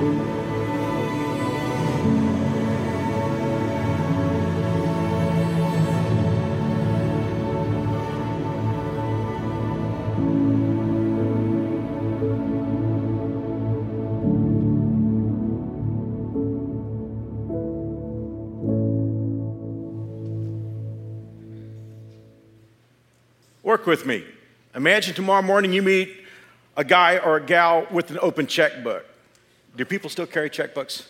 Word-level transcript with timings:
Work 0.00 0.08
with 23.86 24.06
me. 24.06 24.24
Imagine 24.74 25.14
tomorrow 25.14 25.42
morning 25.42 25.74
you 25.74 25.82
meet 25.82 26.24
a 26.74 26.84
guy 26.84 27.18
or 27.18 27.36
a 27.36 27.44
gal 27.44 27.86
with 27.90 28.10
an 28.10 28.18
open 28.22 28.46
checkbook. 28.46 29.09
Do 29.76 29.84
people 29.84 30.10
still 30.10 30.26
carry 30.26 30.50
checkbooks? 30.50 31.06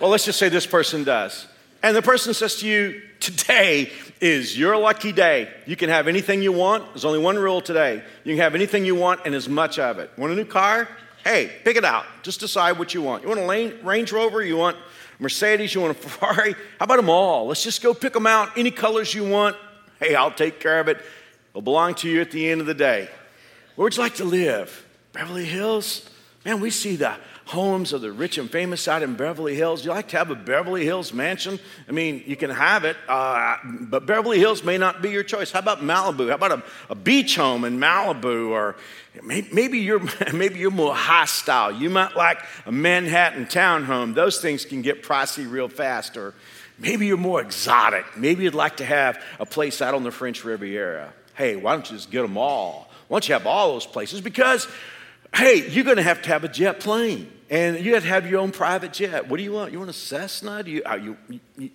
Well, 0.00 0.10
let's 0.10 0.24
just 0.24 0.38
say 0.38 0.48
this 0.48 0.66
person 0.66 1.04
does. 1.04 1.46
And 1.82 1.96
the 1.96 2.02
person 2.02 2.34
says 2.34 2.56
to 2.56 2.66
you, 2.66 3.02
Today 3.20 3.90
is 4.20 4.56
your 4.58 4.76
lucky 4.76 5.10
day. 5.10 5.48
You 5.66 5.74
can 5.74 5.88
have 5.88 6.06
anything 6.06 6.42
you 6.42 6.52
want. 6.52 6.86
There's 6.92 7.04
only 7.04 7.18
one 7.18 7.36
rule 7.36 7.60
today. 7.60 8.02
You 8.24 8.34
can 8.34 8.42
have 8.42 8.54
anything 8.54 8.84
you 8.84 8.94
want 8.94 9.20
and 9.24 9.34
as 9.34 9.48
much 9.48 9.78
of 9.78 9.98
it. 9.98 10.10
Want 10.16 10.32
a 10.32 10.36
new 10.36 10.44
car? 10.44 10.88
Hey, 11.24 11.50
pick 11.64 11.76
it 11.76 11.84
out. 11.84 12.04
Just 12.22 12.40
decide 12.40 12.78
what 12.78 12.94
you 12.94 13.02
want. 13.02 13.22
You 13.22 13.30
want 13.30 13.40
a 13.40 13.74
Range 13.82 14.12
Rover? 14.12 14.42
You 14.42 14.56
want 14.56 14.76
Mercedes? 15.18 15.74
You 15.74 15.80
want 15.80 15.96
a 15.96 16.08
Ferrari? 16.08 16.52
How 16.52 16.84
about 16.84 16.96
them 16.96 17.08
all? 17.10 17.46
Let's 17.46 17.64
just 17.64 17.82
go 17.82 17.94
pick 17.94 18.12
them 18.12 18.26
out. 18.26 18.56
Any 18.56 18.70
colors 18.70 19.14
you 19.14 19.28
want. 19.28 19.56
Hey, 19.98 20.14
I'll 20.14 20.30
take 20.30 20.60
care 20.60 20.78
of 20.78 20.88
it 20.88 20.98
will 21.56 21.62
belong 21.62 21.94
to 21.94 22.08
you 22.08 22.20
at 22.20 22.30
the 22.30 22.50
end 22.50 22.60
of 22.60 22.66
the 22.66 22.74
day. 22.74 23.08
Where 23.76 23.84
would 23.84 23.96
you 23.96 24.02
like 24.02 24.16
to 24.16 24.24
live? 24.24 24.86
Beverly 25.14 25.46
Hills? 25.46 26.08
Man, 26.44 26.60
we 26.60 26.70
see 26.70 26.96
the 26.96 27.16
homes 27.46 27.92
of 27.92 28.00
the 28.00 28.12
rich 28.12 28.38
and 28.38 28.50
famous 28.50 28.86
out 28.88 29.02
in 29.02 29.14
Beverly 29.14 29.54
Hills. 29.54 29.84
You 29.84 29.90
like 29.92 30.08
to 30.08 30.18
have 30.18 30.30
a 30.30 30.34
Beverly 30.34 30.84
Hills 30.84 31.12
mansion? 31.12 31.58
I 31.88 31.92
mean, 31.92 32.22
you 32.26 32.36
can 32.36 32.50
have 32.50 32.84
it, 32.84 32.96
uh, 33.08 33.56
but 33.64 34.04
Beverly 34.04 34.38
Hills 34.38 34.64
may 34.64 34.78
not 34.78 35.00
be 35.00 35.10
your 35.10 35.22
choice. 35.22 35.52
How 35.52 35.60
about 35.60 35.80
Malibu? 35.80 36.28
How 36.28 36.34
about 36.34 36.52
a, 36.52 36.62
a 36.90 36.94
beach 36.94 37.36
home 37.36 37.64
in 37.64 37.78
Malibu? 37.78 38.50
Or 38.50 38.76
maybe 39.22 39.78
you're, 39.78 40.02
maybe 40.34 40.58
you're 40.58 40.70
more 40.70 40.94
hostile. 40.94 41.72
You 41.72 41.88
might 41.88 42.16
like 42.16 42.40
a 42.66 42.72
Manhattan 42.72 43.46
townhome. 43.46 44.14
Those 44.14 44.40
things 44.40 44.64
can 44.64 44.82
get 44.82 45.02
pricey 45.02 45.50
real 45.50 45.68
fast. 45.68 46.16
Or 46.16 46.34
maybe 46.78 47.06
you're 47.06 47.16
more 47.16 47.40
exotic. 47.40 48.04
Maybe 48.16 48.44
you'd 48.44 48.54
like 48.54 48.78
to 48.78 48.84
have 48.84 49.22
a 49.38 49.46
place 49.46 49.80
out 49.80 49.94
on 49.94 50.02
the 50.02 50.10
French 50.10 50.44
Riviera 50.44 51.12
hey, 51.36 51.54
why 51.54 51.72
don't 51.72 51.88
you 51.90 51.96
just 51.96 52.10
get 52.10 52.22
them 52.22 52.36
all? 52.36 52.88
Why 53.08 53.16
don't 53.16 53.28
you 53.28 53.34
have 53.34 53.46
all 53.46 53.74
those 53.74 53.86
places? 53.86 54.20
Because, 54.20 54.66
hey, 55.34 55.68
you're 55.68 55.84
going 55.84 55.98
to 55.98 56.02
have 56.02 56.22
to 56.22 56.28
have 56.30 56.44
a 56.44 56.48
jet 56.48 56.80
plane. 56.80 57.30
And 57.48 57.78
you 57.84 57.94
have 57.94 58.02
to 58.02 58.08
have 58.08 58.28
your 58.28 58.40
own 58.40 58.50
private 58.50 58.92
jet. 58.92 59.28
What 59.28 59.36
do 59.36 59.42
you 59.42 59.52
want? 59.52 59.72
You 59.72 59.78
want 59.78 59.90
a 59.90 59.94
Cessna? 59.94 60.62
Do 60.64 60.82
uh, 60.84 60.94
you, 60.96 61.16
you, 61.28 61.40
you, 61.56 61.70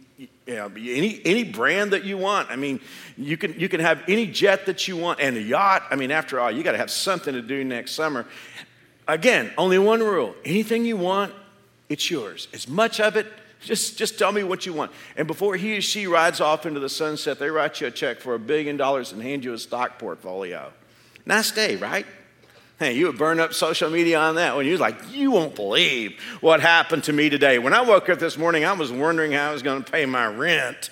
you 0.45 0.55
know, 0.55 0.65
any, 0.75 1.21
any 1.23 1.43
brand 1.45 1.93
that 1.93 2.03
you 2.03 2.17
want. 2.17 2.51
I 2.51 2.57
mean, 2.57 2.81
you 3.17 3.37
can, 3.37 3.57
you 3.57 3.69
can 3.69 3.79
have 3.79 4.01
any 4.07 4.27
jet 4.27 4.65
that 4.65 4.87
you 4.87 4.97
want 4.97 5.21
and 5.21 5.37
a 5.37 5.41
yacht. 5.41 5.83
I 5.89 5.95
mean, 5.95 6.11
after 6.11 6.39
all, 6.39 6.51
you 6.51 6.61
got 6.61 6.73
to 6.73 6.77
have 6.77 6.91
something 6.91 7.33
to 7.33 7.41
do 7.41 7.63
next 7.63 7.91
summer. 7.91 8.25
Again, 9.07 9.51
only 9.57 9.79
one 9.79 10.01
rule 10.01 10.35
anything 10.43 10.85
you 10.85 10.97
want, 10.97 11.33
it's 11.89 12.09
yours. 12.11 12.47
As 12.53 12.67
much 12.67 12.99
of 12.99 13.15
it 13.15 13.27
just, 13.61 13.97
just 13.97 14.17
tell 14.17 14.31
me 14.31 14.43
what 14.43 14.65
you 14.65 14.73
want. 14.73 14.91
And 15.15 15.27
before 15.27 15.55
he 15.55 15.77
or 15.77 15.81
she 15.81 16.07
rides 16.07 16.41
off 16.41 16.65
into 16.65 16.79
the 16.79 16.89
sunset, 16.89 17.39
they 17.39 17.49
write 17.49 17.79
you 17.79 17.87
a 17.87 17.91
check 17.91 18.19
for 18.19 18.33
a 18.33 18.39
billion 18.39 18.75
dollars 18.75 19.11
and 19.11 19.21
hand 19.21 19.43
you 19.43 19.53
a 19.53 19.57
stock 19.57 19.99
portfolio. 19.99 20.71
Nice 21.25 21.51
day, 21.51 21.75
right? 21.75 22.05
Hey, 22.81 22.93
you 22.93 23.05
would 23.05 23.19
burn 23.19 23.39
up 23.39 23.53
social 23.53 23.91
media 23.91 24.17
on 24.17 24.33
that 24.37 24.57
when 24.57 24.65
you 24.65 24.71
was 24.71 24.81
like, 24.81 24.95
you 25.11 25.29
won't 25.29 25.53
believe 25.53 26.19
what 26.41 26.61
happened 26.61 27.03
to 27.03 27.13
me 27.13 27.29
today. 27.29 27.59
When 27.59 27.73
I 27.73 27.81
woke 27.81 28.09
up 28.09 28.17
this 28.17 28.39
morning, 28.39 28.65
I 28.65 28.73
was 28.73 28.91
wondering 28.91 29.33
how 29.33 29.51
I 29.51 29.53
was 29.53 29.61
going 29.61 29.83
to 29.83 29.91
pay 29.91 30.07
my 30.07 30.25
rent. 30.25 30.89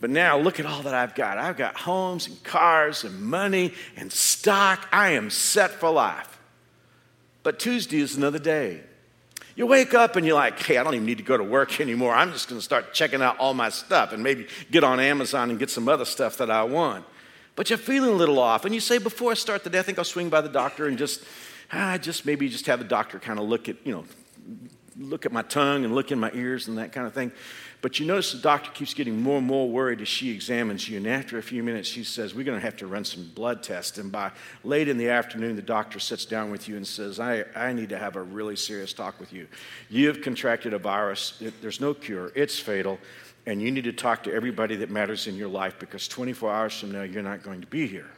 But 0.00 0.08
now 0.08 0.38
look 0.38 0.58
at 0.58 0.64
all 0.64 0.80
that 0.84 0.94
I've 0.94 1.14
got. 1.14 1.36
I've 1.36 1.58
got 1.58 1.76
homes 1.76 2.28
and 2.28 2.42
cars 2.44 3.04
and 3.04 3.20
money 3.20 3.74
and 3.94 4.10
stock. 4.10 4.88
I 4.90 5.10
am 5.10 5.28
set 5.28 5.72
for 5.72 5.90
life. 5.90 6.40
But 7.42 7.58
Tuesday 7.58 8.00
is 8.00 8.16
another 8.16 8.38
day. 8.38 8.80
You 9.54 9.66
wake 9.66 9.92
up 9.92 10.16
and 10.16 10.24
you're 10.24 10.34
like, 10.34 10.58
hey, 10.62 10.78
I 10.78 10.82
don't 10.82 10.94
even 10.94 11.04
need 11.04 11.18
to 11.18 11.24
go 11.24 11.36
to 11.36 11.44
work 11.44 11.78
anymore. 11.78 12.14
I'm 12.14 12.32
just 12.32 12.48
going 12.48 12.58
to 12.58 12.64
start 12.64 12.94
checking 12.94 13.20
out 13.20 13.36
all 13.38 13.52
my 13.52 13.68
stuff 13.68 14.14
and 14.14 14.22
maybe 14.22 14.46
get 14.70 14.82
on 14.82 14.98
Amazon 14.98 15.50
and 15.50 15.58
get 15.58 15.68
some 15.68 15.90
other 15.90 16.06
stuff 16.06 16.38
that 16.38 16.50
I 16.50 16.62
want. 16.62 17.04
But 17.58 17.70
you're 17.70 17.76
feeling 17.76 18.10
a 18.10 18.14
little 18.14 18.38
off. 18.38 18.64
And 18.64 18.72
you 18.72 18.78
say, 18.78 18.98
before 18.98 19.32
I 19.32 19.34
start 19.34 19.64
the 19.64 19.70
day, 19.70 19.80
I 19.80 19.82
think 19.82 19.98
I'll 19.98 20.04
swing 20.04 20.28
by 20.28 20.40
the 20.40 20.48
doctor 20.48 20.86
and 20.86 20.96
just, 20.96 21.24
ah, 21.72 21.98
just 21.98 22.24
maybe 22.24 22.48
just 22.48 22.66
have 22.66 22.78
the 22.78 22.84
doctor 22.84 23.18
kind 23.18 23.36
of 23.36 23.48
look 23.48 23.68
at, 23.68 23.84
you 23.84 23.90
know, 23.90 24.04
look 24.96 25.26
at 25.26 25.32
my 25.32 25.42
tongue 25.42 25.84
and 25.84 25.92
look 25.92 26.12
in 26.12 26.20
my 26.20 26.30
ears 26.34 26.68
and 26.68 26.78
that 26.78 26.92
kind 26.92 27.04
of 27.04 27.14
thing. 27.14 27.32
But 27.80 27.98
you 27.98 28.06
notice 28.06 28.30
the 28.30 28.38
doctor 28.38 28.70
keeps 28.70 28.94
getting 28.94 29.20
more 29.20 29.38
and 29.38 29.46
more 29.46 29.68
worried 29.68 30.00
as 30.00 30.06
she 30.06 30.30
examines 30.30 30.88
you. 30.88 30.98
And 30.98 31.08
after 31.08 31.36
a 31.36 31.42
few 31.42 31.64
minutes, 31.64 31.88
she 31.88 32.04
says, 32.04 32.32
We're 32.32 32.44
going 32.44 32.58
to 32.58 32.64
have 32.64 32.76
to 32.76 32.86
run 32.86 33.04
some 33.04 33.28
blood 33.34 33.64
tests. 33.64 33.98
And 33.98 34.12
by 34.12 34.30
late 34.62 34.88
in 34.88 34.96
the 34.96 35.08
afternoon, 35.08 35.56
the 35.56 35.62
doctor 35.62 35.98
sits 35.98 36.24
down 36.26 36.52
with 36.52 36.68
you 36.68 36.76
and 36.76 36.86
says, 36.86 37.18
I, 37.18 37.44
I 37.56 37.72
need 37.72 37.88
to 37.88 37.98
have 37.98 38.14
a 38.14 38.22
really 38.22 38.54
serious 38.54 38.92
talk 38.92 39.18
with 39.18 39.32
you. 39.32 39.48
You 39.90 40.06
have 40.06 40.22
contracted 40.22 40.74
a 40.74 40.78
virus, 40.78 41.42
there's 41.60 41.80
no 41.80 41.92
cure, 41.92 42.30
it's 42.36 42.60
fatal. 42.60 43.00
And 43.48 43.62
you 43.62 43.70
need 43.70 43.84
to 43.84 43.94
talk 43.94 44.24
to 44.24 44.34
everybody 44.34 44.76
that 44.76 44.90
matters 44.90 45.26
in 45.26 45.34
your 45.34 45.48
life 45.48 45.78
because 45.78 46.06
24 46.06 46.52
hours 46.52 46.78
from 46.78 46.92
now, 46.92 47.00
you're 47.00 47.22
not 47.22 47.42
going 47.42 47.62
to 47.62 47.66
be 47.66 47.86
here. 47.86 48.10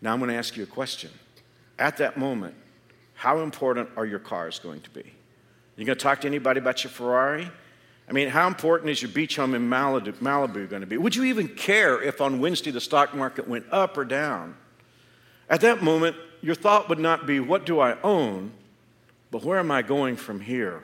Now, 0.00 0.14
I'm 0.14 0.20
going 0.20 0.30
to 0.30 0.36
ask 0.36 0.56
you 0.56 0.62
a 0.62 0.66
question. 0.66 1.10
At 1.78 1.98
that 1.98 2.16
moment, 2.16 2.54
how 3.12 3.40
important 3.40 3.90
are 3.98 4.06
your 4.06 4.20
cars 4.20 4.58
going 4.58 4.80
to 4.80 4.90
be? 4.90 5.04
You 5.76 5.84
going 5.84 5.98
to 5.98 6.02
talk 6.02 6.22
to 6.22 6.26
anybody 6.26 6.60
about 6.60 6.82
your 6.82 6.92
Ferrari? 6.92 7.50
I 8.08 8.12
mean, 8.12 8.28
how 8.28 8.46
important 8.46 8.88
is 8.88 9.02
your 9.02 9.10
beach 9.10 9.36
home 9.36 9.54
in 9.54 9.68
Malibu, 9.68 10.14
Malibu 10.14 10.66
going 10.66 10.80
to 10.80 10.86
be? 10.86 10.96
Would 10.96 11.14
you 11.14 11.24
even 11.24 11.46
care 11.46 12.02
if 12.02 12.22
on 12.22 12.40
Wednesday 12.40 12.70
the 12.70 12.80
stock 12.80 13.14
market 13.14 13.46
went 13.46 13.66
up 13.70 13.98
or 13.98 14.06
down? 14.06 14.56
At 15.50 15.60
that 15.60 15.82
moment, 15.82 16.16
your 16.40 16.54
thought 16.54 16.88
would 16.88 16.98
not 16.98 17.26
be, 17.26 17.38
What 17.38 17.66
do 17.66 17.80
I 17.80 18.00
own? 18.00 18.52
but 19.30 19.44
where 19.44 19.58
am 19.58 19.70
I 19.70 19.82
going 19.82 20.16
from 20.16 20.40
here? 20.40 20.82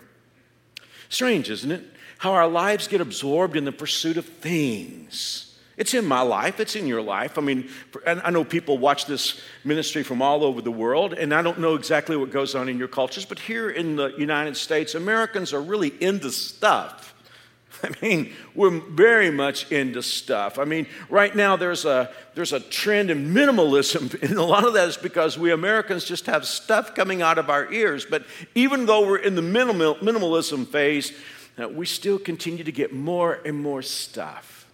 Strange, 1.08 1.48
isn't 1.48 1.70
it? 1.70 1.84
How 2.20 2.34
our 2.34 2.48
lives 2.48 2.86
get 2.86 3.00
absorbed 3.00 3.56
in 3.56 3.64
the 3.64 3.72
pursuit 3.72 4.18
of 4.18 4.26
things. 4.26 5.56
It's 5.78 5.94
in 5.94 6.04
my 6.04 6.20
life, 6.20 6.60
it's 6.60 6.76
in 6.76 6.86
your 6.86 7.00
life. 7.00 7.38
I 7.38 7.40
mean, 7.40 7.70
I 8.04 8.30
know 8.30 8.44
people 8.44 8.76
watch 8.76 9.06
this 9.06 9.40
ministry 9.64 10.02
from 10.02 10.20
all 10.20 10.44
over 10.44 10.60
the 10.60 10.70
world, 10.70 11.14
and 11.14 11.32
I 11.32 11.40
don't 11.40 11.60
know 11.60 11.76
exactly 11.76 12.18
what 12.18 12.30
goes 12.30 12.54
on 12.54 12.68
in 12.68 12.76
your 12.76 12.88
cultures, 12.88 13.24
but 13.24 13.38
here 13.38 13.70
in 13.70 13.96
the 13.96 14.08
United 14.18 14.58
States, 14.58 14.94
Americans 14.94 15.54
are 15.54 15.62
really 15.62 15.94
into 16.02 16.30
stuff. 16.30 17.14
I 17.82 17.88
mean, 18.02 18.34
we're 18.54 18.68
very 18.68 19.30
much 19.30 19.72
into 19.72 20.02
stuff. 20.02 20.58
I 20.58 20.66
mean, 20.66 20.88
right 21.08 21.34
now 21.34 21.56
there's 21.56 21.86
a, 21.86 22.10
there's 22.34 22.52
a 22.52 22.60
trend 22.60 23.10
in 23.10 23.32
minimalism, 23.32 24.22
and 24.28 24.36
a 24.36 24.44
lot 24.44 24.66
of 24.66 24.74
that 24.74 24.88
is 24.88 24.98
because 24.98 25.38
we 25.38 25.52
Americans 25.52 26.04
just 26.04 26.26
have 26.26 26.44
stuff 26.44 26.94
coming 26.94 27.22
out 27.22 27.38
of 27.38 27.48
our 27.48 27.72
ears. 27.72 28.04
But 28.04 28.26
even 28.54 28.84
though 28.84 29.06
we're 29.06 29.16
in 29.16 29.36
the 29.36 29.40
minimal, 29.40 29.94
minimalism 29.94 30.68
phase, 30.68 31.14
uh, 31.62 31.68
we 31.68 31.86
still 31.86 32.18
continue 32.18 32.64
to 32.64 32.72
get 32.72 32.92
more 32.92 33.40
and 33.44 33.60
more 33.60 33.82
stuff. 33.82 34.66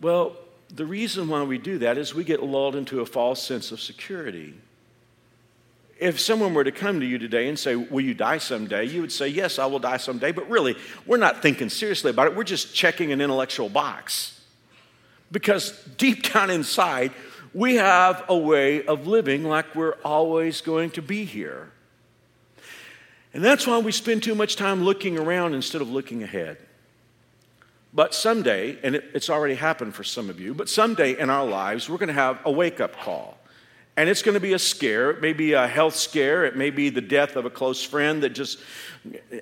Well, 0.00 0.36
the 0.74 0.86
reason 0.86 1.28
why 1.28 1.42
we 1.42 1.58
do 1.58 1.78
that 1.78 1.98
is 1.98 2.14
we 2.14 2.24
get 2.24 2.42
lulled 2.42 2.76
into 2.76 3.00
a 3.00 3.06
false 3.06 3.42
sense 3.42 3.72
of 3.72 3.80
security. 3.80 4.54
If 5.98 6.18
someone 6.18 6.54
were 6.54 6.64
to 6.64 6.72
come 6.72 7.00
to 7.00 7.06
you 7.06 7.18
today 7.18 7.48
and 7.48 7.58
say, 7.58 7.76
Will 7.76 8.00
you 8.00 8.14
die 8.14 8.38
someday? 8.38 8.84
you 8.84 9.02
would 9.02 9.12
say, 9.12 9.28
Yes, 9.28 9.58
I 9.58 9.66
will 9.66 9.78
die 9.78 9.98
someday. 9.98 10.32
But 10.32 10.48
really, 10.48 10.76
we're 11.06 11.18
not 11.18 11.42
thinking 11.42 11.68
seriously 11.68 12.10
about 12.10 12.28
it. 12.28 12.36
We're 12.36 12.44
just 12.44 12.74
checking 12.74 13.12
an 13.12 13.20
intellectual 13.20 13.68
box. 13.68 14.40
Because 15.30 15.78
deep 15.96 16.32
down 16.32 16.50
inside, 16.50 17.12
we 17.52 17.76
have 17.76 18.24
a 18.28 18.36
way 18.36 18.84
of 18.86 19.06
living 19.06 19.44
like 19.44 19.74
we're 19.74 19.96
always 20.04 20.60
going 20.60 20.90
to 20.92 21.02
be 21.02 21.24
here. 21.24 21.70
And 23.32 23.44
that's 23.44 23.66
why 23.66 23.78
we 23.78 23.92
spend 23.92 24.22
too 24.22 24.34
much 24.34 24.56
time 24.56 24.82
looking 24.82 25.18
around 25.18 25.54
instead 25.54 25.82
of 25.82 25.90
looking 25.90 26.22
ahead. 26.22 26.58
But 27.92 28.14
someday, 28.14 28.78
and 28.82 28.96
it, 28.96 29.04
it's 29.14 29.30
already 29.30 29.54
happened 29.54 29.94
for 29.94 30.04
some 30.04 30.30
of 30.30 30.40
you, 30.40 30.54
but 30.54 30.68
someday 30.68 31.18
in 31.18 31.30
our 31.30 31.46
lives, 31.46 31.88
we're 31.88 31.98
going 31.98 32.08
to 32.08 32.12
have 32.12 32.40
a 32.44 32.50
wake 32.50 32.80
up 32.80 32.96
call. 32.96 33.38
And 33.96 34.08
it's 34.08 34.22
going 34.22 34.34
to 34.34 34.40
be 34.40 34.52
a 34.52 34.58
scare. 34.58 35.10
It 35.10 35.20
may 35.20 35.32
be 35.32 35.52
a 35.52 35.66
health 35.66 35.96
scare. 35.96 36.44
It 36.44 36.56
may 36.56 36.70
be 36.70 36.90
the 36.90 37.00
death 37.00 37.36
of 37.36 37.44
a 37.44 37.50
close 37.50 37.82
friend 37.82 38.22
that 38.22 38.30
just 38.30 38.58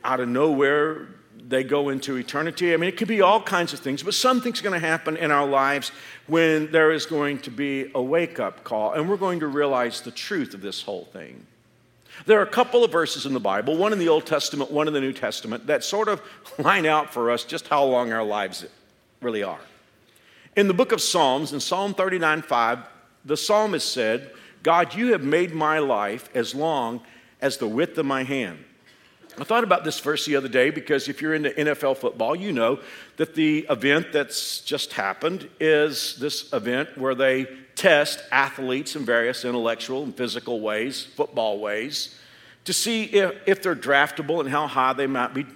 out 0.03 0.21
of 0.21 0.29
nowhere 0.29 1.09
they 1.49 1.65
go 1.65 1.89
into 1.89 2.17
eternity. 2.17 2.75
I 2.75 2.77
mean, 2.77 2.89
it 2.89 2.97
could 2.97 3.09
be 3.09 3.21
all 3.21 3.41
kinds 3.41 3.73
of 3.73 3.81
things, 3.81 4.03
but 4.03 4.15
something's 4.15 4.61
going 4.61 4.79
to 4.79 4.87
happen 4.87 5.17
in 5.17 5.31
our 5.31 5.47
lives 5.47 5.93
when 6.27 6.71
there 6.73 6.93
is 6.93 7.07
going 7.07 7.39
to 7.41 7.51
be 7.51 7.91
a 7.95 8.03
wake 8.03 8.39
up 8.39 8.65
call, 8.65 8.93
and 8.93 9.09
we're 9.09 9.17
going 9.17 9.41
to 9.41 9.47
realize 9.47 10.03
the 10.03 10.11
truth 10.11 10.53
of 10.53 10.61
this 10.61 10.83
whole 10.83 11.07
thing. 11.07 11.47
There 12.27 12.39
are 12.39 12.43
a 12.43 12.47
couple 12.47 12.85
of 12.85 12.93
verses 12.93 13.27
in 13.27 13.33
the 13.33 13.41
Bible, 13.41 13.77
one 13.77 13.93
in 13.93 13.99
the 13.99 14.09
Old 14.09 14.27
Testament, 14.27 14.71
one 14.71 14.89
in 14.89 14.95
the 14.95 15.01
New 15.01 15.13
Testament, 15.13 15.67
that 15.67 15.85
sort 15.85 16.09
of 16.09 16.23
line 16.59 16.87
out 16.87 17.13
for 17.13 17.31
us 17.31 17.45
just 17.45 17.69
how 17.69 17.85
long 17.85 18.13
our 18.13 18.25
lives 18.25 18.67
really 19.21 19.43
are. 19.43 19.61
In 20.57 20.69
the 20.69 20.75
book 20.75 20.93
of 20.93 21.01
Psalms, 21.01 21.53
in 21.53 21.61
Psalm 21.61 21.95
39 21.95 22.43
5, 22.43 22.79
the 23.25 23.37
psalmist 23.37 23.93
said, 23.93 24.33
God, 24.63 24.95
you 24.95 25.13
have 25.13 25.23
made 25.23 25.55
my 25.55 25.79
life 25.79 26.29
as 26.35 26.55
long 26.55 27.03
as 27.41 27.59
the 27.59 27.69
width 27.69 27.97
of 27.99 28.07
my 28.07 28.25
hand. 28.25 28.65
I 29.41 29.45
thought 29.45 29.63
about 29.63 29.85
this 29.85 30.01
verse 30.01 30.27
the 30.27 30.35
other 30.35 30.49
day 30.49 30.71
because 30.71 31.09
if 31.09 31.23
you're 31.23 31.35
into 31.35 31.51
NFL 31.51 31.99
football, 31.99 32.35
you 32.35 32.51
know 32.51 32.81
that 33.17 33.35
the 33.35 33.67
event 33.71 34.13
that's 34.13 34.61
just 34.63 34.95
happened 34.95 35.49
is 35.61 36.17
this 36.17 36.53
event 36.53 36.99
where 36.99 37.15
they 37.15 37.47
test 37.77 38.21
athletes 38.33 38.97
in 38.97 39.05
various 39.05 39.45
intellectual 39.45 40.03
and 40.03 40.17
physical 40.17 40.61
ways, 40.61 41.05
football 41.05 41.61
ways, 41.61 42.17
to 42.65 42.73
see 42.73 43.05
if, 43.05 43.35
if 43.47 43.63
they're 43.63 43.77
draftable 43.77 44.41
and 44.41 44.49
how 44.49 44.67
high 44.67 44.93
they 44.93 45.07
might 45.07 45.33
be 45.33 45.47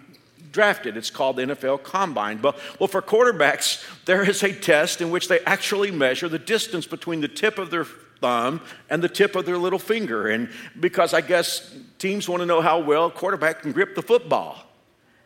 drafted. 0.52 0.96
It's 0.96 1.10
called 1.10 1.36
the 1.36 1.42
NFL 1.42 1.82
Combine. 1.82 2.38
But, 2.38 2.56
well, 2.78 2.86
for 2.86 3.02
quarterbacks, 3.02 3.84
there 4.04 4.28
is 4.28 4.44
a 4.44 4.52
test 4.52 5.00
in 5.00 5.10
which 5.10 5.26
they 5.26 5.40
actually 5.40 5.90
measure 5.90 6.28
the 6.28 6.38
distance 6.38 6.86
between 6.86 7.20
the 7.20 7.28
tip 7.28 7.58
of 7.58 7.70
their 7.70 7.86
thumb 8.22 8.62
and 8.88 9.02
the 9.02 9.08
tip 9.08 9.36
of 9.36 9.44
their 9.44 9.58
little 9.58 9.78
finger. 9.78 10.28
And 10.28 10.48
because 10.80 11.12
I 11.12 11.20
guess 11.20 11.74
teams 11.98 12.28
want 12.28 12.40
to 12.40 12.46
know 12.46 12.62
how 12.62 12.78
well 12.78 13.06
a 13.06 13.10
quarterback 13.10 13.60
can 13.60 13.72
grip 13.72 13.94
the 13.94 14.02
football. 14.02 14.64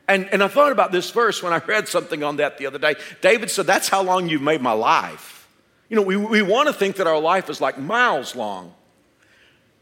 And, 0.08 0.28
and 0.32 0.42
I 0.42 0.48
thought 0.48 0.72
about 0.72 0.92
this 0.92 1.10
verse 1.10 1.42
when 1.42 1.52
I 1.52 1.58
read 1.58 1.88
something 1.88 2.22
on 2.22 2.36
that 2.36 2.58
the 2.58 2.66
other 2.66 2.78
day. 2.78 2.96
David 3.20 3.50
said, 3.50 3.66
That's 3.66 3.88
how 3.88 4.02
long 4.02 4.28
you've 4.28 4.42
made 4.42 4.60
my 4.60 4.72
life. 4.72 5.48
You 5.88 5.96
know, 5.96 6.02
we, 6.02 6.16
we 6.16 6.42
want 6.42 6.68
to 6.68 6.72
think 6.72 6.96
that 6.96 7.06
our 7.06 7.20
life 7.20 7.48
is 7.48 7.60
like 7.60 7.78
miles 7.78 8.34
long. 8.34 8.74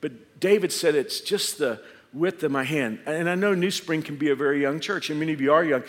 But 0.00 0.40
David 0.40 0.72
said, 0.72 0.94
It's 0.94 1.20
just 1.20 1.58
the 1.58 1.80
width 2.12 2.42
of 2.42 2.52
my 2.52 2.64
hand. 2.64 3.00
And 3.06 3.28
I 3.28 3.34
know 3.34 3.54
New 3.54 3.70
Spring 3.70 4.02
can 4.02 4.16
be 4.16 4.30
a 4.30 4.36
very 4.36 4.62
young 4.62 4.80
church, 4.80 5.10
and 5.10 5.18
many 5.18 5.32
of 5.32 5.40
you 5.40 5.52
are 5.52 5.64
young. 5.64 5.82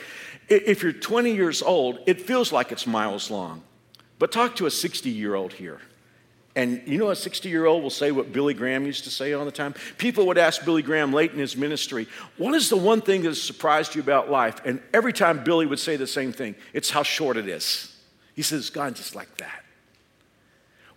If 0.50 0.83
you're 0.83 0.92
20 0.92 1.33
years 1.33 1.62
old, 1.62 2.00
it 2.06 2.22
feels 2.22 2.51
like 2.51 2.72
it's 2.72 2.86
miles 2.86 3.31
long. 3.31 3.63
But 4.19 4.31
talk 4.31 4.56
to 4.57 4.66
a 4.66 4.72
60 4.72 5.10
year 5.10 5.36
old 5.36 5.54
here. 5.54 5.80
And 6.56 6.81
you 6.86 6.98
know, 6.98 7.10
a 7.10 7.16
60 7.16 7.50
year 7.50 7.66
old 7.66 7.84
will 7.84 7.90
say 7.90 8.12
what 8.12 8.31
Billy 8.31 8.54
Graham 8.54 8.86
used 8.86 9.04
to 9.04 9.10
say 9.10 9.34
all 9.34 9.44
the 9.44 9.52
time? 9.52 9.74
People 9.98 10.25
would 10.28 10.38
ask 10.38 10.63
Billy 10.63 10.81
Graham 10.81 11.12
late 11.12 11.34
in 11.34 11.40
his 11.40 11.57
ministry, 11.57 12.07
What 12.38 12.56
is 12.56 12.69
the 12.69 12.78
one 12.78 13.02
thing 13.02 13.24
that 13.24 13.30
has 13.30 13.42
surprised 13.42 13.96
you 13.96 14.02
about 14.02 14.31
life? 14.31 14.62
And 14.63 14.81
every 14.94 15.12
time 15.12 15.44
Billy 15.44 15.66
would 15.66 15.80
say 15.80 15.98
the 15.98 16.07
same 16.07 16.31
thing 16.31 16.56
it's 16.74 16.90
how 16.90 17.04
short 17.04 17.38
it 17.38 17.48
is. 17.48 17.92
He 18.36 18.42
says, 18.42 18.69
God, 18.69 18.96
just 18.96 19.16
like 19.16 19.36
that. 19.38 19.63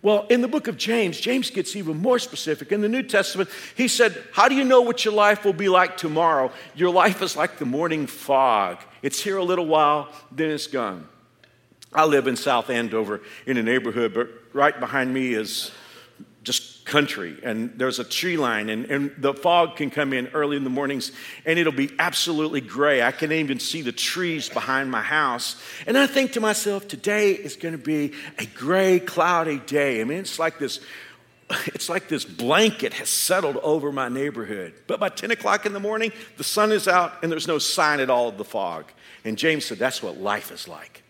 Well, 0.01 0.27
in 0.29 0.41
the 0.41 0.47
book 0.47 0.67
of 0.67 0.77
James, 0.77 1.19
James 1.19 1.49
gets 1.49 1.75
even 1.75 1.97
more 1.97 2.19
specific. 2.19 2.71
In 2.71 2.79
the 2.79 2.87
New 2.87 3.03
Testament, 3.03 3.49
he 3.75 3.89
said, 3.89 4.23
How 4.31 4.47
do 4.47 4.55
you 4.55 4.63
know 4.63 4.81
what 4.81 5.03
your 5.03 5.13
life 5.13 5.43
will 5.43 5.53
be 5.53 5.67
like 5.67 5.97
tomorrow? 5.97 6.51
Your 6.73 6.91
life 6.91 7.21
is 7.21 7.35
like 7.35 7.57
the 7.57 7.65
morning 7.65 8.07
fog. 8.07 8.77
It's 9.01 9.21
here 9.21 9.35
a 9.35 9.43
little 9.43 9.65
while, 9.65 10.09
then 10.31 10.51
it's 10.51 10.67
gone. 10.67 11.07
I 11.91 12.05
live 12.05 12.27
in 12.27 12.35
South 12.35 12.69
Andover 12.69 13.21
in 13.45 13.57
a 13.57 13.63
neighborhood, 13.63 14.13
right 14.53 14.79
behind 14.79 15.13
me 15.13 15.33
is 15.33 15.71
just 16.43 16.79
country 16.89 17.37
and 17.43 17.71
there's 17.77 17.99
a 17.99 18.03
tree 18.03 18.35
line 18.35 18.67
and, 18.69 18.85
and 18.85 19.11
the 19.19 19.33
fog 19.33 19.75
can 19.75 19.91
come 19.91 20.11
in 20.11 20.27
early 20.29 20.57
in 20.57 20.63
the 20.63 20.69
mornings 20.69 21.11
and 21.45 21.59
it'll 21.59 21.71
be 21.71 21.91
absolutely 21.99 22.61
gray. 22.61 23.03
I 23.03 23.11
can't 23.11 23.31
even 23.31 23.59
see 23.59 23.83
the 23.83 23.91
trees 23.91 24.49
behind 24.49 24.89
my 24.89 25.03
house. 25.03 25.61
And 25.85 25.97
i 25.97 26.07
think 26.07 26.31
to 26.33 26.41
myself 26.41 26.87
today 26.87 27.33
is 27.33 27.55
going 27.55 27.73
to 27.73 27.83
be 27.83 28.13
a 28.39 28.45
gray 28.45 28.99
cloudy 28.99 29.59
day. 29.59 30.01
I 30.01 30.03
mean 30.03 30.19
it's 30.19 30.39
like 30.39 30.57
this 30.57 30.79
it's 31.65 31.89
like 31.89 32.07
this 32.09 32.25
blanket 32.25 32.93
has 32.93 33.09
settled 33.09 33.57
over 33.57 33.91
my 33.91 34.07
neighborhood. 34.07 34.73
But 34.85 34.99
by 34.99 35.09
10 35.09 35.31
o'clock 35.31 35.67
in 35.67 35.73
the 35.73 35.79
morning 35.79 36.11
the 36.37 36.43
sun 36.43 36.71
is 36.71 36.87
out 36.87 37.21
and 37.21 37.31
there's 37.31 37.47
no 37.47 37.59
sign 37.59 37.99
at 37.99 38.09
all 38.09 38.27
of 38.27 38.39
the 38.39 38.45
fog. 38.45 38.85
And 39.23 39.37
james 39.37 39.65
said 39.65 39.77
that's 39.77 40.01
what 40.01 40.17
life 40.17 40.51
is 40.51 40.67
like. 40.67 41.03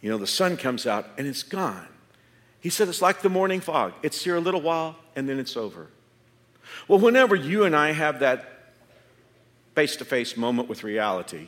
You 0.00 0.10
know 0.10 0.16
the 0.16 0.26
sun 0.26 0.56
comes 0.56 0.86
out 0.86 1.06
and 1.18 1.26
it's 1.26 1.42
gone 1.42 1.88
he 2.66 2.70
said, 2.70 2.88
It's 2.88 3.00
like 3.00 3.22
the 3.22 3.28
morning 3.28 3.60
fog. 3.60 3.92
It's 4.02 4.24
here 4.24 4.34
a 4.34 4.40
little 4.40 4.60
while 4.60 4.96
and 5.14 5.28
then 5.28 5.38
it's 5.38 5.56
over. 5.56 5.86
Well, 6.88 6.98
whenever 6.98 7.36
you 7.36 7.62
and 7.62 7.76
I 7.76 7.92
have 7.92 8.18
that 8.18 8.72
face 9.76 9.94
to 9.94 10.04
face 10.04 10.36
moment 10.36 10.68
with 10.68 10.82
reality, 10.82 11.46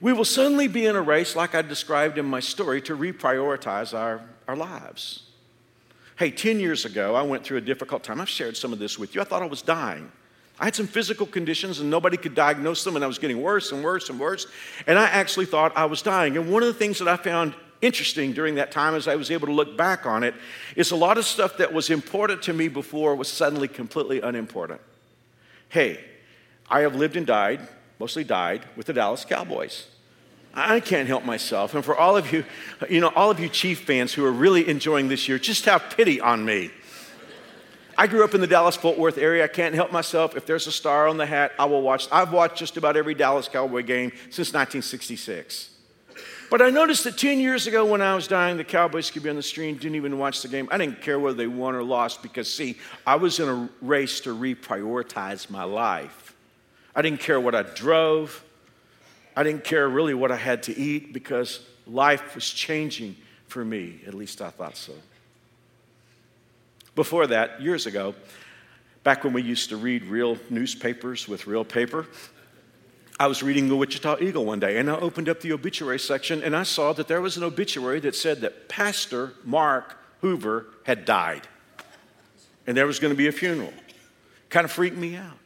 we 0.00 0.12
will 0.12 0.24
suddenly 0.24 0.66
be 0.66 0.86
in 0.86 0.96
a 0.96 1.00
race, 1.00 1.36
like 1.36 1.54
I 1.54 1.62
described 1.62 2.18
in 2.18 2.24
my 2.24 2.40
story, 2.40 2.82
to 2.82 2.96
reprioritize 2.96 3.96
our, 3.96 4.22
our 4.48 4.56
lives. 4.56 5.22
Hey, 6.18 6.32
10 6.32 6.58
years 6.58 6.84
ago, 6.84 7.14
I 7.14 7.22
went 7.22 7.44
through 7.44 7.58
a 7.58 7.60
difficult 7.60 8.02
time. 8.02 8.20
I've 8.20 8.28
shared 8.28 8.56
some 8.56 8.72
of 8.72 8.80
this 8.80 8.98
with 8.98 9.14
you. 9.14 9.20
I 9.20 9.24
thought 9.24 9.42
I 9.42 9.46
was 9.46 9.62
dying. 9.62 10.10
I 10.58 10.64
had 10.64 10.74
some 10.74 10.88
physical 10.88 11.26
conditions 11.26 11.78
and 11.78 11.88
nobody 11.88 12.16
could 12.16 12.34
diagnose 12.34 12.82
them, 12.82 12.96
and 12.96 13.04
I 13.04 13.06
was 13.06 13.20
getting 13.20 13.40
worse 13.40 13.70
and 13.70 13.84
worse 13.84 14.10
and 14.10 14.18
worse. 14.18 14.48
And 14.88 14.98
I 14.98 15.04
actually 15.04 15.46
thought 15.46 15.76
I 15.76 15.84
was 15.84 16.02
dying. 16.02 16.36
And 16.36 16.52
one 16.52 16.64
of 16.64 16.66
the 16.66 16.74
things 16.74 16.98
that 16.98 17.06
I 17.06 17.16
found 17.16 17.54
interesting 17.82 18.32
during 18.32 18.54
that 18.54 18.72
time 18.72 18.94
as 18.94 19.06
I 19.06 19.16
was 19.16 19.30
able 19.30 19.48
to 19.48 19.52
look 19.52 19.76
back 19.76 20.06
on 20.06 20.22
it 20.22 20.34
is 20.76 20.92
a 20.92 20.96
lot 20.96 21.18
of 21.18 21.26
stuff 21.26 21.58
that 21.58 21.72
was 21.72 21.90
important 21.90 22.42
to 22.42 22.52
me 22.52 22.68
before 22.68 23.14
was 23.14 23.28
suddenly 23.28 23.68
completely 23.68 24.20
unimportant. 24.20 24.80
Hey, 25.68 26.02
I 26.70 26.80
have 26.80 26.94
lived 26.94 27.16
and 27.16 27.26
died, 27.26 27.60
mostly 27.98 28.24
died, 28.24 28.64
with 28.76 28.86
the 28.86 28.92
Dallas 28.92 29.24
Cowboys. 29.24 29.88
I 30.54 30.80
can't 30.80 31.08
help 31.08 31.24
myself. 31.24 31.74
And 31.74 31.84
for 31.84 31.96
all 31.96 32.16
of 32.16 32.32
you, 32.32 32.44
you 32.88 33.00
know, 33.00 33.12
all 33.16 33.30
of 33.30 33.40
you 33.40 33.48
Chief 33.48 33.80
fans 33.80 34.12
who 34.12 34.24
are 34.24 34.32
really 34.32 34.68
enjoying 34.68 35.08
this 35.08 35.28
year, 35.28 35.38
just 35.38 35.64
have 35.64 35.94
pity 35.96 36.20
on 36.20 36.44
me. 36.44 36.70
I 37.96 38.06
grew 38.06 38.24
up 38.24 38.34
in 38.34 38.40
the 38.40 38.46
Dallas 38.46 38.76
Fort 38.76 38.98
Worth 38.98 39.18
area. 39.18 39.44
I 39.44 39.48
can't 39.48 39.74
help 39.74 39.92
myself. 39.92 40.36
If 40.36 40.46
there's 40.46 40.66
a 40.66 40.72
star 40.72 41.08
on 41.08 41.16
the 41.16 41.26
hat, 41.26 41.52
I 41.58 41.66
will 41.66 41.82
watch. 41.82 42.08
I've 42.10 42.32
watched 42.32 42.56
just 42.56 42.76
about 42.76 42.96
every 42.96 43.14
Dallas 43.14 43.48
Cowboy 43.48 43.82
game 43.82 44.12
since 44.30 44.52
1966. 44.52 45.71
But 46.52 46.60
I 46.60 46.68
noticed 46.68 47.04
that 47.04 47.16
10 47.16 47.40
years 47.40 47.66
ago 47.66 47.86
when 47.86 48.02
I 48.02 48.14
was 48.14 48.28
dying, 48.28 48.58
the 48.58 48.62
Cowboys 48.62 49.10
could 49.10 49.22
be 49.22 49.30
on 49.30 49.36
the 49.36 49.42
screen, 49.42 49.78
didn't 49.78 49.94
even 49.94 50.18
watch 50.18 50.42
the 50.42 50.48
game. 50.48 50.68
I 50.70 50.76
didn't 50.76 51.00
care 51.00 51.18
whether 51.18 51.34
they 51.34 51.46
won 51.46 51.74
or 51.74 51.82
lost 51.82 52.22
because, 52.22 52.52
see, 52.52 52.76
I 53.06 53.16
was 53.16 53.40
in 53.40 53.48
a 53.48 53.70
race 53.80 54.20
to 54.20 54.36
reprioritize 54.36 55.48
my 55.48 55.64
life. 55.64 56.36
I 56.94 57.00
didn't 57.00 57.20
care 57.20 57.40
what 57.40 57.54
I 57.54 57.62
drove. 57.62 58.44
I 59.34 59.44
didn't 59.44 59.64
care 59.64 59.88
really 59.88 60.12
what 60.12 60.30
I 60.30 60.36
had 60.36 60.62
to 60.64 60.76
eat 60.78 61.14
because 61.14 61.60
life 61.86 62.34
was 62.34 62.46
changing 62.50 63.16
for 63.46 63.64
me. 63.64 64.02
At 64.06 64.12
least 64.12 64.42
I 64.42 64.50
thought 64.50 64.76
so. 64.76 64.92
Before 66.94 67.26
that, 67.28 67.62
years 67.62 67.86
ago, 67.86 68.14
back 69.04 69.24
when 69.24 69.32
we 69.32 69.40
used 69.40 69.70
to 69.70 69.78
read 69.78 70.04
real 70.04 70.36
newspapers 70.50 71.26
with 71.26 71.46
real 71.46 71.64
paper, 71.64 72.08
I 73.22 73.28
was 73.28 73.40
reading 73.40 73.68
the 73.68 73.76
Wichita 73.76 74.16
Eagle 74.20 74.44
one 74.44 74.58
day 74.58 74.78
and 74.78 74.90
I 74.90 74.96
opened 74.96 75.28
up 75.28 75.42
the 75.42 75.52
obituary 75.52 76.00
section 76.00 76.42
and 76.42 76.56
I 76.56 76.64
saw 76.64 76.92
that 76.94 77.06
there 77.06 77.20
was 77.20 77.36
an 77.36 77.44
obituary 77.44 78.00
that 78.00 78.16
said 78.16 78.40
that 78.40 78.68
Pastor 78.68 79.34
Mark 79.44 79.96
Hoover 80.22 80.66
had 80.82 81.04
died. 81.04 81.46
And 82.66 82.76
there 82.76 82.84
was 82.84 82.98
going 82.98 83.12
to 83.12 83.16
be 83.16 83.28
a 83.28 83.32
funeral. 83.32 83.72
Kind 84.50 84.64
of 84.64 84.72
freaked 84.72 84.96
me 84.96 85.14
out. 85.14 85.38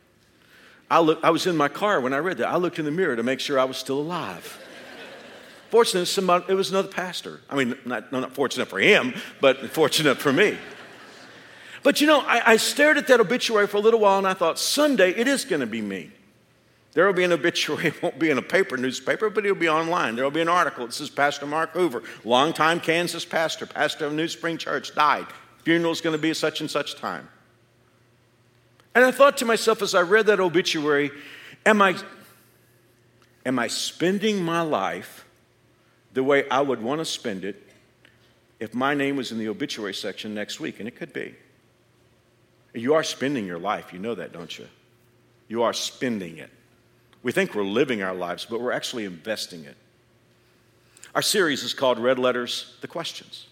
I, 0.90 1.00
look, 1.00 1.22
I 1.22 1.28
was 1.28 1.46
in 1.46 1.54
my 1.54 1.68
car 1.68 2.00
when 2.00 2.14
I 2.14 2.16
read 2.16 2.38
that. 2.38 2.48
I 2.48 2.56
looked 2.56 2.78
in 2.78 2.86
the 2.86 2.90
mirror 2.90 3.14
to 3.14 3.22
make 3.22 3.40
sure 3.40 3.58
I 3.58 3.64
was 3.64 3.76
still 3.76 4.00
alive. 4.00 4.58
Fortunately, 5.68 6.06
somebody, 6.06 6.46
it 6.48 6.54
was 6.54 6.70
another 6.70 6.88
pastor. 6.88 7.42
I 7.50 7.56
mean, 7.56 7.76
not, 7.84 8.10
not 8.10 8.32
fortunate 8.32 8.68
for 8.68 8.78
him, 8.78 9.12
but 9.42 9.68
fortunate 9.68 10.16
for 10.16 10.32
me. 10.32 10.56
But 11.82 12.00
you 12.00 12.06
know, 12.06 12.20
I, 12.20 12.52
I 12.52 12.56
stared 12.56 12.96
at 12.96 13.06
that 13.08 13.20
obituary 13.20 13.66
for 13.66 13.76
a 13.76 13.80
little 13.80 14.00
while 14.00 14.16
and 14.16 14.26
I 14.26 14.32
thought, 14.32 14.58
Sunday, 14.58 15.10
it 15.10 15.28
is 15.28 15.44
going 15.44 15.60
to 15.60 15.66
be 15.66 15.82
me. 15.82 16.10
There 16.96 17.04
will 17.04 17.12
be 17.12 17.24
an 17.24 17.32
obituary. 17.32 17.88
It 17.94 18.02
won't 18.02 18.18
be 18.18 18.30
in 18.30 18.38
a 18.38 18.42
paper 18.42 18.78
newspaper, 18.78 19.28
but 19.28 19.44
it'll 19.44 19.54
be 19.54 19.68
online. 19.68 20.16
There 20.16 20.24
will 20.24 20.30
be 20.30 20.40
an 20.40 20.48
article 20.48 20.86
that 20.86 20.94
says 20.94 21.10
Pastor 21.10 21.44
Mark 21.44 21.72
Hoover, 21.72 22.02
longtime 22.24 22.80
Kansas 22.80 23.22
pastor, 23.22 23.66
pastor 23.66 24.06
of 24.06 24.14
New 24.14 24.26
Spring 24.28 24.56
Church, 24.56 24.94
died. 24.94 25.26
Funeral 25.62 25.92
is 25.92 26.00
going 26.00 26.16
to 26.16 26.18
be 26.18 26.30
at 26.30 26.38
such 26.38 26.62
and 26.62 26.70
such 26.70 26.94
time. 26.94 27.28
And 28.94 29.04
I 29.04 29.10
thought 29.10 29.36
to 29.36 29.44
myself 29.44 29.82
as 29.82 29.94
I 29.94 30.00
read 30.00 30.24
that 30.28 30.40
obituary, 30.40 31.10
am 31.66 31.82
I, 31.82 31.96
am 33.44 33.58
I 33.58 33.66
spending 33.66 34.42
my 34.42 34.62
life 34.62 35.26
the 36.14 36.24
way 36.24 36.48
I 36.48 36.62
would 36.62 36.80
want 36.80 37.02
to 37.02 37.04
spend 37.04 37.44
it 37.44 37.62
if 38.58 38.72
my 38.72 38.94
name 38.94 39.16
was 39.16 39.32
in 39.32 39.38
the 39.38 39.48
obituary 39.48 39.92
section 39.92 40.34
next 40.34 40.60
week? 40.60 40.78
And 40.78 40.88
it 40.88 40.96
could 40.96 41.12
be. 41.12 41.34
You 42.72 42.94
are 42.94 43.04
spending 43.04 43.44
your 43.44 43.58
life. 43.58 43.92
You 43.92 43.98
know 43.98 44.14
that, 44.14 44.32
don't 44.32 44.58
you? 44.58 44.66
You 45.46 45.62
are 45.62 45.74
spending 45.74 46.38
it. 46.38 46.48
We 47.26 47.32
think 47.32 47.56
we're 47.56 47.64
living 47.64 48.04
our 48.04 48.14
lives, 48.14 48.46
but 48.48 48.60
we're 48.60 48.70
actually 48.70 49.04
investing 49.04 49.64
it. 49.64 49.76
Our 51.12 51.22
series 51.22 51.64
is 51.64 51.74
called 51.74 51.98
Red 51.98 52.20
Letters 52.20 52.76
The 52.82 52.86
Questions. 52.86 53.48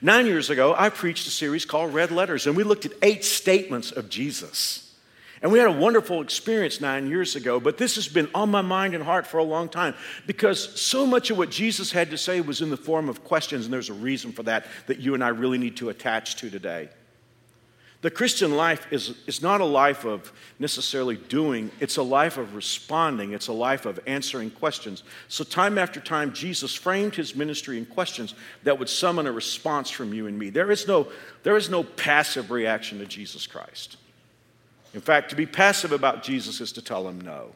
Nine 0.00 0.26
years 0.26 0.48
ago, 0.48 0.76
I 0.78 0.90
preached 0.90 1.26
a 1.26 1.30
series 1.30 1.64
called 1.64 1.92
Red 1.92 2.12
Letters, 2.12 2.46
and 2.46 2.56
we 2.56 2.62
looked 2.62 2.86
at 2.86 2.92
eight 3.02 3.24
statements 3.24 3.90
of 3.90 4.08
Jesus. 4.08 4.94
And 5.42 5.50
we 5.50 5.58
had 5.58 5.66
a 5.66 5.72
wonderful 5.72 6.22
experience 6.22 6.80
nine 6.80 7.08
years 7.08 7.34
ago, 7.34 7.58
but 7.58 7.78
this 7.78 7.96
has 7.96 8.06
been 8.06 8.28
on 8.32 8.48
my 8.48 8.62
mind 8.62 8.94
and 8.94 9.02
heart 9.02 9.26
for 9.26 9.38
a 9.38 9.44
long 9.44 9.68
time 9.68 9.96
because 10.28 10.80
so 10.80 11.04
much 11.04 11.28
of 11.28 11.36
what 11.36 11.50
Jesus 11.50 11.90
had 11.90 12.12
to 12.12 12.16
say 12.16 12.40
was 12.40 12.60
in 12.60 12.70
the 12.70 12.76
form 12.76 13.08
of 13.08 13.24
questions, 13.24 13.64
and 13.64 13.74
there's 13.74 13.90
a 13.90 13.94
reason 13.94 14.30
for 14.30 14.44
that 14.44 14.66
that 14.86 15.00
you 15.00 15.14
and 15.14 15.24
I 15.24 15.30
really 15.30 15.58
need 15.58 15.78
to 15.78 15.88
attach 15.88 16.36
to 16.36 16.48
today. 16.48 16.90
The 18.02 18.10
Christian 18.10 18.56
life 18.56 18.86
is, 18.92 19.14
is 19.26 19.40
not 19.42 19.60
a 19.60 19.64
life 19.64 20.04
of 20.04 20.32
necessarily 20.58 21.16
doing, 21.16 21.70
it's 21.80 21.96
a 21.96 22.02
life 22.02 22.36
of 22.36 22.54
responding, 22.54 23.32
it's 23.32 23.48
a 23.48 23.52
life 23.52 23.86
of 23.86 23.98
answering 24.06 24.50
questions. 24.50 25.02
So, 25.28 25.44
time 25.44 25.78
after 25.78 25.98
time, 25.98 26.32
Jesus 26.32 26.74
framed 26.74 27.14
his 27.14 27.34
ministry 27.34 27.78
in 27.78 27.86
questions 27.86 28.34
that 28.64 28.78
would 28.78 28.88
summon 28.88 29.26
a 29.26 29.32
response 29.32 29.90
from 29.90 30.12
you 30.12 30.26
and 30.26 30.38
me. 30.38 30.50
There 30.50 30.70
is 30.70 30.86
no, 30.86 31.08
there 31.42 31.56
is 31.56 31.70
no 31.70 31.82
passive 31.82 32.50
reaction 32.50 32.98
to 32.98 33.06
Jesus 33.06 33.46
Christ. 33.46 33.96
In 34.92 35.00
fact, 35.00 35.30
to 35.30 35.36
be 35.36 35.46
passive 35.46 35.92
about 35.92 36.22
Jesus 36.22 36.60
is 36.60 36.72
to 36.72 36.82
tell 36.82 37.08
him 37.08 37.20
no. 37.20 37.52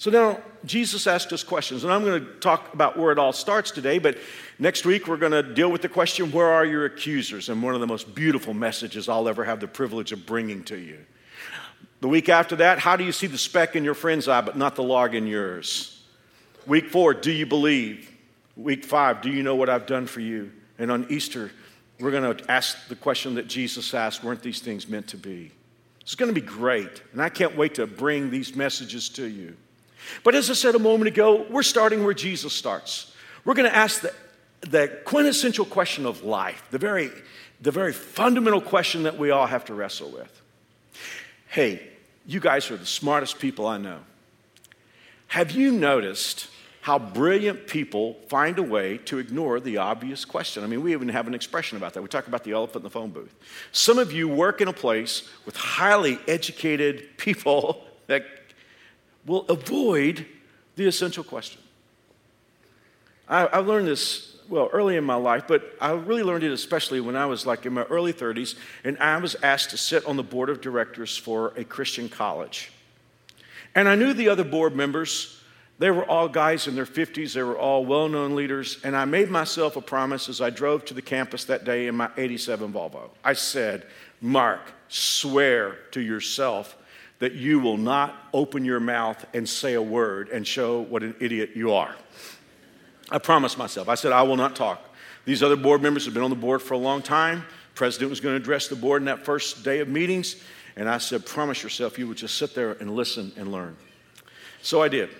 So 0.00 0.10
now 0.10 0.40
Jesus 0.64 1.06
asked 1.06 1.30
us 1.30 1.44
questions, 1.44 1.84
and 1.84 1.92
I'm 1.92 2.02
going 2.02 2.24
to 2.24 2.32
talk 2.40 2.72
about 2.72 2.96
where 2.96 3.12
it 3.12 3.18
all 3.18 3.34
starts 3.34 3.70
today, 3.70 3.98
but 3.98 4.16
next 4.58 4.86
week 4.86 5.06
we're 5.06 5.18
going 5.18 5.32
to 5.32 5.42
deal 5.42 5.70
with 5.70 5.82
the 5.82 5.90
question, 5.90 6.32
Where 6.32 6.46
are 6.46 6.64
your 6.64 6.86
accusers? 6.86 7.50
And 7.50 7.62
one 7.62 7.74
of 7.74 7.82
the 7.82 7.86
most 7.86 8.14
beautiful 8.14 8.54
messages 8.54 9.10
I'll 9.10 9.28
ever 9.28 9.44
have 9.44 9.60
the 9.60 9.68
privilege 9.68 10.10
of 10.12 10.24
bringing 10.24 10.64
to 10.64 10.78
you. 10.78 10.96
The 12.00 12.08
week 12.08 12.30
after 12.30 12.56
that, 12.56 12.78
How 12.78 12.96
do 12.96 13.04
you 13.04 13.12
see 13.12 13.26
the 13.26 13.36
speck 13.36 13.76
in 13.76 13.84
your 13.84 13.92
friend's 13.92 14.26
eye, 14.26 14.40
but 14.40 14.56
not 14.56 14.74
the 14.74 14.82
log 14.82 15.14
in 15.14 15.26
yours? 15.26 16.02
Week 16.66 16.88
four, 16.88 17.12
Do 17.12 17.30
you 17.30 17.44
believe? 17.44 18.10
Week 18.56 18.86
five, 18.86 19.20
Do 19.20 19.28
you 19.28 19.42
know 19.42 19.54
what 19.54 19.68
I've 19.68 19.84
done 19.84 20.06
for 20.06 20.20
you? 20.20 20.50
And 20.78 20.90
on 20.90 21.08
Easter, 21.10 21.50
we're 21.98 22.10
going 22.10 22.38
to 22.38 22.50
ask 22.50 22.88
the 22.88 22.96
question 22.96 23.34
that 23.34 23.48
Jesus 23.48 23.92
asked 23.92 24.24
Weren't 24.24 24.42
these 24.42 24.60
things 24.60 24.88
meant 24.88 25.08
to 25.08 25.18
be? 25.18 25.50
It's 26.00 26.14
going 26.14 26.34
to 26.34 26.40
be 26.40 26.46
great, 26.46 27.02
and 27.12 27.20
I 27.20 27.28
can't 27.28 27.54
wait 27.54 27.74
to 27.74 27.86
bring 27.86 28.30
these 28.30 28.56
messages 28.56 29.10
to 29.10 29.26
you. 29.26 29.58
But 30.24 30.34
as 30.34 30.50
I 30.50 30.54
said 30.54 30.74
a 30.74 30.78
moment 30.78 31.08
ago, 31.08 31.46
we're 31.48 31.62
starting 31.62 32.04
where 32.04 32.14
Jesus 32.14 32.52
starts. 32.52 33.14
We're 33.44 33.54
going 33.54 33.70
to 33.70 33.76
ask 33.76 34.02
the, 34.02 34.14
the 34.62 34.88
quintessential 35.04 35.64
question 35.64 36.06
of 36.06 36.22
life, 36.22 36.62
the 36.70 36.78
very, 36.78 37.10
the 37.60 37.70
very 37.70 37.92
fundamental 37.92 38.60
question 38.60 39.04
that 39.04 39.18
we 39.18 39.30
all 39.30 39.46
have 39.46 39.64
to 39.66 39.74
wrestle 39.74 40.10
with. 40.10 40.40
Hey, 41.48 41.88
you 42.26 42.40
guys 42.40 42.70
are 42.70 42.76
the 42.76 42.86
smartest 42.86 43.38
people 43.38 43.66
I 43.66 43.78
know. 43.78 44.00
Have 45.28 45.52
you 45.52 45.72
noticed 45.72 46.48
how 46.82 46.98
brilliant 46.98 47.66
people 47.66 48.14
find 48.28 48.58
a 48.58 48.62
way 48.62 48.98
to 48.98 49.18
ignore 49.18 49.60
the 49.60 49.76
obvious 49.76 50.24
question? 50.24 50.64
I 50.64 50.66
mean, 50.66 50.82
we 50.82 50.92
even 50.92 51.08
have 51.10 51.26
an 51.26 51.34
expression 51.34 51.76
about 51.76 51.94
that. 51.94 52.02
We 52.02 52.08
talk 52.08 52.26
about 52.26 52.44
the 52.44 52.52
elephant 52.52 52.76
in 52.76 52.82
the 52.84 52.90
phone 52.90 53.10
booth. 53.10 53.34
Some 53.70 53.98
of 53.98 54.12
you 54.12 54.28
work 54.28 54.60
in 54.60 54.68
a 54.68 54.72
place 54.72 55.28
with 55.44 55.56
highly 55.56 56.18
educated 56.26 57.16
people 57.16 57.84
that 58.06 58.39
will 59.26 59.46
avoid 59.48 60.26
the 60.76 60.86
essential 60.86 61.24
question. 61.24 61.60
I, 63.28 63.46
I 63.46 63.58
learned 63.58 63.86
this, 63.86 64.36
well, 64.48 64.68
early 64.72 64.96
in 64.96 65.04
my 65.04 65.14
life, 65.14 65.44
but 65.46 65.76
I 65.80 65.92
really 65.92 66.22
learned 66.22 66.42
it 66.42 66.52
especially 66.52 67.00
when 67.00 67.16
I 67.16 67.26
was 67.26 67.46
like 67.46 67.64
in 67.64 67.72
my 67.72 67.84
early 67.84 68.12
30s, 68.12 68.56
and 68.82 68.98
I 68.98 69.16
was 69.18 69.36
asked 69.36 69.70
to 69.70 69.76
sit 69.76 70.04
on 70.06 70.16
the 70.16 70.22
board 70.22 70.50
of 70.50 70.60
directors 70.60 71.16
for 71.16 71.52
a 71.56 71.64
Christian 71.64 72.08
college. 72.08 72.72
And 73.74 73.88
I 73.88 73.94
knew 73.94 74.12
the 74.12 74.28
other 74.28 74.44
board 74.44 74.74
members. 74.74 75.40
They 75.78 75.90
were 75.90 76.04
all 76.04 76.28
guys 76.28 76.66
in 76.66 76.74
their 76.74 76.86
50s. 76.86 77.32
They 77.32 77.42
were 77.42 77.56
all 77.56 77.86
well 77.86 78.08
known 78.08 78.34
leaders. 78.34 78.78
And 78.82 78.96
I 78.96 79.04
made 79.04 79.30
myself 79.30 79.76
a 79.76 79.80
promise 79.80 80.28
as 80.28 80.40
I 80.40 80.50
drove 80.50 80.84
to 80.86 80.94
the 80.94 81.02
campus 81.02 81.44
that 81.44 81.64
day 81.64 81.86
in 81.86 81.94
my 81.94 82.10
87 82.16 82.72
Volvo. 82.72 83.10
I 83.24 83.34
said, 83.34 83.86
Mark, 84.20 84.60
swear 84.88 85.78
to 85.92 86.00
yourself 86.00 86.76
that 87.20 87.34
you 87.34 87.60
will 87.60 87.76
not 87.76 88.16
open 88.32 88.64
your 88.64 88.80
mouth 88.80 89.24
and 89.32 89.48
say 89.48 89.74
a 89.74 89.82
word 89.82 90.28
and 90.30 90.46
show 90.46 90.80
what 90.80 91.02
an 91.02 91.14
idiot 91.20 91.50
you 91.54 91.72
are. 91.72 91.94
I 93.10 93.18
promised 93.18 93.58
myself. 93.58 93.88
I 93.88 93.94
said, 93.94 94.12
I 94.12 94.22
will 94.22 94.36
not 94.36 94.56
talk. 94.56 94.82
These 95.26 95.42
other 95.42 95.56
board 95.56 95.82
members 95.82 96.06
have 96.06 96.14
been 96.14 96.22
on 96.22 96.30
the 96.30 96.36
board 96.36 96.62
for 96.62 96.74
a 96.74 96.78
long 96.78 97.02
time. 97.02 97.40
The 97.40 97.76
president 97.76 98.10
was 98.10 98.20
going 98.20 98.34
to 98.34 98.40
address 98.40 98.68
the 98.68 98.76
board 98.76 99.02
in 99.02 99.06
that 99.06 99.24
first 99.24 99.62
day 99.62 99.80
of 99.80 99.88
meetings. 99.88 100.36
And 100.76 100.88
I 100.88 100.98
said, 100.98 101.26
Promise 101.26 101.62
yourself 101.62 101.98
you 101.98 102.08
would 102.08 102.16
just 102.16 102.36
sit 102.36 102.54
there 102.54 102.72
and 102.72 102.94
listen 102.96 103.32
and 103.36 103.52
learn. 103.52 103.76
So 104.62 104.82
I 104.82 104.88
did. 104.88 105.10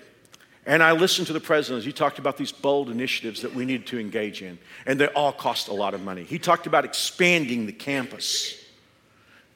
And 0.67 0.83
I 0.83 0.93
listened 0.93 1.27
to 1.27 1.33
the 1.33 1.41
president 1.41 1.79
as 1.79 1.85
he 1.85 1.93
talked 1.93 2.19
about 2.19 2.37
these 2.37 2.53
bold 2.53 2.91
initiatives 2.91 3.43
that 3.43 3.55
we 3.55 3.65
needed 3.65 3.87
to 3.89 3.99
engage 3.99 4.43
in. 4.43 4.59
And 4.87 5.01
they 5.01 5.09
all 5.09 5.33
cost 5.33 5.69
a 5.69 5.73
lot 5.75 5.95
of 5.95 6.03
money. 6.03 6.23
He 6.23 6.39
talked 6.39 6.67
about 6.67 6.85
expanding 6.85 7.67
the 7.67 7.73
campus 7.73 8.60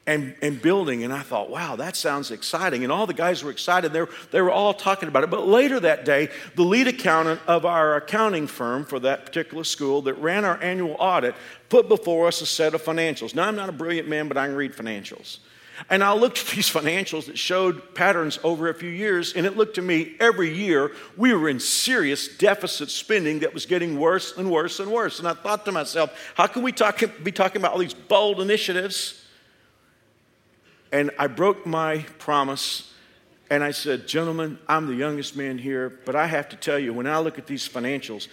and, 0.06 0.34
and 0.42 0.60
building. 0.60 1.02
And 1.02 1.12
I 1.12 1.22
thought, 1.22 1.50
wow, 1.50 1.76
that 1.76 1.96
sounds 1.96 2.30
exciting. 2.30 2.82
And 2.82 2.92
all 2.92 3.06
the 3.06 3.14
guys 3.14 3.42
were 3.42 3.50
excited. 3.50 3.92
They 3.92 4.00
were, 4.00 4.10
they 4.30 4.40
were 4.42 4.50
all 4.50 4.74
talking 4.74 5.08
about 5.08 5.24
it. 5.24 5.30
But 5.30 5.46
later 5.46 5.80
that 5.80 6.04
day, 6.04 6.28
the 6.56 6.62
lead 6.62 6.88
accountant 6.88 7.40
of 7.46 7.64
our 7.64 7.96
accounting 7.96 8.46
firm 8.46 8.84
for 8.84 9.00
that 9.00 9.24
particular 9.24 9.64
school 9.64 10.02
that 10.02 10.14
ran 10.14 10.44
our 10.44 10.62
annual 10.62 10.96
audit 10.98 11.34
put 11.68 11.88
before 11.88 12.26
us 12.28 12.40
a 12.42 12.46
set 12.46 12.74
of 12.74 12.82
financials. 12.82 13.34
Now, 13.34 13.48
I'm 13.48 13.56
not 13.56 13.68
a 13.68 13.72
brilliant 13.72 14.08
man, 14.08 14.28
but 14.28 14.36
I 14.36 14.46
can 14.46 14.56
read 14.56 14.74
financials. 14.74 15.38
And 15.90 16.04
I 16.04 16.12
looked 16.12 16.38
at 16.38 16.46
these 16.54 16.70
financials 16.70 17.26
that 17.26 17.38
showed 17.38 17.94
patterns 17.94 18.38
over 18.44 18.68
a 18.68 18.74
few 18.74 18.90
years, 18.90 19.32
and 19.32 19.46
it 19.46 19.56
looked 19.56 19.76
to 19.76 19.82
me 19.82 20.16
every 20.20 20.54
year 20.54 20.92
we 21.16 21.32
were 21.32 21.48
in 21.48 21.58
serious 21.58 22.28
deficit 22.36 22.90
spending 22.90 23.40
that 23.40 23.54
was 23.54 23.64
getting 23.64 23.98
worse 23.98 24.36
and 24.36 24.50
worse 24.50 24.80
and 24.80 24.92
worse. 24.92 25.18
And 25.18 25.26
I 25.26 25.32
thought 25.32 25.64
to 25.64 25.72
myself, 25.72 26.32
how 26.34 26.46
can 26.46 26.62
we 26.62 26.72
talk, 26.72 27.02
be 27.22 27.32
talking 27.32 27.62
about 27.62 27.72
all 27.72 27.78
these 27.78 27.94
bold 27.94 28.40
initiatives? 28.40 29.23
And 30.94 31.10
I 31.18 31.26
broke 31.26 31.66
my 31.66 32.06
promise 32.20 32.92
and 33.50 33.64
I 33.64 33.72
said, 33.72 34.06
Gentlemen, 34.06 34.60
I'm 34.68 34.86
the 34.86 34.94
youngest 34.94 35.36
man 35.36 35.58
here, 35.58 35.98
but 36.04 36.14
I 36.14 36.28
have 36.28 36.48
to 36.50 36.56
tell 36.56 36.78
you, 36.78 36.94
when 36.94 37.08
I 37.08 37.18
look 37.18 37.36
at 37.36 37.48
these 37.48 37.68
financials, 37.68 38.28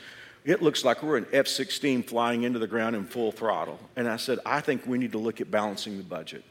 it 0.45 0.61
looks 0.61 0.85
like 0.85 1.01
we're 1.01 1.17
an 1.17 1.25
F 1.33 1.47
16 1.47 2.03
flying 2.03 2.43
into 2.43 2.59
the 2.59 2.67
ground 2.67 2.95
in 2.95 3.05
full 3.05 3.31
throttle. 3.31 3.79
And 3.95 4.07
I 4.07 4.17
said, 4.17 4.37
I 4.45 4.61
think 4.61 4.85
we 4.85 4.99
need 4.99 5.13
to 5.13 5.17
look 5.17 5.41
at 5.41 5.49
balancing 5.49 5.97
the 5.97 6.03
budget. 6.03 6.43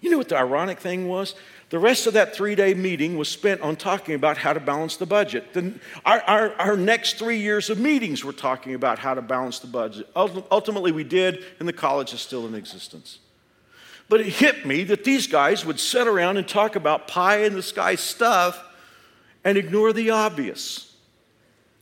You 0.00 0.10
know 0.10 0.18
what 0.18 0.28
the 0.28 0.36
ironic 0.36 0.80
thing 0.80 1.06
was? 1.06 1.36
The 1.70 1.78
rest 1.78 2.08
of 2.08 2.14
that 2.14 2.34
three 2.34 2.56
day 2.56 2.74
meeting 2.74 3.16
was 3.16 3.28
spent 3.28 3.60
on 3.60 3.76
talking 3.76 4.16
about 4.16 4.36
how 4.36 4.54
to 4.54 4.60
balance 4.60 4.96
the 4.96 5.06
budget. 5.06 5.52
The, 5.52 5.72
our, 6.04 6.20
our, 6.22 6.52
our, 6.54 6.76
next 6.76 7.16
three 7.16 7.38
years 7.38 7.70
of 7.70 7.78
meetings 7.78 8.24
were 8.24 8.32
talking 8.32 8.74
about 8.74 8.98
how 8.98 9.14
to 9.14 9.22
balance 9.22 9.60
the 9.60 9.68
budget. 9.68 10.08
Ultimately, 10.16 10.90
we 10.90 11.04
did, 11.04 11.44
and 11.60 11.68
the 11.68 11.72
college 11.72 12.12
is 12.12 12.20
still 12.20 12.44
in 12.48 12.56
existence. 12.56 13.20
But 14.08 14.20
it 14.20 14.26
hit 14.26 14.66
me 14.66 14.84
that 14.84 15.04
these 15.04 15.26
guys 15.26 15.64
would 15.64 15.80
sit 15.80 16.06
around 16.06 16.36
and 16.36 16.46
talk 16.46 16.76
about 16.76 17.08
pie 17.08 17.38
in 17.38 17.54
the 17.54 17.62
sky 17.62 17.94
stuff 17.94 18.62
and 19.44 19.56
ignore 19.56 19.92
the 19.92 20.10
obvious. 20.10 20.94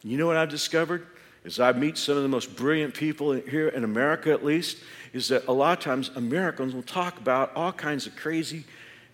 You 0.02 0.17
know 0.17 0.26
what 0.26 0.37
I've 0.37 0.49
discovered? 0.49 1.07
As 1.45 1.59
I 1.59 1.73
meet 1.73 1.99
some 1.99 2.17
of 2.17 2.23
the 2.23 2.29
most 2.29 2.55
brilliant 2.55 2.95
people 2.95 3.33
here 3.33 3.69
in 3.69 3.83
America, 3.83 4.31
at 4.31 4.45
least, 4.45 4.79
is 5.12 5.29
that 5.29 5.47
a 5.49 5.52
lot 5.52 5.79
of 5.79 5.85
times 5.85 6.11
Americans 6.14 6.75
will 6.75 6.85
talk 6.85 7.19
about 7.19 7.55
all 7.57 7.73
kinds 7.73 8.07
of 8.07 8.14
crazy, 8.14 8.64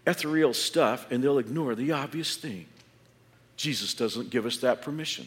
ethereal 0.06 0.52
stuff 0.52 1.10
and 1.10 1.24
they'll 1.24 1.38
ignore 1.38 1.74
the 1.74 1.92
obvious 1.92 2.36
thing. 2.36 2.66
Jesus 3.56 3.94
doesn't 3.94 4.30
give 4.30 4.44
us 4.44 4.58
that 4.58 4.82
permission 4.82 5.26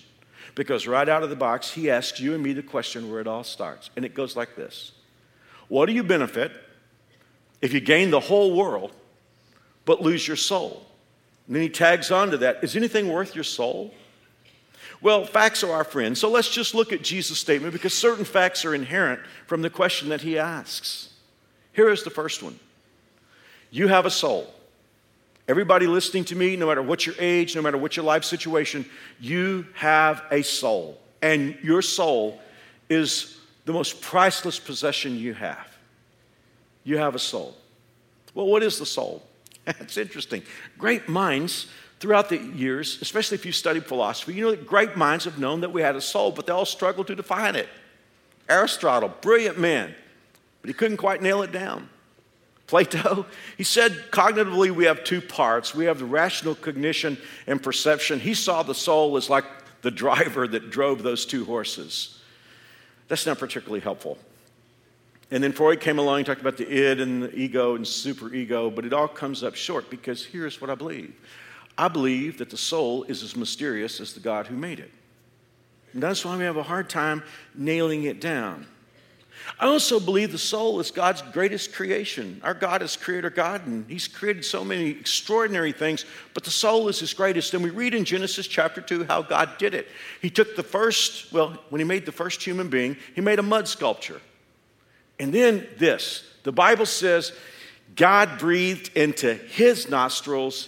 because 0.55 0.87
right 0.87 1.09
out 1.09 1.23
of 1.23 1.29
the 1.29 1.35
box, 1.35 1.71
he 1.71 1.89
asks 1.89 2.19
you 2.19 2.33
and 2.33 2.43
me 2.43 2.53
the 2.53 2.63
question 2.63 3.11
where 3.11 3.19
it 3.19 3.27
all 3.27 3.43
starts. 3.43 3.89
And 3.95 4.05
it 4.05 4.13
goes 4.13 4.35
like 4.35 4.55
this 4.55 4.91
What 5.67 5.87
do 5.87 5.93
you 5.93 6.03
benefit 6.03 6.51
if 7.61 7.73
you 7.73 7.79
gain 7.79 8.09
the 8.09 8.19
whole 8.19 8.55
world 8.55 8.91
but 9.85 10.01
lose 10.01 10.27
your 10.27 10.37
soul. 10.37 10.85
And 11.47 11.55
then 11.55 11.63
he 11.63 11.69
tags 11.69 12.11
on 12.11 12.31
to 12.31 12.37
that 12.37 12.63
is 12.63 12.75
anything 12.75 13.09
worth 13.09 13.35
your 13.35 13.43
soul? 13.43 13.93
Well, 15.01 15.25
facts 15.25 15.63
are 15.63 15.71
our 15.71 15.83
friends. 15.83 16.19
So 16.19 16.29
let's 16.29 16.49
just 16.49 16.75
look 16.75 16.93
at 16.93 17.01
Jesus' 17.01 17.39
statement 17.39 17.73
because 17.73 17.93
certain 17.93 18.23
facts 18.25 18.65
are 18.65 18.75
inherent 18.75 19.19
from 19.47 19.63
the 19.63 19.69
question 19.69 20.09
that 20.09 20.21
he 20.21 20.37
asks. 20.37 21.09
Here 21.73 21.89
is 21.89 22.03
the 22.03 22.09
first 22.09 22.43
one 22.43 22.59
You 23.71 23.87
have 23.87 24.05
a 24.05 24.11
soul. 24.11 24.53
Everybody 25.47 25.87
listening 25.87 26.23
to 26.25 26.35
me, 26.35 26.55
no 26.55 26.67
matter 26.67 26.81
what 26.81 27.05
your 27.05 27.15
age, 27.19 27.55
no 27.55 27.61
matter 27.61 27.77
what 27.77 27.97
your 27.97 28.05
life 28.05 28.23
situation, 28.23 28.85
you 29.19 29.65
have 29.73 30.23
a 30.31 30.43
soul. 30.43 31.01
And 31.21 31.57
your 31.61 31.81
soul 31.81 32.39
is 32.89 33.37
the 33.65 33.73
most 33.73 34.01
priceless 34.01 34.59
possession 34.59 35.17
you 35.17 35.33
have 35.33 35.70
you 36.83 36.97
have 36.97 37.15
a 37.15 37.19
soul. 37.19 37.55
Well, 38.33 38.47
what 38.47 38.63
is 38.63 38.79
the 38.79 38.85
soul? 38.85 39.23
That's 39.65 39.97
interesting. 39.97 40.43
Great 40.77 41.07
minds 41.07 41.67
throughout 41.99 42.29
the 42.29 42.37
years, 42.37 42.97
especially 43.01 43.35
if 43.35 43.45
you 43.45 43.51
studied 43.51 43.85
philosophy, 43.85 44.33
you 44.33 44.43
know 44.43 44.51
that 44.51 44.65
great 44.65 44.97
minds 44.97 45.25
have 45.25 45.37
known 45.37 45.61
that 45.61 45.71
we 45.71 45.81
had 45.81 45.95
a 45.95 46.01
soul, 46.01 46.31
but 46.31 46.47
they 46.47 46.53
all 46.53 46.65
struggled 46.65 47.07
to 47.07 47.15
define 47.15 47.55
it. 47.55 47.69
Aristotle, 48.49 49.09
brilliant 49.21 49.59
man, 49.59 49.93
but 50.61 50.69
he 50.69 50.73
couldn't 50.73 50.97
quite 50.97 51.21
nail 51.21 51.43
it 51.43 51.51
down. 51.51 51.89
Plato, 52.65 53.25
he 53.57 53.63
said 53.63 53.91
cognitively 54.11 54.71
we 54.71 54.85
have 54.85 55.03
two 55.03 55.21
parts. 55.21 55.75
We 55.75 55.85
have 55.85 55.99
the 55.99 56.05
rational 56.05 56.55
cognition 56.55 57.17
and 57.45 57.61
perception. 57.61 58.19
He 58.19 58.33
saw 58.33 58.63
the 58.63 58.75
soul 58.75 59.15
as 59.15 59.29
like 59.29 59.45
the 59.81 59.91
driver 60.03 60.47
that 60.47 60.71
drove 60.71 61.03
those 61.03 61.25
two 61.25 61.45
horses. 61.45 62.19
That's 63.09 63.25
not 63.25 63.37
particularly 63.37 63.81
helpful. 63.81 64.17
And 65.31 65.41
then 65.41 65.53
Freud 65.53 65.79
came 65.79 65.97
along 65.97 66.17
and 66.17 66.25
talked 66.25 66.41
about 66.41 66.57
the 66.57 66.69
id 66.69 66.99
and 66.99 67.23
the 67.23 67.33
ego 67.33 67.75
and 67.75 67.85
superego, 67.85 68.73
but 68.73 68.85
it 68.85 68.91
all 68.91 69.07
comes 69.07 69.43
up 69.43 69.55
short 69.55 69.89
because 69.89 70.25
here's 70.25 70.59
what 70.59 70.69
I 70.69 70.75
believe 70.75 71.13
I 71.77 71.87
believe 71.87 72.37
that 72.39 72.49
the 72.49 72.57
soul 72.57 73.03
is 73.03 73.23
as 73.23 73.35
mysterious 73.35 74.01
as 74.01 74.13
the 74.13 74.19
God 74.19 74.47
who 74.47 74.55
made 74.55 74.79
it. 74.79 74.91
And 75.93 76.03
that's 76.03 76.23
why 76.25 76.37
we 76.37 76.43
have 76.43 76.57
a 76.57 76.63
hard 76.63 76.89
time 76.89 77.23
nailing 77.55 78.03
it 78.03 78.19
down. 78.19 78.67
I 79.59 79.65
also 79.65 79.99
believe 79.99 80.31
the 80.31 80.37
soul 80.37 80.79
is 80.79 80.91
God's 80.91 81.21
greatest 81.21 81.73
creation. 81.73 82.39
Our 82.43 82.53
God 82.53 82.81
is 82.81 82.95
creator 82.95 83.29
God, 83.29 83.65
and 83.65 83.89
He's 83.89 84.07
created 84.07 84.45
so 84.45 84.63
many 84.63 84.89
extraordinary 84.89 85.71
things, 85.71 86.05
but 86.33 86.43
the 86.43 86.51
soul 86.51 86.87
is 86.89 86.99
His 86.99 87.13
greatest. 87.13 87.53
And 87.53 87.63
we 87.63 87.71
read 87.71 87.95
in 87.95 88.05
Genesis 88.05 88.47
chapter 88.47 88.81
2 88.81 89.05
how 89.05 89.21
God 89.21 89.57
did 89.57 89.73
it. 89.73 89.87
He 90.21 90.29
took 90.29 90.55
the 90.55 90.63
first, 90.63 91.31
well, 91.33 91.57
when 91.69 91.79
He 91.79 91.85
made 91.85 92.05
the 92.05 92.11
first 92.11 92.43
human 92.43 92.69
being, 92.69 92.97
He 93.15 93.21
made 93.21 93.39
a 93.39 93.43
mud 93.43 93.67
sculpture. 93.67 94.21
And 95.21 95.31
then 95.31 95.67
this 95.77 96.23
the 96.43 96.51
Bible 96.51 96.87
says 96.87 97.31
God 97.95 98.39
breathed 98.39 98.97
into 98.97 99.35
His 99.35 99.87
nostrils 99.87 100.67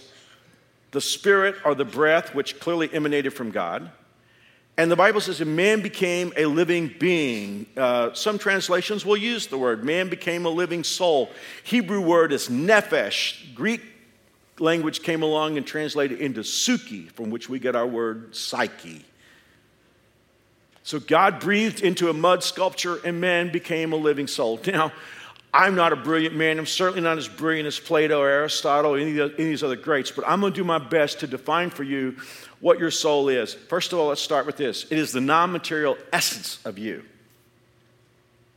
the 0.92 1.00
spirit 1.00 1.56
or 1.64 1.74
the 1.74 1.84
breath, 1.84 2.36
which 2.36 2.60
clearly 2.60 2.88
emanated 2.92 3.34
from 3.34 3.50
God. 3.50 3.90
And 4.76 4.90
the 4.90 4.96
Bible 4.96 5.20
says, 5.20 5.40
and 5.40 5.56
man 5.56 5.82
became 5.82 6.32
a 6.36 6.46
living 6.46 6.92
being. 6.98 7.66
Uh, 7.76 8.12
some 8.12 8.38
translations 8.38 9.04
will 9.04 9.16
use 9.16 9.48
the 9.48 9.58
word 9.58 9.84
man 9.84 10.08
became 10.08 10.46
a 10.46 10.50
living 10.50 10.84
soul. 10.84 11.30
Hebrew 11.64 12.00
word 12.00 12.32
is 12.32 12.48
nephesh. 12.48 13.54
Greek 13.54 13.80
language 14.60 15.02
came 15.02 15.24
along 15.24 15.56
and 15.56 15.66
translated 15.66 16.20
into 16.20 16.42
psuche, 16.42 17.10
from 17.12 17.30
which 17.30 17.48
we 17.48 17.58
get 17.58 17.74
our 17.74 17.86
word 17.86 18.36
psyche. 18.36 19.04
So 20.84 21.00
God 21.00 21.40
breathed 21.40 21.80
into 21.80 22.10
a 22.10 22.12
mud 22.12 22.44
sculpture, 22.44 23.00
and 23.04 23.20
man 23.20 23.50
became 23.50 23.92
a 23.92 23.96
living 23.96 24.28
soul. 24.28 24.60
Now, 24.66 24.92
I'm 25.52 25.76
not 25.76 25.92
a 25.92 25.96
brilliant 25.96 26.34
man. 26.34 26.58
I'm 26.58 26.66
certainly 26.66 27.00
not 27.00 27.16
as 27.16 27.28
brilliant 27.28 27.68
as 27.68 27.78
Plato 27.78 28.20
or 28.20 28.28
Aristotle 28.28 28.96
or 28.96 28.98
any 28.98 29.16
of 29.18 29.36
these 29.36 29.62
other 29.62 29.76
greats, 29.76 30.10
but 30.10 30.24
I'm 30.26 30.40
going 30.40 30.52
to 30.52 30.56
do 30.56 30.64
my 30.64 30.78
best 30.78 31.20
to 31.20 31.28
define 31.28 31.70
for 31.70 31.84
you 31.84 32.16
what 32.58 32.80
your 32.80 32.90
soul 32.90 33.28
is. 33.28 33.54
First 33.54 33.92
of 33.92 34.00
all, 34.00 34.08
let's 34.08 34.20
start 34.20 34.46
with 34.46 34.56
this 34.56 34.84
it 34.90 34.98
is 34.98 35.12
the 35.12 35.20
non 35.20 35.52
material 35.52 35.96
essence 36.12 36.58
of 36.64 36.76
you. 36.76 37.04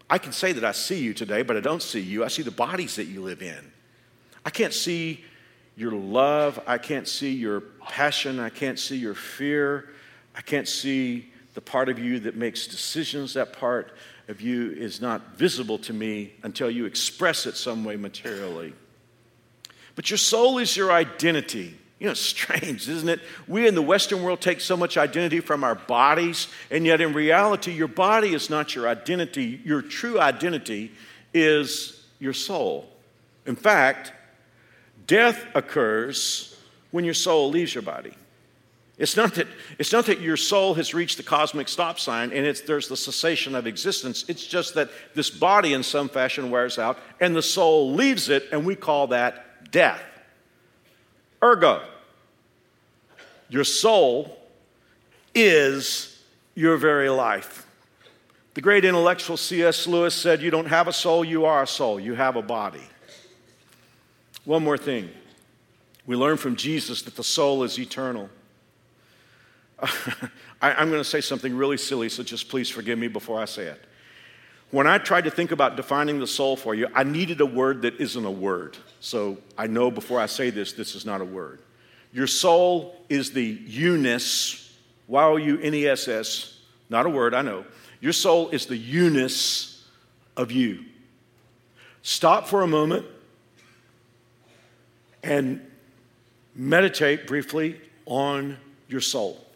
I 0.10 0.18
can 0.18 0.32
say 0.32 0.54
that 0.54 0.64
I 0.64 0.72
see 0.72 0.98
you 0.98 1.14
today, 1.14 1.44
but 1.44 1.56
I 1.56 1.60
don't 1.60 1.84
see 1.84 2.00
you. 2.00 2.24
I 2.26 2.30
see 2.30 2.42
the 2.42 2.50
bodies 2.50 2.96
that 2.96 3.06
you 3.06 3.22
live 3.22 3.44
in. 3.44 3.72
I 4.44 4.50
can't 4.50 4.74
see 4.74 5.24
your 5.76 5.92
love. 5.92 6.60
I 6.66 6.80
can't 6.80 7.08
see 7.08 7.34
your 7.34 7.62
passion. 7.62 8.40
I 8.40 8.50
can't 8.50 8.80
see 8.80 8.98
your 8.98 9.14
fear. 9.14 9.90
I 10.36 10.42
can't 10.42 10.68
see 10.68 11.32
the 11.58 11.62
part 11.62 11.90
of 11.90 11.98
you 11.98 12.20
that 12.20 12.36
makes 12.36 12.68
decisions. 12.68 13.34
That 13.34 13.52
part 13.52 13.92
of 14.28 14.42
you 14.42 14.74
is 14.74 15.02
not 15.02 15.38
visible 15.38 15.80
to 15.80 15.92
me 15.92 16.34
until 16.44 16.70
you 16.70 16.86
express 16.86 17.48
it 17.48 17.58
some 17.58 17.84
way 17.84 17.96
materially. 17.96 18.76
But 19.96 20.12
your 20.12 20.20
soul 20.20 20.60
is 20.60 20.78
your 20.78 20.92
identity. 20.92 21.76
You 21.98 22.10
know, 22.10 22.14
strange, 22.14 22.88
isn't 22.88 23.10
it? 23.10 23.22
We 23.48 23.68
in 23.68 23.74
the 23.74 23.82
Western 23.82 24.22
world 24.22 24.40
take 24.40 24.62
so 24.62 24.78
much 24.78 24.98
identity 24.98 25.40
from 25.40 25.64
our 25.64 25.74
bodies, 25.74 26.48
and 26.70 26.86
yet 26.86 27.02
in 27.02 27.14
reality, 27.14 27.72
your 27.72 27.88
body 27.88 28.36
is 28.36 28.52
not 28.52 28.76
your 28.76 28.88
identity. 28.88 29.60
Your 29.66 29.82
true 29.82 30.20
identity 30.20 30.92
is 31.34 32.06
your 32.20 32.34
soul. 32.34 32.88
In 33.48 33.56
fact, 33.56 34.14
death 35.08 35.44
occurs 35.56 36.56
when 36.92 37.04
your 37.04 37.16
soul 37.16 37.50
leaves 37.50 37.74
your 37.74 37.82
body. 37.82 38.14
It's 38.98 39.16
not 39.16 39.36
that, 39.36 39.48
it's 39.78 39.92
not 39.92 40.08
that 40.08 40.22
your 40.22 40.38
soul 40.38 40.74
has 40.74 40.94
reached 40.94 41.18
the 41.18 41.24
cosmic 41.24 41.68
stop 41.68 42.00
sign 42.00 42.32
and 42.32 42.56
there's 42.66 42.88
the 42.88 42.98
cessation 42.98 43.54
of 43.54 43.68
existence. 43.68 44.26
It's 44.28 44.46
just 44.46 44.74
that 44.74 44.90
this 45.14 45.30
body, 45.30 45.74
in 45.74 45.84
some 45.84 46.10
fashion, 46.10 46.50
wears 46.50 46.80
out 46.80 46.98
and 47.20 47.36
the 47.36 47.44
soul 47.44 47.94
leaves 47.94 48.30
it, 48.30 48.48
and 48.52 48.66
we 48.66 48.76
call 48.76 49.08
that 49.08 49.72
death. 49.72 50.02
Ergo, 51.44 51.84
your 53.50 53.64
soul 53.64 54.36
is 55.36 56.20
your 56.56 56.78
very 56.78 57.10
life. 57.10 57.68
The 58.56 58.62
great 58.62 58.84
intellectual 58.84 59.38
C.S. 59.38 59.86
Lewis 59.86 60.16
said, 60.16 60.42
You 60.42 60.50
don't 60.50 60.66
have 60.66 60.88
a 60.88 60.94
soul, 60.94 61.24
you 61.24 61.46
are 61.46 61.62
a 61.62 61.68
soul. 61.68 62.00
You 62.00 62.16
have 62.16 62.36
a 62.36 62.42
body. 62.42 62.82
One 64.46 64.64
more 64.64 64.80
thing. 64.80 65.12
We 66.08 66.16
learn 66.16 66.38
from 66.38 66.56
Jesus 66.56 67.04
that 67.04 67.16
the 67.16 67.24
soul 67.24 67.64
is 67.64 67.78
eternal. 67.78 68.32
I, 70.62 70.82
am 70.82 70.90
going 70.90 71.02
to 71.02 71.10
say 71.10 71.22
something 71.22 71.56
really 71.56 71.78
silly, 71.78 72.10
so 72.10 72.24
just 72.24 72.50
please 72.50 72.70
forgive 72.70 72.98
me 72.98 73.08
before 73.08 73.40
I 73.40 73.46
say 73.46 73.66
it. 73.66 73.82
When 74.72 74.88
I 74.88 74.98
tried 74.98 75.24
to 75.26 75.32
think 75.32 75.52
about 75.52 75.78
defining 75.78 76.20
the 76.20 76.28
soul 76.28 76.58
for 76.58 76.76
you, 76.76 76.88
I 76.94 77.04
needed 77.04 77.40
a 77.40 77.46
word 77.46 77.84
that 77.84 78.02
isn't 78.02 78.26
a 78.26 78.32
word. 78.32 78.78
So 79.00 79.38
I 79.58 79.68
know 79.68 79.92
before 79.92 80.20
I 80.20 80.26
say 80.26 80.50
this, 80.50 80.74
this 80.74 80.96
is 80.96 81.06
not 81.06 81.22
a 81.22 81.26
word. 81.26 81.62
Your 82.12 82.28
soul 82.28 82.96
is 83.08 83.32
the 83.32 83.44
youness, 83.44 84.76
Y 85.08 85.24
O 85.24 85.38
U 85.38 85.60
N 85.62 85.74
E 85.74 85.88
S 85.88 86.08
S, 86.08 86.60
not 86.90 87.06
a 87.06 87.10
word, 87.10 87.34
I 87.34 87.42
know. 87.44 87.66
Your 88.02 88.14
soul 88.14 88.50
is 88.50 88.66
the 88.66 88.78
youness 88.78 89.86
of 90.36 90.52
you. 90.52 90.84
Stop 92.02 92.48
for 92.48 92.62
a 92.62 92.68
moment 92.68 93.06
and 95.24 95.66
meditate 96.56 97.28
briefly 97.28 97.80
on 98.06 98.58
your 98.88 99.02
soul. 99.02 99.47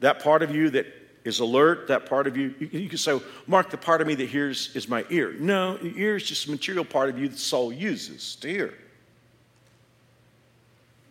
That 0.00 0.22
part 0.22 0.42
of 0.42 0.54
you 0.54 0.70
that 0.70 0.86
is 1.24 1.40
alert, 1.40 1.88
that 1.88 2.06
part 2.06 2.26
of 2.26 2.36
you, 2.36 2.54
you, 2.58 2.88
can 2.88 2.98
say, 2.98 3.20
Mark, 3.46 3.70
the 3.70 3.76
part 3.76 4.00
of 4.00 4.06
me 4.06 4.14
that 4.14 4.28
hears 4.28 4.74
is 4.74 4.88
my 4.88 5.04
ear. 5.10 5.34
No, 5.38 5.76
the 5.76 5.92
ear 5.96 6.16
is 6.16 6.24
just 6.24 6.46
a 6.46 6.50
material 6.50 6.84
part 6.84 7.08
of 7.08 7.18
you 7.18 7.28
the 7.28 7.36
soul 7.36 7.72
uses 7.72 8.36
to 8.36 8.48
hear. 8.48 8.74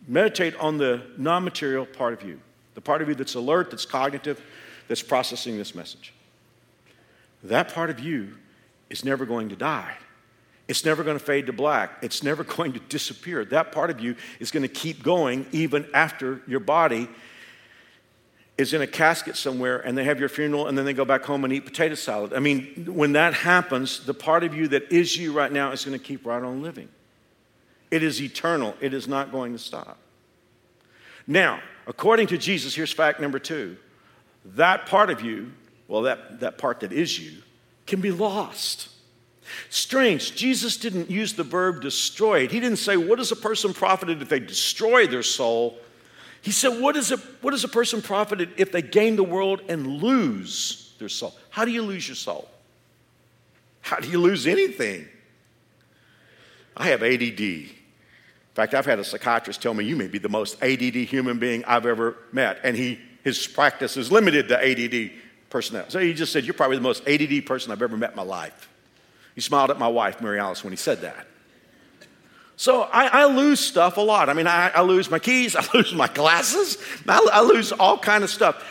Meditate 0.06 0.56
on 0.56 0.78
the 0.78 1.02
non 1.16 1.44
material 1.44 1.84
part 1.86 2.14
of 2.14 2.26
you, 2.26 2.40
the 2.74 2.80
part 2.80 3.02
of 3.02 3.08
you 3.08 3.14
that's 3.14 3.34
alert, 3.34 3.70
that's 3.70 3.84
cognitive, 3.84 4.42
that's 4.88 5.02
processing 5.02 5.58
this 5.58 5.74
message. 5.74 6.14
That 7.44 7.72
part 7.74 7.90
of 7.90 8.00
you 8.00 8.34
is 8.90 9.04
never 9.04 9.26
going 9.26 9.50
to 9.50 9.56
die. 9.56 9.94
It's 10.66 10.84
never 10.84 11.02
going 11.02 11.18
to 11.18 11.24
fade 11.24 11.46
to 11.46 11.52
black. 11.52 11.98
It's 12.02 12.22
never 12.22 12.42
going 12.56 12.72
to 12.72 12.80
disappear. 12.80 13.44
That 13.44 13.70
part 13.72 13.90
of 13.90 14.00
you 14.00 14.16
is 14.40 14.50
going 14.50 14.62
to 14.62 14.68
keep 14.68 15.02
going 15.02 15.46
even 15.52 15.86
after 15.94 16.42
your 16.46 16.60
body 16.60 17.08
is 18.58 18.74
in 18.74 18.82
a 18.82 18.86
casket 18.86 19.36
somewhere 19.36 19.78
and 19.78 19.96
they 19.96 20.02
have 20.04 20.18
your 20.18 20.28
funeral 20.28 20.66
and 20.66 20.76
then 20.76 20.84
they 20.84 20.92
go 20.92 21.04
back 21.04 21.22
home 21.22 21.44
and 21.44 21.52
eat 21.52 21.64
potato 21.64 21.94
salad. 21.94 22.34
I 22.34 22.40
mean, 22.40 22.86
when 22.88 23.12
that 23.12 23.32
happens, 23.32 24.04
the 24.04 24.12
part 24.12 24.42
of 24.42 24.54
you 24.54 24.66
that 24.68 24.92
is 24.92 25.16
you 25.16 25.32
right 25.32 25.50
now 25.50 25.70
is 25.70 25.84
going 25.84 25.96
to 25.96 26.04
keep 26.04 26.26
right 26.26 26.42
on 26.42 26.60
living. 26.60 26.88
It 27.90 28.02
is 28.02 28.20
eternal, 28.20 28.74
it 28.80 28.92
is 28.92 29.08
not 29.08 29.32
going 29.32 29.52
to 29.52 29.58
stop. 29.58 29.96
Now, 31.26 31.60
according 31.86 32.26
to 32.28 32.38
Jesus, 32.38 32.74
here's 32.74 32.92
fact 32.92 33.20
number 33.20 33.38
two 33.38 33.76
that 34.44 34.86
part 34.86 35.10
of 35.10 35.20
you, 35.20 35.52
well, 35.86 36.02
that, 36.02 36.40
that 36.40 36.58
part 36.58 36.80
that 36.80 36.92
is 36.92 37.18
you, 37.18 37.42
can 37.86 38.00
be 38.00 38.10
lost. 38.10 38.88
Strange, 39.70 40.34
Jesus 40.34 40.76
didn't 40.76 41.10
use 41.10 41.34
the 41.34 41.42
verb 41.44 41.80
destroyed. 41.80 42.50
He 42.50 42.60
didn't 42.60 42.78
say, 42.78 42.96
What 42.96 43.20
is 43.20 43.32
a 43.32 43.36
person 43.36 43.72
profited 43.72 44.20
if 44.20 44.28
they 44.28 44.40
destroy 44.40 45.06
their 45.06 45.22
soul? 45.22 45.78
He 46.48 46.52
said, 46.52 46.80
what 46.80 46.96
is, 46.96 47.12
a, 47.12 47.18
what 47.42 47.52
is 47.52 47.62
a 47.64 47.68
person 47.68 48.00
profited 48.00 48.52
if 48.56 48.72
they 48.72 48.80
gain 48.80 49.16
the 49.16 49.22
world 49.22 49.60
and 49.68 49.86
lose 49.86 50.94
their 50.98 51.10
soul? 51.10 51.34
How 51.50 51.66
do 51.66 51.70
you 51.70 51.82
lose 51.82 52.08
your 52.08 52.14
soul? 52.14 52.48
How 53.82 53.98
do 53.98 54.08
you 54.08 54.18
lose 54.18 54.46
anything? 54.46 55.06
I 56.74 56.86
have 56.86 57.02
ADD. 57.02 57.38
In 57.38 57.68
fact, 58.54 58.72
I've 58.72 58.86
had 58.86 58.98
a 58.98 59.04
psychiatrist 59.04 59.60
tell 59.60 59.74
me, 59.74 59.84
You 59.84 59.94
may 59.94 60.06
be 60.06 60.16
the 60.16 60.30
most 60.30 60.56
ADD 60.62 60.94
human 60.94 61.38
being 61.38 61.66
I've 61.66 61.84
ever 61.84 62.16
met. 62.32 62.60
And 62.64 62.74
he, 62.74 62.98
his 63.24 63.46
practice 63.46 63.98
is 63.98 64.10
limited 64.10 64.48
to 64.48 64.56
ADD 64.56 65.10
personnel. 65.50 65.84
So 65.88 65.98
he 65.98 66.14
just 66.14 66.32
said, 66.32 66.46
You're 66.46 66.54
probably 66.54 66.78
the 66.78 66.82
most 66.82 67.06
ADD 67.06 67.44
person 67.44 67.72
I've 67.72 67.82
ever 67.82 67.98
met 67.98 68.12
in 68.12 68.16
my 68.16 68.22
life. 68.22 68.70
He 69.34 69.42
smiled 69.42 69.70
at 69.70 69.78
my 69.78 69.88
wife, 69.88 70.22
Mary 70.22 70.40
Alice, 70.40 70.64
when 70.64 70.72
he 70.72 70.78
said 70.78 71.02
that. 71.02 71.27
So 72.58 72.82
I, 72.82 73.06
I, 73.06 73.24
lose 73.26 73.60
stuff 73.60 73.98
a 73.98 74.00
lot. 74.00 74.28
I 74.28 74.32
mean, 74.32 74.48
I, 74.48 74.70
I, 74.70 74.82
lose 74.82 75.08
my 75.08 75.20
keys, 75.20 75.54
I 75.56 75.64
lose 75.72 75.94
my 75.94 76.08
glasses, 76.08 76.76
I, 77.06 77.24
I 77.32 77.40
lose 77.42 77.70
all 77.70 77.96
kind 77.96 78.24
of 78.24 78.30
stuff. 78.30 78.62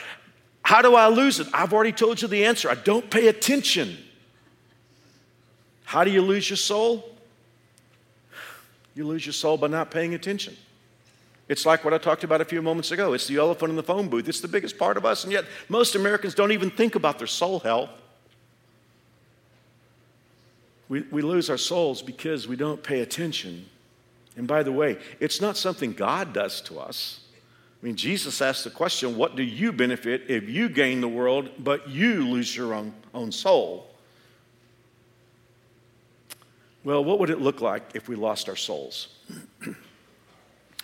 How 0.62 0.82
do 0.82 0.96
I 0.96 1.08
lose 1.08 1.40
it? 1.40 1.48
I've 1.54 1.74
already 1.74 1.94
told 1.94 2.22
you 2.22 2.28
the 2.28 2.44
answer. 2.44 2.70
I 2.70 2.76
don't 2.76 3.10
pay 3.10 3.30
attention. 3.30 3.98
How 5.86 6.04
do 6.04 6.12
you 6.12 6.22
lose 6.22 6.50
your 6.50 6.58
soul? 6.58 7.10
You 8.94 9.08
lose 9.08 9.26
your 9.26 9.32
soul 9.32 9.56
by 9.56 9.68
not 9.68 9.90
paying 9.90 10.14
attention. 10.14 10.58
It's 11.48 11.66
like 11.66 11.86
what 11.86 11.94
I 11.94 11.98
talked 11.98 12.26
about 12.26 12.42
a 12.42 12.46
few 12.46 12.62
moments 12.62 12.92
ago. 12.92 13.14
It's 13.14 13.28
the 13.28 13.38
elephant 13.38 13.70
in 13.70 13.78
the 13.78 13.84
phone 13.84 14.10
booth. 14.10 14.28
It's 14.28 14.42
the 14.42 14.50
biggest 14.50 14.78
part 14.78 14.98
of 14.98 15.06
us, 15.06 15.24
and 15.24 15.32
yet 15.32 15.46
most 15.70 15.96
Americans 15.96 16.36
don't 16.36 16.52
even 16.52 16.70
think 16.72 16.96
about 16.96 17.20
their 17.20 17.28
soul 17.28 17.62
health. 17.62 17.92
We, 20.90 21.04
we 21.04 21.22
lose 21.22 21.50
our 21.50 21.58
souls 21.58 22.02
because 22.02 22.50
we 22.50 22.58
don't 22.58 22.84
pay 22.84 23.00
attention 23.00 23.70
and 24.38 24.48
by 24.48 24.64
the 24.64 24.72
way, 24.72 24.98
it's 25.20 25.42
not 25.42 25.58
something 25.58 25.94
God 25.94 26.32
does 26.32 26.62
to 26.62 26.80
us. 26.80 27.22
I 27.82 27.86
mean, 27.86 27.96
Jesus 27.96 28.42
asked 28.42 28.64
the 28.64 28.70
question 28.70 29.18
what 29.18 29.36
do 29.36 29.44
you 29.44 29.72
benefit 29.72 30.24
if 30.30 30.48
you 30.48 30.70
gain 30.70 31.02
the 31.02 31.08
world, 31.08 31.50
but 31.60 31.90
you 31.90 32.28
lose 32.28 32.56
your 32.56 32.74
own, 32.74 32.94
own 33.14 33.32
soul? 33.32 33.92
Well, 36.84 37.04
what 37.04 37.20
would 37.20 37.30
it 37.30 37.42
look 37.42 37.62
like 37.62 37.84
if 37.96 38.08
we 38.08 38.16
lost 38.16 38.48
our 38.48 38.56
souls? 38.56 39.10
I'm 39.66 39.76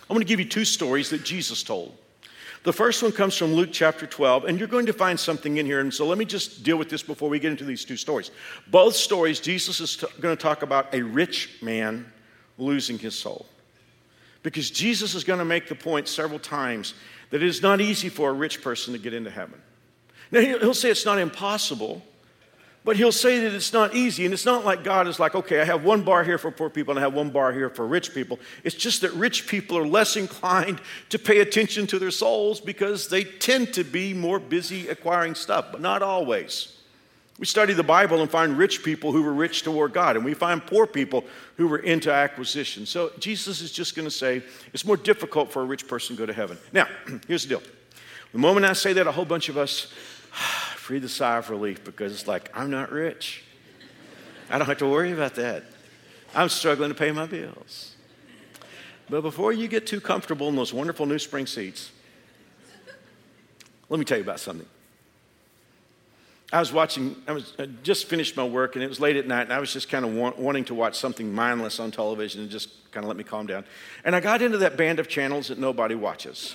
going 0.10 0.20
to 0.20 0.26
give 0.26 0.40
you 0.40 0.50
two 0.50 0.66
stories 0.66 1.10
that 1.12 1.24
Jesus 1.24 1.64
told. 1.64 1.96
The 2.64 2.74
first 2.74 3.04
one 3.04 3.12
comes 3.12 3.38
from 3.38 3.54
Luke 3.54 3.70
chapter 3.72 4.06
12, 4.06 4.46
and 4.46 4.58
you're 4.58 4.68
going 4.68 4.86
to 4.86 4.94
find 4.94 5.20
something 5.20 5.58
in 5.58 5.66
here. 5.66 5.80
And 5.80 5.94
so 5.94 6.08
let 6.08 6.18
me 6.18 6.26
just 6.26 6.64
deal 6.64 6.78
with 6.78 6.90
this 6.90 7.04
before 7.04 7.30
we 7.30 7.40
get 7.40 7.52
into 7.52 7.66
these 7.66 7.86
two 7.86 7.98
stories. 7.98 8.32
Both 8.68 8.96
stories, 8.96 9.40
Jesus 9.40 9.80
is 9.80 9.98
t- 9.98 10.08
going 10.20 10.36
to 10.36 10.42
talk 10.42 10.62
about 10.62 10.94
a 10.94 11.02
rich 11.02 11.58
man 11.62 12.12
losing 12.58 12.98
his 12.98 13.16
soul. 13.16 13.46
Because 14.42 14.70
Jesus 14.70 15.16
is 15.16 15.24
going 15.24 15.40
to 15.40 15.46
make 15.46 15.70
the 15.70 15.76
point 15.76 16.08
several 16.08 16.40
times 16.40 16.94
that 17.30 17.42
it 17.42 17.48
is 17.48 17.62
not 17.62 17.82
easy 17.82 18.10
for 18.10 18.30
a 18.30 18.34
rich 18.34 18.62
person 18.62 18.94
to 18.94 19.00
get 19.00 19.14
into 19.14 19.32
heaven. 19.32 19.60
Now, 20.32 20.42
he'll 20.42 20.74
say 20.74 20.90
it's 20.90 21.06
not 21.06 21.20
impossible, 21.20 22.04
but 22.84 22.98
he'll 22.98 23.12
say 23.12 23.40
that 23.40 23.54
it's 23.54 23.72
not 23.72 23.96
easy. 23.96 24.26
And 24.26 24.34
it's 24.34 24.46
not 24.46 24.66
like 24.66 24.84
God 24.84 25.08
is 25.08 25.20
like, 25.20 25.36
okay, 25.36 25.62
I 25.62 25.64
have 25.64 25.86
one 25.86 26.04
bar 26.04 26.24
here 26.24 26.38
for 26.38 26.52
poor 26.52 26.70
people 26.70 26.92
and 26.92 27.00
I 27.00 27.04
have 27.04 27.14
one 27.14 27.30
bar 27.30 27.54
here 27.54 27.70
for 27.70 27.88
rich 27.88 28.14
people. 28.14 28.40
It's 28.64 28.76
just 28.76 29.02
that 29.02 29.14
rich 29.14 29.48
people 29.48 29.78
are 29.78 29.88
less 29.88 30.18
inclined 30.18 30.82
to 31.10 31.20
pay 31.20 31.40
attention 31.40 31.88
to 31.88 32.00
their 32.00 32.12
souls 32.12 32.60
because 32.60 33.08
they 33.08 33.24
tend 33.24 33.74
to 33.76 33.84
be 33.84 34.14
more 34.14 34.40
busy 34.40 34.90
acquiring 34.90 35.36
stuff, 35.36 35.68
but 35.72 35.80
not 35.80 36.02
always. 36.02 36.78
We 37.40 37.48
study 37.48 37.74
the 37.74 37.84
Bible 37.84 38.22
and 38.22 38.30
find 38.30 38.58
rich 38.58 38.84
people 38.84 39.12
who 39.12 39.24
were 39.24 39.34
rich 39.34 39.64
toward 39.64 39.92
God, 39.92 40.16
and 40.16 40.24
we 40.24 40.36
find 40.36 40.64
poor 40.64 40.86
people 40.86 41.26
who 41.58 41.68
were 41.68 41.80
into 41.80 42.12
acquisition. 42.12 42.86
So 42.86 43.12
Jesus 43.20 43.60
is 43.62 43.72
just 43.72 43.96
going 43.96 44.06
to 44.08 44.12
say 44.12 44.44
it's 44.72 44.86
more 44.86 44.98
difficult 44.98 45.52
for 45.52 45.64
a 45.64 45.66
rich 45.66 45.88
person 45.88 46.16
to 46.16 46.22
go 46.22 46.26
to 46.28 46.34
heaven. 46.34 46.58
Now, 46.72 46.88
here's 47.28 47.44
the 47.44 47.50
deal. 47.50 47.64
The 48.34 48.38
moment 48.38 48.66
I 48.66 48.74
say 48.74 48.94
that, 48.94 49.08
a 49.08 49.12
whole 49.12 49.26
bunch 49.26 49.50
of 49.50 49.58
us 49.58 49.92
breathe 50.86 51.04
a 51.06 51.10
sigh 51.10 51.38
of 51.38 51.50
relief 51.50 51.84
because 51.84 52.14
it's 52.14 52.28
like, 52.28 52.56
I'm 52.56 52.70
not 52.70 52.92
rich. 52.92 53.44
I 54.50 54.60
don't 54.60 54.68
have 54.68 54.78
to 54.80 54.88
worry 54.88 55.12
about 55.12 55.36
that. 55.36 55.64
I'm 56.36 56.50
struggling 56.50 56.90
to 56.90 56.96
pay 56.96 57.12
my 57.12 57.26
bills. 57.26 57.96
But 59.10 59.22
before 59.22 59.54
you 59.54 59.68
get 59.68 59.88
too 59.88 60.00
comfortable 60.02 60.50
in 60.50 60.56
those 60.56 60.74
wonderful 60.74 61.06
new 61.06 61.20
spring 61.20 61.48
seats, 61.48 61.92
let 63.90 64.00
me 64.00 64.06
tell 64.06 64.18
you 64.18 64.24
about 64.24 64.40
something. 64.40 64.68
I 66.54 66.60
was 66.60 66.72
watching, 66.72 67.16
I 67.28 67.32
was 67.32 67.52
I 67.58 67.66
just 67.66 68.06
finished 68.06 68.38
my 68.38 68.44
work 68.44 68.76
and 68.76 68.84
it 68.84 68.88
was 68.88 69.00
late 69.00 69.16
at 69.16 69.26
night 69.26 69.42
and 69.42 69.52
I 69.52 69.60
was 69.60 69.74
just 69.74 69.90
kind 69.90 70.06
of 70.06 70.14
want, 70.14 70.38
wanting 70.38 70.66
to 70.66 70.76
watch 70.76 70.96
something 70.96 71.34
mindless 71.34 71.80
on 71.80 71.90
television 71.90 72.42
and 72.42 72.50
just 72.50 72.70
kind 72.92 73.04
of 73.04 73.08
let 73.08 73.18
me 73.18 73.24
calm 73.24 73.48
down. 73.48 73.66
And 74.06 74.16
I 74.16 74.20
got 74.20 74.44
into 74.44 74.60
that 74.60 74.78
band 74.78 75.00
of 75.00 75.08
channels 75.08 75.48
that 75.48 75.58
nobody 75.58 75.96
watches. 75.96 76.54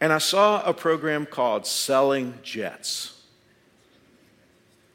And 0.00 0.12
I 0.12 0.18
saw 0.18 0.64
a 0.64 0.74
program 0.74 1.26
called 1.26 1.64
Selling 1.64 2.34
Jets. 2.42 3.20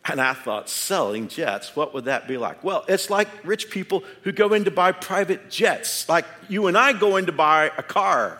And 0.09 0.21
I 0.21 0.33
thought, 0.33 0.69
selling 0.69 1.27
jets, 1.27 1.75
what 1.75 1.93
would 1.93 2.05
that 2.05 2.27
be 2.29 2.37
like? 2.37 2.63
Well, 2.63 2.85
it's 2.87 3.09
like 3.09 3.27
rich 3.43 3.69
people 3.69 4.03
who 4.23 4.31
go 4.31 4.53
in 4.53 4.63
to 4.63 4.71
buy 4.71 4.93
private 4.93 5.49
jets, 5.49 6.07
like 6.07 6.25
you 6.47 6.67
and 6.67 6.77
I 6.77 6.93
go 6.93 7.17
in 7.17 7.25
to 7.25 7.33
buy 7.33 7.71
a 7.77 7.83
car. 7.83 8.39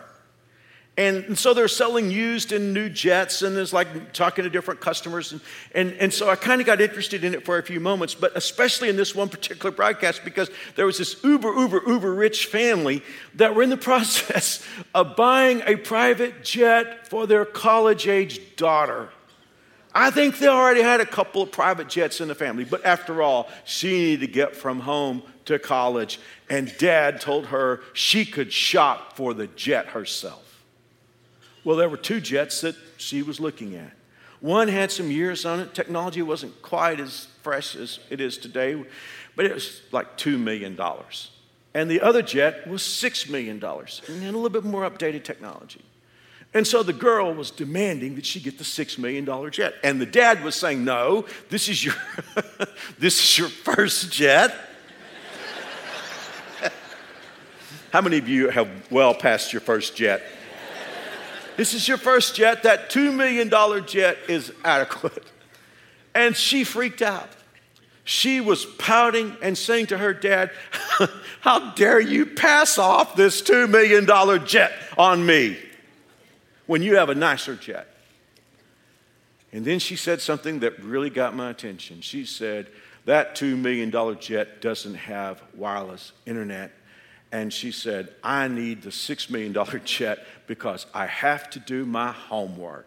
And, 0.98 1.38
so 1.38 1.54
they're 1.54 1.68
selling 1.68 2.10
used 2.10 2.50
and 2.50 2.74
new 2.74 2.88
jets, 2.88 3.42
and 3.42 3.56
there's 3.56 3.72
like 3.72 4.12
talking 4.12 4.42
to 4.42 4.50
different 4.50 4.80
customers. 4.80 5.30
And, 5.30 5.40
and, 5.72 5.92
and 5.92 6.12
so 6.12 6.28
I 6.28 6.34
kind 6.34 6.60
of 6.60 6.66
got 6.66 6.80
interested 6.80 7.22
in 7.22 7.34
it 7.34 7.44
for 7.44 7.56
a 7.56 7.62
few 7.62 7.78
moments, 7.78 8.16
but 8.16 8.36
especially 8.36 8.88
in 8.88 8.96
this 8.96 9.14
one 9.14 9.28
particular 9.28 9.70
broadcast 9.70 10.24
because 10.24 10.50
there 10.74 10.86
was 10.86 10.98
this 10.98 11.22
uber, 11.22 11.54
uber, 11.56 11.82
uber 11.86 12.12
rich 12.12 12.46
family 12.46 13.04
that 13.36 13.54
were 13.54 13.62
in 13.62 13.70
the 13.70 13.76
process 13.92 14.66
of 14.92 15.14
buying 15.14 15.62
a 15.66 15.76
private 15.76 16.42
jet 16.42 17.06
for 17.06 17.28
their 17.28 17.44
college 17.44 18.08
age 18.08 18.56
daughter. 18.56 19.10
I 19.94 20.10
think 20.10 20.38
they 20.38 20.48
already 20.48 20.82
had 20.82 21.00
a 21.00 21.06
couple 21.06 21.42
of 21.42 21.52
private 21.52 21.88
jets 21.88 22.20
in 22.20 22.26
the 22.26 22.34
family, 22.34 22.64
but 22.64 22.84
after 22.84 23.22
all, 23.22 23.48
she 23.64 23.92
needed 23.92 24.26
to 24.26 24.32
get 24.32 24.56
from 24.56 24.80
home 24.80 25.22
to 25.44 25.60
college, 25.60 26.18
and 26.50 26.76
dad 26.76 27.20
told 27.20 27.46
her 27.46 27.82
she 27.92 28.24
could 28.24 28.52
shop 28.52 29.16
for 29.16 29.32
the 29.32 29.46
jet 29.46 29.86
herself. 29.86 30.47
Well, 31.68 31.76
there 31.76 31.90
were 31.90 31.98
two 31.98 32.22
jets 32.22 32.62
that 32.62 32.76
she 32.96 33.22
was 33.22 33.40
looking 33.40 33.74
at. 33.74 33.92
One 34.40 34.68
had 34.68 34.90
some 34.90 35.10
years 35.10 35.44
on 35.44 35.60
it. 35.60 35.74
Technology 35.74 36.22
wasn't 36.22 36.62
quite 36.62 36.98
as 36.98 37.28
fresh 37.42 37.76
as 37.76 37.98
it 38.08 38.22
is 38.22 38.38
today, 38.38 38.82
but 39.36 39.44
it 39.44 39.52
was 39.52 39.82
like 39.92 40.16
$2 40.16 40.40
million. 40.40 40.80
And 41.74 41.90
the 41.90 42.00
other 42.00 42.22
jet 42.22 42.66
was 42.66 42.80
$6 42.80 43.28
million 43.28 43.62
and 43.62 44.22
had 44.22 44.32
a 44.32 44.38
little 44.38 44.48
bit 44.48 44.64
more 44.64 44.88
updated 44.90 45.24
technology. 45.24 45.82
And 46.54 46.66
so 46.66 46.82
the 46.82 46.94
girl 46.94 47.34
was 47.34 47.50
demanding 47.50 48.14
that 48.14 48.24
she 48.24 48.40
get 48.40 48.56
the 48.56 48.64
$6 48.64 48.98
million 48.98 49.26
jet. 49.50 49.74
And 49.84 50.00
the 50.00 50.06
dad 50.06 50.42
was 50.42 50.54
saying, 50.54 50.82
No, 50.82 51.26
this 51.50 51.68
is 51.68 51.84
your, 51.84 51.96
this 52.98 53.22
is 53.22 53.38
your 53.38 53.50
first 53.50 54.10
jet. 54.10 54.56
How 57.92 58.00
many 58.00 58.16
of 58.16 58.26
you 58.26 58.48
have 58.48 58.90
well 58.90 59.12
passed 59.12 59.52
your 59.52 59.60
first 59.60 59.94
jet? 59.94 60.22
This 61.58 61.74
is 61.74 61.88
your 61.88 61.98
first 61.98 62.36
jet. 62.36 62.62
That 62.62 62.88
$2 62.88 63.12
million 63.12 63.50
jet 63.84 64.16
is 64.28 64.52
adequate. 64.64 65.24
And 66.14 66.36
she 66.36 66.62
freaked 66.62 67.02
out. 67.02 67.28
She 68.04 68.40
was 68.40 68.64
pouting 68.64 69.36
and 69.42 69.58
saying 69.58 69.88
to 69.88 69.98
her 69.98 70.14
dad, 70.14 70.52
How 71.40 71.72
dare 71.72 71.98
you 71.98 72.26
pass 72.26 72.78
off 72.78 73.16
this 73.16 73.42
$2 73.42 73.68
million 73.68 74.06
jet 74.46 74.72
on 74.96 75.26
me 75.26 75.58
when 76.66 76.80
you 76.80 76.94
have 76.94 77.08
a 77.08 77.14
nicer 77.16 77.56
jet? 77.56 77.88
And 79.52 79.64
then 79.64 79.80
she 79.80 79.96
said 79.96 80.20
something 80.20 80.60
that 80.60 80.78
really 80.78 81.10
got 81.10 81.34
my 81.34 81.50
attention. 81.50 82.02
She 82.02 82.24
said, 82.24 82.68
That 83.04 83.34
$2 83.34 83.58
million 83.58 83.90
jet 84.20 84.60
doesn't 84.60 84.94
have 84.94 85.42
wireless 85.54 86.12
internet 86.24 86.70
and 87.30 87.52
she 87.52 87.72
said, 87.72 88.14
I 88.22 88.48
need 88.48 88.82
the 88.82 88.90
$6 88.90 89.30
million 89.30 89.54
jet 89.84 90.26
because 90.46 90.86
I 90.94 91.06
have 91.06 91.50
to 91.50 91.58
do 91.58 91.84
my 91.84 92.12
homework. 92.12 92.86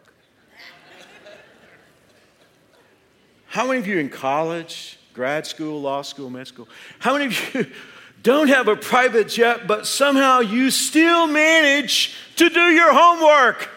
How 3.47 3.67
many 3.67 3.79
of 3.79 3.87
you 3.87 3.97
in 3.97 4.09
college, 4.09 4.97
grad 5.13 5.45
school, 5.45 5.81
law 5.81 6.03
school, 6.03 6.29
med 6.29 6.47
school, 6.47 6.69
how 6.99 7.17
many 7.17 7.25
of 7.25 7.53
you 7.53 7.65
don't 8.23 8.47
have 8.47 8.69
a 8.69 8.77
private 8.77 9.27
jet, 9.27 9.67
but 9.67 9.85
somehow 9.85 10.39
you 10.39 10.71
still 10.71 11.27
manage 11.27 12.15
to 12.37 12.49
do 12.49 12.61
your 12.61 12.93
homework? 12.93 13.69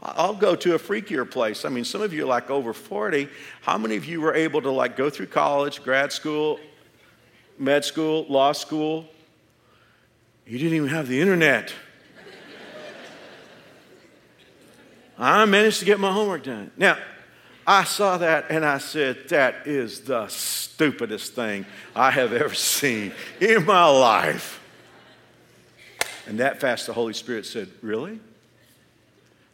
I'll 0.00 0.34
go 0.34 0.56
to 0.56 0.74
a 0.74 0.78
freakier 0.80 1.30
place. 1.30 1.64
I 1.64 1.68
mean, 1.68 1.84
some 1.84 2.02
of 2.02 2.12
you 2.12 2.24
are 2.24 2.26
like 2.26 2.50
over 2.50 2.72
40. 2.72 3.28
How 3.60 3.78
many 3.78 3.94
of 3.94 4.04
you 4.04 4.20
were 4.20 4.34
able 4.34 4.60
to 4.62 4.70
like 4.70 4.96
go 4.96 5.08
through 5.08 5.26
college, 5.26 5.84
grad 5.84 6.12
school, 6.12 6.58
med 7.58 7.84
school, 7.84 8.26
law 8.28 8.52
school. 8.52 9.06
You 10.46 10.58
didn't 10.58 10.74
even 10.74 10.88
have 10.88 11.08
the 11.08 11.20
internet. 11.20 11.72
I 15.18 15.44
managed 15.44 15.78
to 15.80 15.84
get 15.84 16.00
my 16.00 16.12
homework 16.12 16.42
done. 16.42 16.70
Now, 16.76 16.98
I 17.66 17.84
saw 17.84 18.18
that 18.18 18.46
and 18.50 18.64
I 18.64 18.78
said, 18.78 19.28
That 19.28 19.66
is 19.66 20.00
the 20.00 20.26
stupidest 20.28 21.34
thing 21.34 21.64
I 21.94 22.10
have 22.10 22.32
ever 22.32 22.54
seen 22.54 23.12
in 23.40 23.64
my 23.64 23.86
life. 23.86 24.60
And 26.26 26.40
that 26.40 26.60
fast, 26.60 26.86
the 26.86 26.92
Holy 26.92 27.12
Spirit 27.12 27.46
said, 27.46 27.68
Really? 27.82 28.20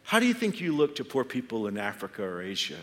How 0.03 0.19
do 0.19 0.25
you 0.25 0.33
think 0.33 0.59
you 0.59 0.75
look 0.75 0.95
to 0.95 1.05
poor 1.05 1.23
people 1.23 1.67
in 1.67 1.77
Africa 1.77 2.23
or 2.23 2.41
Asia? 2.41 2.79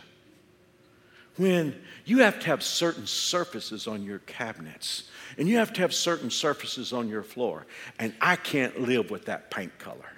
When 1.36 1.78
you 2.04 2.18
have 2.18 2.38
to 2.40 2.46
have 2.46 2.62
certain 2.62 3.06
surfaces 3.06 3.86
on 3.86 4.02
your 4.02 4.20
cabinets 4.20 5.04
and 5.38 5.48
you 5.48 5.58
have 5.58 5.72
to 5.74 5.80
have 5.82 5.92
certain 5.92 6.30
surfaces 6.30 6.92
on 6.92 7.08
your 7.08 7.22
floor. 7.22 7.66
And 7.98 8.14
I 8.20 8.36
can't 8.36 8.82
live 8.82 9.10
with 9.10 9.26
that 9.26 9.50
paint 9.50 9.78
color. 9.78 10.12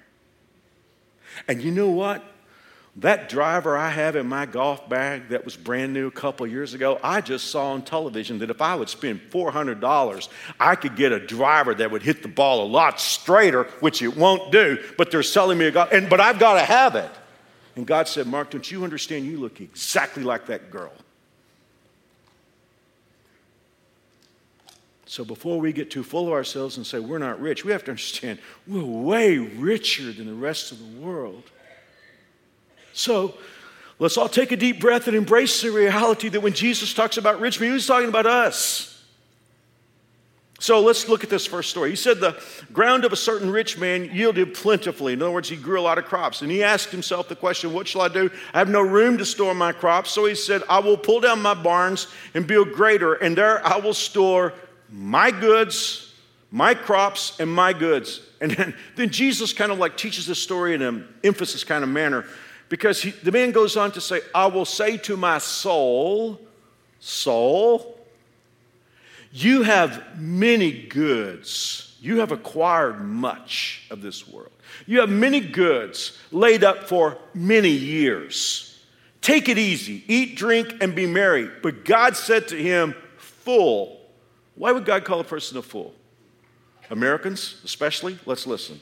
And 1.47 1.61
you 1.61 1.71
know 1.71 1.89
what? 1.89 2.23
That 2.97 3.29
driver 3.29 3.77
I 3.77 3.89
have 3.89 4.15
in 4.15 4.27
my 4.27 4.45
golf 4.45 4.89
bag 4.89 5.29
that 5.29 5.45
was 5.45 5.55
brand 5.55 5.93
new 5.93 6.07
a 6.07 6.11
couple 6.11 6.45
years 6.47 6.73
ago, 6.73 6.99
I 7.01 7.21
just 7.21 7.47
saw 7.47 7.71
on 7.71 7.83
television 7.83 8.39
that 8.39 8.49
if 8.49 8.61
I 8.61 8.75
would 8.75 8.89
spend 8.89 9.21
$400, 9.29 10.27
I 10.59 10.75
could 10.75 10.95
get 10.95 11.11
a 11.11 11.19
driver 11.19 11.73
that 11.75 11.91
would 11.91 12.01
hit 12.01 12.23
the 12.23 12.27
ball 12.27 12.65
a 12.65 12.67
lot 12.67 12.99
straighter, 12.99 13.63
which 13.79 14.01
it 14.01 14.17
won't 14.17 14.51
do, 14.51 14.83
but 14.97 15.11
they're 15.11 15.23
selling 15.23 15.57
me 15.57 15.67
a 15.67 15.71
golf, 15.71 15.91
and, 15.93 16.09
but 16.09 16.19
I've 16.19 16.39
got 16.39 16.55
to 16.55 16.65
have 16.65 16.95
it. 16.95 17.11
And 17.75 17.87
God 17.87 18.07
said, 18.07 18.27
Mark, 18.27 18.49
don't 18.49 18.69
you 18.69 18.83
understand? 18.83 19.25
You 19.25 19.39
look 19.39 19.61
exactly 19.61 20.23
like 20.23 20.47
that 20.47 20.69
girl. 20.69 20.91
So 25.09 25.25
before 25.25 25.59
we 25.59 25.73
get 25.73 25.89
too 25.89 26.03
full 26.03 26.27
of 26.27 26.33
ourselves 26.33 26.77
and 26.77 26.85
say 26.85 26.99
we're 26.99 27.17
not 27.17 27.41
rich, 27.41 27.65
we 27.65 27.71
have 27.71 27.83
to 27.85 27.91
understand 27.91 28.37
we're 28.67 28.85
way 28.85 29.39
richer 29.39 30.11
than 30.11 30.27
the 30.27 30.35
rest 30.35 30.71
of 30.71 30.77
the 30.77 30.99
world. 30.99 31.41
So 32.93 33.33
let's 33.97 34.17
all 34.17 34.29
take 34.29 34.51
a 34.51 34.55
deep 34.55 34.79
breath 34.79 35.07
and 35.07 35.17
embrace 35.17 35.63
the 35.63 35.71
reality 35.71 36.29
that 36.29 36.41
when 36.41 36.53
Jesus 36.53 36.93
talks 36.93 37.17
about 37.17 37.39
rich 37.39 37.57
people, 37.57 37.73
he's 37.73 37.87
talking 37.87 38.07
about 38.07 38.27
us. 38.27 39.03
So 40.59 40.79
let's 40.79 41.09
look 41.09 41.23
at 41.23 41.31
this 41.31 41.47
first 41.47 41.71
story. 41.71 41.89
He 41.89 41.95
said, 41.95 42.19
The 42.19 42.39
ground 42.71 43.03
of 43.03 43.11
a 43.11 43.15
certain 43.15 43.49
rich 43.49 43.79
man 43.79 44.11
yielded 44.13 44.53
plentifully. 44.53 45.13
In 45.13 45.23
other 45.23 45.31
words, 45.31 45.49
he 45.49 45.55
grew 45.55 45.79
a 45.79 45.81
lot 45.81 45.97
of 45.97 46.05
crops. 46.05 46.43
And 46.43 46.51
he 46.51 46.63
asked 46.63 46.91
himself 46.91 47.29
the 47.29 47.35
question, 47.35 47.73
What 47.73 47.87
shall 47.87 48.01
I 48.01 48.09
do? 48.09 48.29
I 48.53 48.59
have 48.59 48.69
no 48.69 48.81
room 48.81 49.17
to 49.17 49.25
store 49.25 49.55
my 49.55 49.71
crops. 49.71 50.11
So 50.11 50.25
he 50.25 50.35
said, 50.35 50.61
I 50.69 50.77
will 50.77 50.97
pull 50.97 51.19
down 51.19 51.41
my 51.41 51.55
barns 51.55 52.09
and 52.35 52.45
build 52.45 52.73
greater, 52.73 53.15
and 53.15 53.35
there 53.35 53.65
I 53.65 53.77
will 53.77 53.95
store 53.95 54.53
my 54.91 55.31
goods, 55.31 56.13
my 56.51 56.73
crops, 56.73 57.39
and 57.39 57.53
my 57.53 57.73
goods. 57.73 58.21
And 58.41 58.51
then, 58.51 58.75
then 58.95 59.09
Jesus 59.09 59.53
kind 59.53 59.71
of 59.71 59.79
like 59.79 59.97
teaches 59.97 60.25
this 60.25 60.41
story 60.41 60.73
in 60.73 60.81
an 60.81 61.07
emphasis 61.23 61.63
kind 61.63 61.83
of 61.83 61.89
manner 61.89 62.25
because 62.69 63.01
he, 63.01 63.11
the 63.11 63.31
man 63.31 63.51
goes 63.51 63.75
on 63.75 63.91
to 63.91 64.01
say, 64.01 64.21
I 64.33 64.47
will 64.47 64.65
say 64.65 64.97
to 64.97 65.17
my 65.17 65.39
soul, 65.39 66.39
Soul, 67.01 67.97
you 69.31 69.63
have 69.63 70.19
many 70.19 70.71
goods. 70.71 71.95
You 72.01 72.19
have 72.19 72.31
acquired 72.31 73.01
much 73.01 73.87
of 73.89 74.01
this 74.01 74.27
world. 74.27 74.51
You 74.85 74.99
have 74.99 75.09
many 75.09 75.39
goods 75.39 76.17
laid 76.31 76.63
up 76.63 76.87
for 76.87 77.17
many 77.33 77.69
years. 77.69 78.79
Take 79.21 79.49
it 79.49 79.57
easy, 79.57 80.03
eat, 80.07 80.35
drink, 80.35 80.75
and 80.81 80.95
be 80.95 81.05
merry. 81.05 81.49
But 81.61 81.85
God 81.85 82.15
said 82.15 82.47
to 82.49 82.55
him, 82.55 82.95
Fool. 83.17 83.98
Why 84.59 84.73
would 84.73 84.83
God 84.83 85.05
call 85.05 85.21
a 85.21 85.23
person 85.23 85.57
a 85.57 85.61
fool? 85.61 85.95
Americans, 86.89 87.61
especially? 87.63 88.19
Let's 88.25 88.45
listen. 88.45 88.81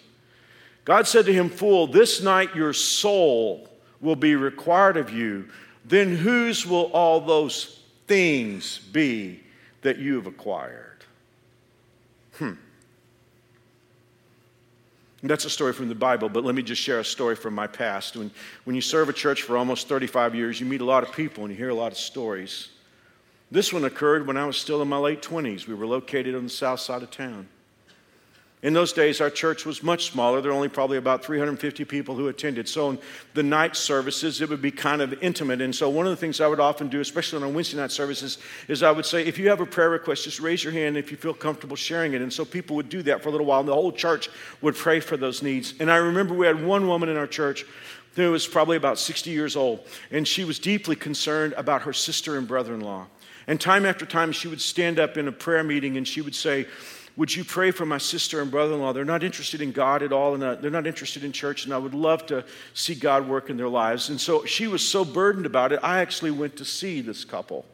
God 0.85 1.07
said 1.07 1.27
to 1.27 1.33
him, 1.33 1.49
Fool, 1.49 1.85
this 1.85 2.19
night 2.19 2.55
your 2.55 2.73
soul 2.73 3.69
will 4.01 4.15
be 4.15 4.35
required 4.35 4.97
of 4.97 5.11
you. 5.11 5.49
Then 5.85 6.15
whose 6.15 6.65
will 6.65 6.85
all 6.93 7.21
those 7.21 7.79
things 8.07 8.79
be 8.79 9.41
that 9.83 9.99
you 9.99 10.15
have 10.15 10.25
acquired. 10.25 11.05
Hmm. 12.39 12.53
That's 15.21 15.45
a 15.45 15.49
story 15.49 15.73
from 15.73 15.89
the 15.89 15.95
Bible, 15.95 16.27
but 16.27 16.43
let 16.43 16.55
me 16.55 16.63
just 16.63 16.81
share 16.81 16.99
a 16.99 17.05
story 17.05 17.35
from 17.35 17.53
my 17.53 17.67
past. 17.67 18.17
When, 18.17 18.31
when 18.63 18.75
you 18.75 18.81
serve 18.81 19.09
a 19.09 19.13
church 19.13 19.43
for 19.43 19.57
almost 19.57 19.87
35 19.87 20.33
years, 20.33 20.59
you 20.59 20.65
meet 20.65 20.81
a 20.81 20.85
lot 20.85 21.03
of 21.03 21.11
people 21.11 21.43
and 21.43 21.51
you 21.51 21.57
hear 21.57 21.69
a 21.69 21.75
lot 21.75 21.91
of 21.91 21.99
stories. 21.99 22.69
This 23.49 23.71
one 23.71 23.85
occurred 23.85 24.27
when 24.27 24.37
I 24.37 24.45
was 24.45 24.57
still 24.57 24.81
in 24.81 24.89
my 24.89 24.97
late 24.97 25.21
20s. 25.21 25.67
We 25.67 25.73
were 25.73 25.87
located 25.87 26.35
on 26.35 26.43
the 26.43 26.49
south 26.49 26.81
side 26.81 27.01
of 27.01 27.11
town. 27.11 27.47
In 28.63 28.73
those 28.73 28.91
days, 28.91 29.21
our 29.21 29.29
church 29.29 29.67
was 29.67 29.83
much 29.83 30.11
smaller. 30.11 30.41
There 30.41 30.49
were 30.49 30.55
only 30.55 30.67
probably 30.67 30.97
about 30.97 31.23
350 31.23 31.85
people 31.85 32.15
who 32.15 32.27
attended. 32.27 32.67
So, 32.67 32.89
in 32.89 32.99
the 33.35 33.43
night 33.43 33.75
services, 33.75 34.41
it 34.41 34.49
would 34.49 34.63
be 34.63 34.71
kind 34.71 34.99
of 34.99 35.13
intimate. 35.21 35.61
And 35.61 35.75
so, 35.75 35.89
one 35.89 36.07
of 36.07 36.09
the 36.09 36.17
things 36.17 36.41
I 36.41 36.47
would 36.47 36.59
often 36.59 36.87
do, 36.87 36.99
especially 36.99 37.43
on 37.43 37.53
Wednesday 37.53 37.77
night 37.77 37.91
services, 37.91 38.39
is 38.67 38.81
I 38.81 38.89
would 38.89 39.05
say, 39.05 39.23
if 39.23 39.37
you 39.37 39.47
have 39.49 39.61
a 39.61 39.65
prayer 39.65 39.91
request, 39.91 40.23
just 40.23 40.39
raise 40.39 40.63
your 40.63 40.73
hand 40.73 40.97
if 40.97 41.11
you 41.11 41.17
feel 41.17 41.35
comfortable 41.35 41.75
sharing 41.75 42.13
it. 42.13 42.21
And 42.23 42.33
so, 42.33 42.43
people 42.43 42.75
would 42.77 42.89
do 42.89 43.03
that 43.03 43.21
for 43.21 43.29
a 43.29 43.31
little 43.31 43.45
while, 43.45 43.59
and 43.59 43.69
the 43.69 43.75
whole 43.75 43.91
church 43.91 44.27
would 44.61 44.75
pray 44.75 45.01
for 45.01 45.17
those 45.17 45.43
needs. 45.43 45.75
And 45.79 45.91
I 45.91 45.97
remember 45.97 46.33
we 46.33 46.47
had 46.47 46.65
one 46.65 46.87
woman 46.87 47.09
in 47.09 47.15
our 47.15 47.27
church 47.27 47.63
who 48.15 48.31
was 48.31 48.47
probably 48.47 48.75
about 48.75 48.97
60 48.97 49.29
years 49.29 49.55
old, 49.55 49.85
and 50.09 50.27
she 50.27 50.43
was 50.43 50.57
deeply 50.57 50.95
concerned 50.95 51.53
about 51.53 51.83
her 51.83 51.93
sister 51.93 52.37
and 52.37 52.47
brother 52.47 52.73
in 52.73 52.81
law. 52.81 53.05
And 53.47 53.59
time 53.59 53.85
after 53.85 54.05
time, 54.05 54.31
she 54.31 54.47
would 54.47 54.61
stand 54.61 54.99
up 54.99 55.17
in 55.17 55.27
a 55.27 55.31
prayer 55.31 55.63
meeting 55.63 55.97
and 55.97 56.07
she 56.07 56.21
would 56.21 56.35
say, 56.35 56.67
would 57.17 57.35
you 57.35 57.43
pray 57.43 57.71
for 57.71 57.85
my 57.85 57.97
sister 57.97 58.41
and 58.41 58.51
brother 58.51 58.75
in 58.75 58.79
law? 58.79 58.93
They're 58.93 59.03
not 59.03 59.23
interested 59.23 59.59
in 59.59 59.71
God 59.71 60.03
at 60.03 60.13
all, 60.13 60.35
and 60.35 60.43
uh, 60.43 60.53
they're 60.55 60.69
not 60.69 60.85
interested 60.85 61.23
in 61.23 61.31
church, 61.31 61.65
and 61.65 61.73
I 61.73 61.77
would 61.79 61.95
love 61.95 62.27
to 62.27 62.45
see 62.75 62.93
God 62.93 63.27
work 63.27 63.49
in 63.49 63.57
their 63.57 63.67
lives. 63.67 64.09
And 64.09 64.21
so 64.21 64.45
she 64.45 64.67
was 64.67 64.87
so 64.87 65.03
burdened 65.03 65.47
about 65.47 65.71
it, 65.71 65.79
I 65.81 65.99
actually 65.99 66.29
went 66.29 66.57
to 66.57 66.65
see 66.65 67.01
this 67.01 67.25
couple 67.25 67.65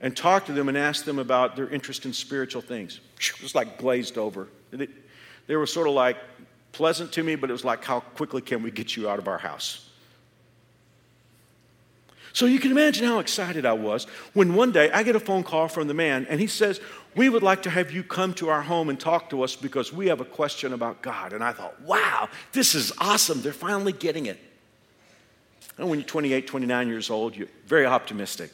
and 0.00 0.16
talked 0.16 0.46
to 0.46 0.52
them 0.52 0.68
and 0.68 0.78
asked 0.78 1.06
them 1.06 1.18
about 1.18 1.56
their 1.56 1.68
interest 1.68 2.06
in 2.06 2.12
spiritual 2.12 2.62
things. 2.62 3.00
It 3.18 3.42
was 3.42 3.56
like 3.56 3.78
glazed 3.78 4.16
over. 4.16 4.46
They, 4.70 4.86
they 5.48 5.56
were 5.56 5.66
sort 5.66 5.88
of 5.88 5.94
like 5.94 6.16
pleasant 6.70 7.10
to 7.12 7.24
me, 7.24 7.34
but 7.34 7.50
it 7.50 7.52
was 7.52 7.64
like, 7.64 7.84
how 7.84 7.98
quickly 7.98 8.42
can 8.42 8.62
we 8.62 8.70
get 8.70 8.96
you 8.96 9.08
out 9.08 9.18
of 9.18 9.26
our 9.26 9.38
house? 9.38 9.87
So 12.38 12.46
you 12.46 12.60
can 12.60 12.70
imagine 12.70 13.04
how 13.04 13.18
excited 13.18 13.66
I 13.66 13.72
was 13.72 14.04
when 14.32 14.54
one 14.54 14.70
day 14.70 14.92
I 14.92 15.02
get 15.02 15.16
a 15.16 15.20
phone 15.20 15.42
call 15.42 15.66
from 15.66 15.88
the 15.88 15.92
man 15.92 16.24
and 16.30 16.38
he 16.38 16.46
says, 16.46 16.80
We 17.16 17.28
would 17.28 17.42
like 17.42 17.64
to 17.64 17.70
have 17.70 17.90
you 17.90 18.04
come 18.04 18.32
to 18.34 18.48
our 18.48 18.62
home 18.62 18.90
and 18.90 19.00
talk 19.00 19.30
to 19.30 19.42
us 19.42 19.56
because 19.56 19.92
we 19.92 20.06
have 20.06 20.20
a 20.20 20.24
question 20.24 20.72
about 20.72 21.02
God. 21.02 21.32
And 21.32 21.42
I 21.42 21.50
thought, 21.50 21.80
Wow, 21.82 22.28
this 22.52 22.76
is 22.76 22.92
awesome. 22.98 23.42
They're 23.42 23.52
finally 23.52 23.92
getting 23.92 24.26
it. 24.26 24.38
And 25.78 25.90
when 25.90 25.98
you're 25.98 26.06
28, 26.06 26.46
29 26.46 26.86
years 26.86 27.10
old, 27.10 27.34
you're 27.34 27.48
very 27.66 27.86
optimistic. 27.86 28.52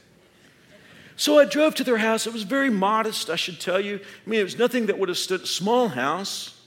So 1.17 1.39
I 1.39 1.45
drove 1.45 1.75
to 1.75 1.85
their 1.85 1.99
house. 1.99 2.27
It 2.27 2.33
was 2.33 2.45
very 2.45 2.71
modest, 2.71 3.29
I 3.29 3.37
should 3.37 3.61
tell 3.61 3.81
you. 3.81 4.01
I 4.27 4.31
mean, 4.31 4.41
it 4.41 4.45
was 4.45 4.59
nothing 4.59 4.87
that 4.87 4.99
would 4.99 5.11
have 5.11 5.19
stood 5.19 5.43
a 5.43 5.47
small 5.47 5.89
house. 5.89 6.59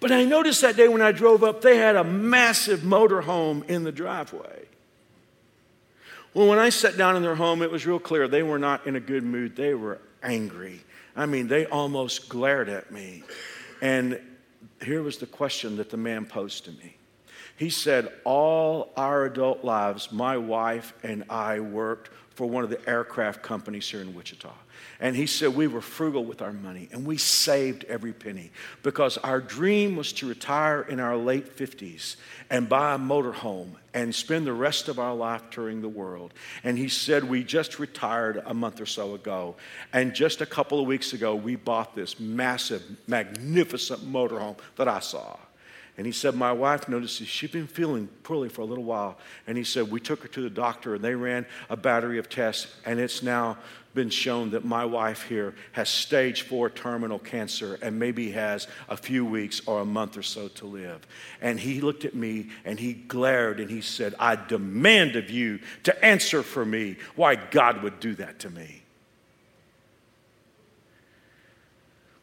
But 0.00 0.12
I 0.12 0.24
noticed 0.24 0.60
that 0.60 0.76
day 0.76 0.88
when 0.88 1.00
I 1.00 1.12
drove 1.12 1.42
up, 1.42 1.62
they 1.62 1.78
had 1.78 1.96
a 1.96 2.04
massive 2.04 2.84
motor 2.84 3.22
home 3.22 3.64
in 3.68 3.84
the 3.84 3.92
driveway. 3.92 4.66
Well, 6.36 6.48
when 6.48 6.58
I 6.58 6.68
sat 6.68 6.98
down 6.98 7.16
in 7.16 7.22
their 7.22 7.34
home, 7.34 7.62
it 7.62 7.70
was 7.70 7.86
real 7.86 7.98
clear 7.98 8.28
they 8.28 8.42
were 8.42 8.58
not 8.58 8.86
in 8.86 8.94
a 8.94 9.00
good 9.00 9.24
mood. 9.24 9.56
They 9.56 9.72
were 9.72 10.02
angry. 10.22 10.82
I 11.16 11.24
mean, 11.24 11.48
they 11.48 11.64
almost 11.64 12.28
glared 12.28 12.68
at 12.68 12.92
me. 12.92 13.22
And 13.80 14.20
here 14.84 15.02
was 15.02 15.16
the 15.16 15.24
question 15.24 15.78
that 15.78 15.88
the 15.88 15.96
man 15.96 16.26
posed 16.26 16.66
to 16.66 16.72
me. 16.72 16.98
He 17.56 17.70
said, 17.70 18.12
All 18.24 18.92
our 18.98 19.24
adult 19.24 19.64
lives, 19.64 20.12
my 20.12 20.36
wife 20.36 20.92
and 21.02 21.24
I 21.30 21.60
worked 21.60 22.10
for 22.34 22.46
one 22.46 22.64
of 22.64 22.68
the 22.68 22.86
aircraft 22.86 23.42
companies 23.42 23.88
here 23.88 24.02
in 24.02 24.14
Wichita. 24.14 24.52
And 25.00 25.14
he 25.14 25.26
said, 25.26 25.54
We 25.54 25.66
were 25.66 25.80
frugal 25.80 26.24
with 26.24 26.42
our 26.42 26.52
money 26.52 26.88
and 26.92 27.06
we 27.06 27.16
saved 27.16 27.84
every 27.84 28.12
penny 28.12 28.50
because 28.82 29.18
our 29.18 29.40
dream 29.40 29.96
was 29.96 30.12
to 30.14 30.28
retire 30.28 30.82
in 30.82 31.00
our 31.00 31.16
late 31.16 31.56
50s 31.56 32.16
and 32.50 32.68
buy 32.68 32.94
a 32.94 32.98
motorhome 32.98 33.72
and 33.92 34.14
spend 34.14 34.46
the 34.46 34.52
rest 34.52 34.88
of 34.88 34.98
our 34.98 35.14
life 35.14 35.42
touring 35.50 35.80
the 35.80 35.88
world. 35.88 36.34
And 36.64 36.76
he 36.76 36.88
said, 36.88 37.24
We 37.24 37.44
just 37.44 37.78
retired 37.78 38.42
a 38.44 38.54
month 38.54 38.80
or 38.80 38.86
so 38.86 39.14
ago. 39.14 39.56
And 39.92 40.14
just 40.14 40.40
a 40.40 40.46
couple 40.46 40.80
of 40.80 40.86
weeks 40.86 41.12
ago, 41.12 41.34
we 41.34 41.56
bought 41.56 41.94
this 41.94 42.20
massive, 42.20 42.82
magnificent 43.06 44.00
motorhome 44.00 44.58
that 44.76 44.88
I 44.88 45.00
saw. 45.00 45.36
And 45.96 46.06
he 46.06 46.12
said, 46.12 46.34
My 46.34 46.52
wife 46.52 46.88
noticed 46.88 47.24
she'd 47.24 47.52
been 47.52 47.66
feeling 47.66 48.08
poorly 48.22 48.48
for 48.48 48.60
a 48.60 48.66
little 48.66 48.84
while. 48.84 49.18
And 49.46 49.56
he 49.56 49.64
said, 49.64 49.90
We 49.90 50.00
took 50.00 50.22
her 50.22 50.28
to 50.28 50.42
the 50.42 50.50
doctor 50.50 50.94
and 50.94 51.02
they 51.02 51.14
ran 51.14 51.46
a 51.70 51.76
battery 51.76 52.18
of 52.18 52.28
tests, 52.28 52.74
and 52.84 53.00
it's 53.00 53.22
now 53.22 53.56
been 53.94 54.10
shown 54.10 54.50
that 54.50 54.64
my 54.64 54.84
wife 54.84 55.22
here 55.22 55.54
has 55.72 55.88
stage 55.88 56.42
four 56.42 56.68
terminal 56.68 57.18
cancer 57.18 57.78
and 57.80 57.98
maybe 57.98 58.30
has 58.30 58.68
a 58.90 58.96
few 58.96 59.24
weeks 59.24 59.62
or 59.66 59.80
a 59.80 59.86
month 59.86 60.16
or 60.16 60.22
so 60.22 60.48
to 60.48 60.66
live. 60.66 61.06
And 61.40 61.58
he 61.58 61.80
looked 61.80 62.04
at 62.04 62.14
me 62.14 62.50
and 62.64 62.78
he 62.78 62.92
glared 62.92 63.58
and 63.58 63.70
he 63.70 63.80
said, 63.80 64.14
I 64.20 64.36
demand 64.36 65.16
of 65.16 65.30
you 65.30 65.60
to 65.84 66.04
answer 66.04 66.42
for 66.42 66.64
me 66.64 66.96
why 67.16 67.36
God 67.36 67.82
would 67.82 67.98
do 67.98 68.14
that 68.16 68.38
to 68.40 68.50
me. 68.50 68.82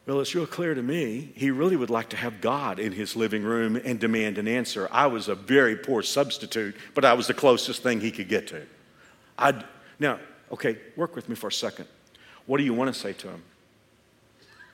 Well, 0.06 0.20
it's 0.20 0.34
real 0.34 0.46
clear 0.46 0.74
to 0.74 0.82
me, 0.82 1.32
he 1.34 1.50
really 1.50 1.76
would 1.76 1.88
like 1.88 2.10
to 2.10 2.16
have 2.16 2.42
God 2.42 2.78
in 2.78 2.92
his 2.92 3.16
living 3.16 3.42
room 3.42 3.76
and 3.76 3.98
demand 3.98 4.36
an 4.36 4.46
answer. 4.46 4.86
I 4.92 5.06
was 5.06 5.28
a 5.28 5.34
very 5.34 5.76
poor 5.76 6.02
substitute, 6.02 6.76
but 6.92 7.06
I 7.06 7.14
was 7.14 7.26
the 7.26 7.34
closest 7.34 7.82
thing 7.82 8.00
he 8.00 8.10
could 8.10 8.28
get 8.28 8.46
to. 8.48 8.66
I'd, 9.38 9.64
now, 9.98 10.18
okay, 10.52 10.76
work 10.94 11.16
with 11.16 11.30
me 11.30 11.34
for 11.34 11.48
a 11.48 11.52
second. 11.52 11.86
What 12.44 12.58
do 12.58 12.64
you 12.64 12.74
want 12.74 12.92
to 12.92 13.00
say 13.00 13.14
to 13.14 13.28
him? 13.28 13.42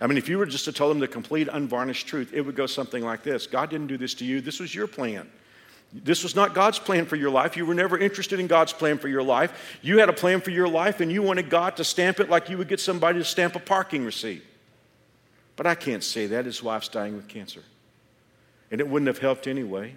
I 0.01 0.09
mean, 0.09 0.19
if 0.19 0.29
you 0.29 0.37
were 0.37 0.47
just 0.47 0.65
to 0.65 0.73
tell 0.73 0.91
him 0.91 0.99
the 0.99 1.07
complete 1.07 1.49
unvarnished 1.53 2.09
truth, 2.09 2.33
it 2.33 2.41
would 2.41 2.57
go 2.57 2.67
something 2.67 3.05
like 3.05 3.23
this 3.23 3.47
God 3.47 3.71
didn't 3.71 3.87
do 3.87 3.99
this 3.99 4.15
to 4.15 4.25
you, 4.25 4.41
this 4.41 4.59
was 4.59 4.75
your 4.75 4.89
plan. 4.89 5.31
This 5.93 6.23
was 6.23 6.37
not 6.37 6.55
God's 6.55 6.79
plan 6.79 7.05
for 7.05 7.17
your 7.17 7.31
life. 7.31 7.57
You 7.57 7.67
were 7.67 7.75
never 7.75 7.99
interested 7.99 8.39
in 8.39 8.47
God's 8.47 8.73
plan 8.73 8.99
for 8.99 9.09
your 9.09 9.25
life. 9.25 9.79
You 9.83 9.99
had 9.99 10.09
a 10.09 10.13
plan 10.13 10.41
for 10.41 10.51
your 10.51 10.69
life, 10.69 11.01
and 11.01 11.11
you 11.11 11.21
wanted 11.21 11.51
God 11.51 11.77
to 11.79 11.85
stamp 11.85 12.21
it 12.21 12.31
like 12.31 12.49
you 12.49 12.59
would 12.59 12.69
get 12.69 12.79
somebody 12.79 13.19
to 13.19 13.25
stamp 13.25 13.57
a 13.57 13.59
parking 13.59 14.05
receipt. 14.05 14.45
But 15.61 15.67
I 15.67 15.75
can't 15.75 16.03
say 16.03 16.27
that. 16.29 16.47
His 16.47 16.63
wife's 16.63 16.89
dying 16.89 17.17
with 17.17 17.29
cancer. 17.29 17.63
And 18.71 18.81
it 18.81 18.89
wouldn't 18.89 19.09
have 19.09 19.19
helped 19.19 19.47
anyway. 19.47 19.95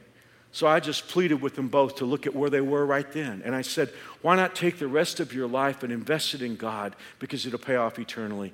So 0.52 0.68
I 0.68 0.82
just 0.82 1.08
pleaded 1.08 1.42
with 1.42 1.56
them 1.56 1.70
both 1.70 1.96
to 1.96 2.06
look 2.06 2.28
at 2.28 2.36
where 2.36 2.50
they 2.50 2.60
were 2.60 2.86
right 2.86 3.10
then. 3.14 3.42
And 3.46 3.56
I 3.56 3.62
said, 3.62 3.90
why 4.22 4.36
not 4.36 4.56
take 4.56 4.78
the 4.78 4.90
rest 4.90 5.22
of 5.22 5.34
your 5.34 5.48
life 5.48 5.82
and 5.82 5.94
invest 5.94 6.34
it 6.34 6.42
in 6.42 6.58
God 6.58 6.98
because 7.18 7.46
it'll 7.46 7.60
pay 7.60 7.78
off 7.78 7.98
eternally? 7.98 8.52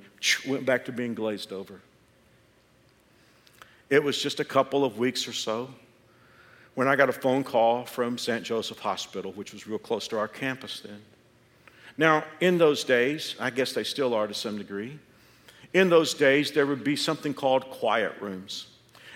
Went 0.48 0.68
back 0.68 0.86
to 0.86 0.92
being 0.92 1.16
glazed 1.16 1.52
over. 1.52 1.82
It 3.90 4.04
was 4.04 4.22
just 4.22 4.40
a 4.40 4.46
couple 4.46 4.86
of 4.86 5.00
weeks 5.00 5.28
or 5.28 5.34
so 5.34 5.68
when 6.76 6.88
I 6.88 6.96
got 6.96 7.10
a 7.10 7.14
phone 7.14 7.44
call 7.44 7.86
from 7.86 8.20
St. 8.20 8.44
Joseph 8.44 8.78
Hospital, 8.78 9.32
which 9.32 9.52
was 9.52 9.66
real 9.66 9.80
close 9.80 10.08
to 10.10 10.20
our 10.20 10.28
campus 10.28 10.82
then. 10.82 11.02
Now, 11.98 12.24
in 12.40 12.60
those 12.60 12.84
days, 12.84 13.36
I 13.40 13.50
guess 13.50 13.74
they 13.74 13.84
still 13.84 14.14
are 14.14 14.28
to 14.28 14.36
some 14.36 14.60
degree, 14.60 15.00
in 15.74 15.90
those 15.90 16.14
days, 16.14 16.52
there 16.52 16.66
would 16.66 16.84
be 16.84 16.96
something 16.96 17.34
called 17.34 17.70
quiet 17.70 18.14
rooms. 18.20 18.68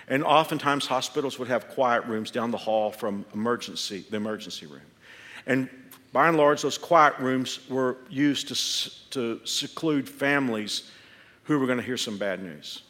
And 0.08 0.22
oftentimes, 0.22 0.86
hospitals 0.86 1.38
would 1.38 1.48
have 1.48 1.68
quiet 1.68 2.04
rooms 2.04 2.30
down 2.30 2.50
the 2.50 2.58
hall 2.58 2.90
from 2.90 3.24
emergency, 3.32 4.04
the 4.10 4.16
emergency 4.16 4.66
room. 4.66 4.82
And 5.46 5.68
by 6.12 6.28
and 6.28 6.36
large, 6.36 6.62
those 6.62 6.78
quiet 6.78 7.18
rooms 7.18 7.60
were 7.68 7.96
used 8.08 8.48
to, 8.48 9.10
to 9.10 9.46
seclude 9.46 10.08
families 10.08 10.90
who 11.44 11.58
were 11.58 11.66
going 11.66 11.78
to 11.78 11.84
hear 11.84 11.96
some 11.96 12.18
bad 12.18 12.42
news. 12.42 12.82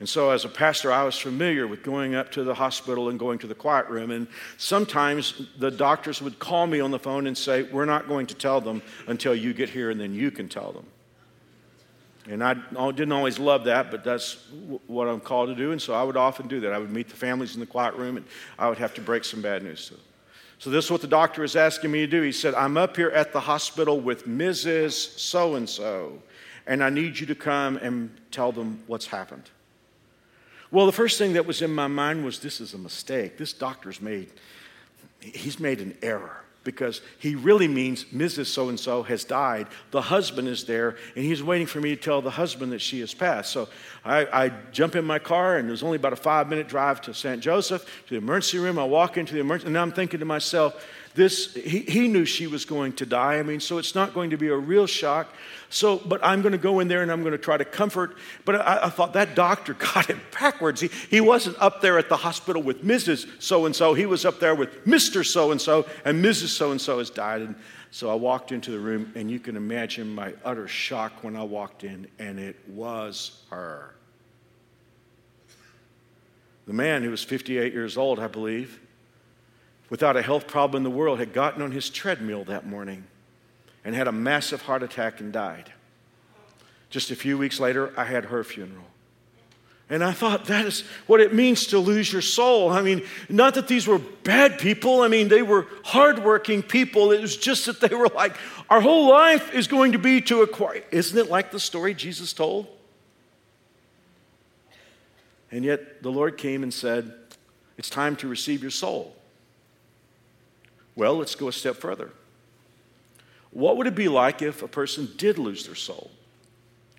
And 0.00 0.08
so, 0.08 0.30
as 0.30 0.46
a 0.46 0.48
pastor, 0.48 0.90
I 0.90 1.04
was 1.04 1.18
familiar 1.18 1.66
with 1.66 1.82
going 1.82 2.14
up 2.14 2.32
to 2.32 2.42
the 2.42 2.54
hospital 2.54 3.10
and 3.10 3.18
going 3.18 3.38
to 3.40 3.46
the 3.46 3.54
quiet 3.54 3.86
room. 3.88 4.10
And 4.10 4.26
sometimes 4.56 5.48
the 5.58 5.70
doctors 5.70 6.22
would 6.22 6.38
call 6.38 6.66
me 6.66 6.80
on 6.80 6.90
the 6.90 6.98
phone 6.98 7.26
and 7.26 7.36
say, 7.36 7.62
We're 7.64 7.84
not 7.84 8.08
going 8.08 8.26
to 8.26 8.34
tell 8.34 8.62
them 8.62 8.82
until 9.06 9.34
you 9.34 9.52
get 9.52 9.68
here, 9.68 9.90
and 9.90 10.00
then 10.00 10.14
you 10.14 10.30
can 10.30 10.48
tell 10.48 10.72
them. 10.72 10.86
And 12.30 12.44
I 12.44 12.54
didn't 12.54 13.10
always 13.10 13.40
love 13.40 13.64
that, 13.64 13.90
but 13.90 14.04
that's 14.04 14.46
what 14.86 15.08
I'm 15.08 15.18
called 15.18 15.48
to 15.48 15.54
do. 15.56 15.72
And 15.72 15.82
so 15.82 15.94
I 15.94 16.04
would 16.04 16.16
often 16.16 16.46
do 16.46 16.60
that. 16.60 16.72
I 16.72 16.78
would 16.78 16.92
meet 16.92 17.08
the 17.08 17.16
families 17.16 17.54
in 17.54 17.60
the 17.60 17.66
quiet 17.66 17.94
room, 17.94 18.16
and 18.16 18.26
I 18.56 18.68
would 18.68 18.78
have 18.78 18.94
to 18.94 19.00
break 19.00 19.24
some 19.24 19.42
bad 19.42 19.64
news 19.64 19.86
to 19.86 19.94
them. 19.94 20.02
So, 20.60 20.68
this 20.68 20.84
is 20.84 20.90
what 20.90 21.00
the 21.00 21.08
doctor 21.08 21.42
is 21.42 21.56
asking 21.56 21.90
me 21.90 22.00
to 22.00 22.06
do. 22.06 22.20
He 22.20 22.32
said, 22.32 22.54
I'm 22.54 22.76
up 22.76 22.94
here 22.94 23.08
at 23.08 23.32
the 23.32 23.40
hospital 23.40 23.98
with 23.98 24.28
Mrs. 24.28 25.18
So 25.18 25.54
and 25.54 25.68
so, 25.68 26.22
and 26.66 26.84
I 26.84 26.90
need 26.90 27.18
you 27.18 27.26
to 27.26 27.34
come 27.34 27.78
and 27.78 28.14
tell 28.30 28.52
them 28.52 28.82
what's 28.86 29.06
happened. 29.06 29.50
Well, 30.70 30.86
the 30.86 30.92
first 30.92 31.18
thing 31.18 31.32
that 31.32 31.46
was 31.46 31.62
in 31.62 31.74
my 31.74 31.88
mind 31.88 32.24
was 32.24 32.38
this 32.38 32.60
is 32.60 32.74
a 32.74 32.78
mistake. 32.78 33.38
This 33.38 33.54
doctor's 33.54 34.00
made, 34.00 34.30
he's 35.20 35.58
made 35.58 35.80
an 35.80 35.96
error 36.02 36.44
because 36.62 37.00
he 37.18 37.34
really 37.34 37.68
means 37.68 38.04
Mrs. 38.06 38.46
So 38.46 38.68
and 38.68 38.78
so 38.78 39.02
has 39.02 39.24
died. 39.24 39.66
The 39.90 40.02
husband 40.02 40.48
is 40.48 40.64
there, 40.64 40.96
and 41.16 41.24
he's 41.24 41.42
waiting 41.42 41.66
for 41.66 41.80
me 41.80 41.94
to 41.94 42.00
tell 42.00 42.20
the 42.20 42.30
husband 42.30 42.72
that 42.72 42.80
she 42.80 43.00
has 43.00 43.14
passed. 43.14 43.50
So 43.50 43.68
I, 44.04 44.26
I 44.26 44.52
jump 44.72 44.94
in 44.94 45.04
my 45.04 45.18
car, 45.18 45.56
and 45.56 45.68
there's 45.68 45.82
only 45.82 45.96
about 45.96 46.12
a 46.12 46.16
five 46.16 46.48
minute 46.48 46.68
drive 46.68 47.00
to 47.02 47.14
St. 47.14 47.40
Joseph, 47.40 47.84
to 47.84 48.10
the 48.10 48.18
emergency 48.18 48.58
room. 48.58 48.78
I 48.78 48.84
walk 48.84 49.16
into 49.16 49.34
the 49.34 49.40
emergency, 49.40 49.68
and 49.68 49.78
I'm 49.78 49.92
thinking 49.92 50.20
to 50.20 50.26
myself, 50.26 50.84
this, 51.14 51.54
he, 51.54 51.80
he 51.80 52.08
knew 52.08 52.24
she 52.24 52.46
was 52.46 52.64
going 52.64 52.92
to 52.94 53.06
die. 53.06 53.38
I 53.38 53.42
mean, 53.42 53.60
so 53.60 53.78
it's 53.78 53.94
not 53.94 54.14
going 54.14 54.30
to 54.30 54.36
be 54.36 54.48
a 54.48 54.56
real 54.56 54.86
shock. 54.86 55.28
So, 55.68 55.98
but 55.98 56.20
I'm 56.22 56.40
going 56.42 56.52
to 56.52 56.58
go 56.58 56.80
in 56.80 56.88
there 56.88 57.02
and 57.02 57.10
I'm 57.10 57.22
going 57.22 57.32
to 57.32 57.38
try 57.38 57.56
to 57.56 57.64
comfort. 57.64 58.16
But 58.44 58.56
I, 58.56 58.84
I 58.84 58.90
thought 58.90 59.14
that 59.14 59.34
doctor 59.34 59.74
got 59.94 60.08
it 60.08 60.18
backwards. 60.38 60.80
He, 60.80 60.88
he 61.10 61.20
wasn't 61.20 61.56
up 61.60 61.80
there 61.80 61.98
at 61.98 62.08
the 62.08 62.16
hospital 62.16 62.62
with 62.62 62.84
Mrs. 62.84 63.42
So 63.42 63.66
and 63.66 63.74
so. 63.74 63.94
He 63.94 64.06
was 64.06 64.24
up 64.24 64.38
there 64.38 64.54
with 64.54 64.84
Mr. 64.86 65.26
So 65.26 65.50
and 65.50 65.60
so, 65.60 65.86
and 66.04 66.24
Mrs. 66.24 66.48
So 66.48 66.70
and 66.70 66.80
so 66.80 66.98
has 66.98 67.10
died. 67.10 67.42
And 67.42 67.56
so 67.90 68.08
I 68.08 68.14
walked 68.14 68.52
into 68.52 68.70
the 68.70 68.78
room, 68.78 69.12
and 69.16 69.28
you 69.28 69.40
can 69.40 69.56
imagine 69.56 70.14
my 70.14 70.34
utter 70.44 70.68
shock 70.68 71.24
when 71.24 71.34
I 71.34 71.42
walked 71.42 71.82
in, 71.82 72.06
and 72.20 72.38
it 72.38 72.56
was 72.68 73.42
her. 73.50 73.96
The 76.66 76.72
man 76.72 77.02
who 77.02 77.10
was 77.10 77.24
58 77.24 77.72
years 77.72 77.96
old, 77.96 78.20
I 78.20 78.28
believe, 78.28 78.78
without 79.90 80.16
a 80.16 80.22
health 80.22 80.46
problem 80.46 80.80
in 80.80 80.84
the 80.84 80.96
world, 80.96 81.18
had 81.18 81.32
gotten 81.32 81.60
on 81.60 81.72
his 81.72 81.90
treadmill 81.90 82.44
that 82.44 82.66
morning 82.66 83.04
and 83.84 83.94
had 83.94 84.08
a 84.08 84.12
massive 84.12 84.62
heart 84.62 84.82
attack 84.82 85.20
and 85.20 85.32
died. 85.32 85.72
Just 86.88 87.10
a 87.10 87.16
few 87.16 87.36
weeks 87.36 87.60
later, 87.60 87.92
I 87.96 88.04
had 88.04 88.26
her 88.26 88.42
funeral. 88.42 88.86
And 89.88 90.04
I 90.04 90.12
thought 90.12 90.44
that 90.44 90.66
is 90.66 90.84
what 91.08 91.20
it 91.20 91.34
means 91.34 91.66
to 91.68 91.78
lose 91.80 92.12
your 92.12 92.22
soul. 92.22 92.70
I 92.70 92.80
mean, 92.80 93.02
not 93.28 93.54
that 93.54 93.66
these 93.66 93.88
were 93.88 93.98
bad 93.98 94.60
people. 94.60 95.02
I 95.02 95.08
mean, 95.08 95.26
they 95.26 95.42
were 95.42 95.66
hardworking 95.84 96.62
people. 96.62 97.10
It 97.10 97.20
was 97.20 97.36
just 97.36 97.66
that 97.66 97.80
they 97.80 97.96
were 97.96 98.08
like, 98.08 98.36
our 98.68 98.80
whole 98.80 99.10
life 99.10 99.52
is 99.52 99.66
going 99.66 99.92
to 99.92 99.98
be 99.98 100.20
to 100.22 100.42
acquire. 100.42 100.84
Isn't 100.92 101.18
it 101.18 101.28
like 101.28 101.50
the 101.50 101.58
story 101.58 101.94
Jesus 101.94 102.32
told? 102.32 102.68
And 105.50 105.64
yet 105.64 106.04
the 106.04 106.12
Lord 106.12 106.36
came 106.36 106.62
and 106.62 106.72
said, 106.72 107.12
It's 107.76 107.90
time 107.90 108.14
to 108.16 108.28
receive 108.28 108.62
your 108.62 108.70
soul. 108.70 109.16
Well, 110.96 111.16
let's 111.16 111.34
go 111.34 111.48
a 111.48 111.52
step 111.52 111.76
further. 111.76 112.10
What 113.50 113.76
would 113.76 113.86
it 113.86 113.94
be 113.94 114.08
like 114.08 114.42
if 114.42 114.62
a 114.62 114.68
person 114.68 115.10
did 115.16 115.38
lose 115.38 115.66
their 115.66 115.74
soul? 115.74 116.10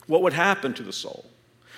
What 0.08 0.22
would 0.24 0.34
happen 0.34 0.74
to 0.74 0.84
the 0.84 0.94
soul? 0.94 1.26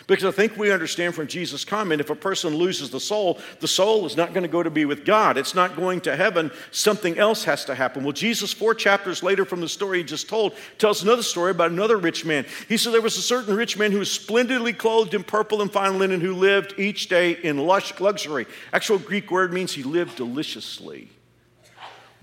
Because 0.08 0.26
I 0.26 0.32
think 0.32 0.58
we 0.58 0.72
understand 0.72 1.16
from 1.16 1.28
Jesus' 1.28 1.64
comment 1.64 2.02
if 2.02 2.10
a 2.10 2.16
person 2.16 2.56
loses 2.56 2.90
the 2.90 3.00
soul, 3.00 3.40
the 3.62 3.68
soul 3.68 4.06
is 4.06 4.18
not 4.18 4.34
going 4.34 4.44
to 4.44 4.50
go 4.50 4.62
to 4.62 4.70
be 4.70 4.86
with 4.86 5.06
God. 5.06 5.38
It's 5.38 5.56
not 5.56 5.78
going 5.78 6.02
to 6.02 6.16
heaven. 6.16 6.52
Something 6.72 7.18
else 7.18 7.46
has 7.46 7.64
to 7.66 7.76
happen. 7.76 8.04
Well, 8.04 8.12
Jesus, 8.12 8.52
four 8.52 8.76
chapters 8.76 9.24
later 9.24 9.46
from 9.46 9.62
the 9.62 9.70
story 9.70 10.00
he 10.00 10.04
just 10.04 10.28
told, 10.28 10.56
tells 10.78 11.04
another 11.04 11.24
story 11.24 11.52
about 11.52 11.72
another 11.72 11.98
rich 11.98 12.26
man. 12.26 12.46
He 12.68 12.76
said 12.76 12.94
there 12.94 13.02
was 13.02 13.18
a 13.18 13.22
certain 13.22 13.56
rich 13.56 13.78
man 13.78 13.92
who 13.92 14.00
was 14.00 14.12
splendidly 14.12 14.74
clothed 14.74 15.14
in 15.14 15.24
purple 15.24 15.62
and 15.62 15.72
fine 15.72 15.98
linen 16.00 16.20
who 16.20 16.34
lived 16.34 16.74
each 16.78 17.08
day 17.08 17.32
in 17.32 17.58
lush 17.58 17.98
luxury. 18.00 18.46
Actual 18.74 18.98
Greek 18.98 19.32
word 19.32 19.54
means 19.54 19.72
he 19.72 19.84
lived 19.84 20.18
deliciously. 20.18 21.10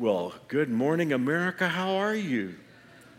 Well, 0.00 0.32
good 0.48 0.70
morning, 0.70 1.12
America. 1.12 1.68
How 1.68 1.96
are 1.96 2.14
you? 2.14 2.54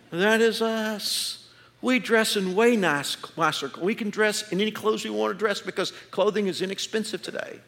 That 0.10 0.42
is 0.42 0.64
us. 0.64 1.48
We 1.80 2.00
dress 2.00 2.36
in 2.36 2.56
way 2.56 2.76
nice, 2.76 3.16
nicer. 3.38 3.70
We 3.80 3.94
can 3.94 4.10
dress 4.10 4.52
in 4.52 4.60
any 4.60 4.72
clothes 4.72 5.04
we 5.04 5.12
want 5.12 5.32
to 5.32 5.38
dress 5.38 5.62
because 5.62 5.92
clothing 6.10 6.48
is 6.48 6.60
inexpensive 6.60 7.22
today. 7.22 7.60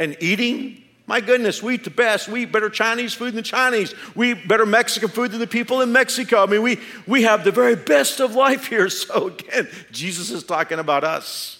And 0.00 0.16
eating, 0.18 0.82
my 1.06 1.20
goodness, 1.20 1.62
we 1.62 1.74
eat 1.74 1.84
the 1.84 1.90
best. 1.90 2.28
We 2.28 2.42
eat 2.42 2.50
better 2.50 2.68
Chinese 2.68 3.14
food 3.14 3.28
than 3.28 3.36
the 3.36 3.42
Chinese. 3.42 3.94
We 4.16 4.32
eat 4.32 4.48
better 4.48 4.66
Mexican 4.66 5.10
food 5.10 5.30
than 5.30 5.38
the 5.38 5.46
people 5.46 5.80
in 5.80 5.92
Mexico. 5.92 6.42
I 6.42 6.46
mean, 6.46 6.62
we, 6.62 6.80
we 7.06 7.22
have 7.22 7.44
the 7.44 7.52
very 7.52 7.76
best 7.76 8.18
of 8.18 8.34
life 8.34 8.66
here. 8.66 8.88
So, 8.90 9.28
again, 9.28 9.68
Jesus 9.92 10.32
is 10.32 10.42
talking 10.42 10.80
about 10.80 11.04
us. 11.04 11.59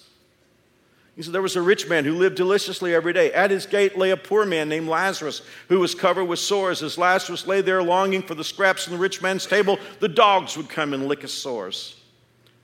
He 1.17 1.23
said, 1.23 1.33
There 1.33 1.43
was 1.43 1.57
a 1.57 1.63
rich 1.63 1.89
man 1.89 2.05
who 2.05 2.15
lived 2.15 2.37
deliciously 2.37 2.95
every 2.95 3.13
day. 3.13 3.33
At 3.33 3.51
his 3.51 3.67
gate 3.67 3.99
lay 3.99 4.11
a 4.11 4.17
poor 4.17 4.47
man 4.47 4.69
named 4.69 4.89
Lazarus, 4.89 5.43
who 5.69 5.81
was 5.81 5.95
covered 5.95 6.25
with 6.25 6.39
sores. 6.39 6.83
As 6.83 6.97
Lazarus 6.97 7.47
lay 7.47 7.61
there 7.61 7.83
longing 7.83 8.23
for 8.23 8.35
the 8.35 8.45
scraps 8.45 8.85
from 8.85 8.95
the 8.95 8.99
rich 8.99 9.21
man's 9.21 9.47
table, 9.47 9.79
the 9.99 10.09
dogs 10.09 10.57
would 10.57 10.69
come 10.69 10.95
and 10.95 11.07
lick 11.07 11.23
his 11.23 11.33
sores. 11.33 11.97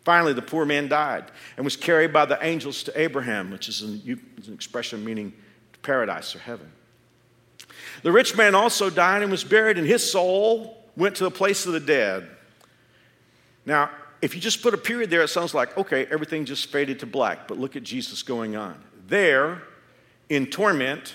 Finally, 0.04 0.34
the 0.34 0.42
poor 0.42 0.64
man 0.64 0.88
died 0.88 1.24
and 1.56 1.64
was 1.64 1.76
carried 1.76 2.12
by 2.12 2.24
the 2.24 2.38
angels 2.40 2.84
to 2.84 3.00
Abraham, 3.00 3.50
which 3.50 3.68
is 3.68 3.82
an, 3.82 4.00
an 4.46 4.54
expression 4.54 5.04
meaning 5.04 5.32
paradise 5.82 6.34
or 6.34 6.38
heaven. 6.38 6.70
The 8.02 8.12
rich 8.12 8.36
man 8.36 8.54
also 8.54 8.90
died 8.90 9.22
and 9.22 9.30
was 9.30 9.44
buried, 9.44 9.78
and 9.78 9.86
his 9.86 10.08
soul 10.08 10.84
went 10.96 11.16
to 11.16 11.24
the 11.24 11.30
place 11.30 11.66
of 11.66 11.72
the 11.72 11.80
dead. 11.80 12.28
Now, 13.64 13.90
if 14.22 14.34
you 14.34 14.40
just 14.40 14.62
put 14.62 14.74
a 14.74 14.78
period 14.78 15.10
there, 15.10 15.22
it 15.22 15.28
sounds 15.28 15.54
like, 15.54 15.76
okay, 15.76 16.06
everything 16.06 16.44
just 16.44 16.66
faded 16.66 17.00
to 17.00 17.06
black. 17.06 17.46
But 17.48 17.58
look 17.58 17.76
at 17.76 17.82
Jesus 17.82 18.22
going 18.22 18.56
on. 18.56 18.82
There, 19.08 19.62
in 20.28 20.46
torment, 20.46 21.14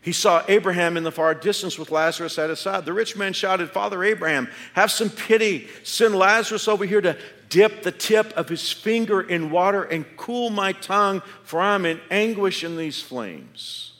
he 0.00 0.12
saw 0.12 0.44
Abraham 0.46 0.96
in 0.96 1.02
the 1.02 1.10
far 1.10 1.34
distance 1.34 1.78
with 1.78 1.90
Lazarus 1.90 2.38
at 2.38 2.48
his 2.48 2.60
side. 2.60 2.84
The 2.84 2.92
rich 2.92 3.16
man 3.16 3.32
shouted, 3.32 3.70
Father 3.70 4.04
Abraham, 4.04 4.48
have 4.74 4.92
some 4.92 5.10
pity. 5.10 5.66
Send 5.82 6.14
Lazarus 6.14 6.68
over 6.68 6.84
here 6.84 7.00
to 7.00 7.18
dip 7.48 7.82
the 7.82 7.90
tip 7.90 8.32
of 8.36 8.48
his 8.48 8.70
finger 8.70 9.20
in 9.20 9.50
water 9.50 9.82
and 9.82 10.04
cool 10.16 10.50
my 10.50 10.70
tongue, 10.72 11.22
for 11.42 11.60
I'm 11.60 11.84
in 11.84 12.00
anguish 12.10 12.62
in 12.62 12.76
these 12.76 13.02
flames. 13.02 13.94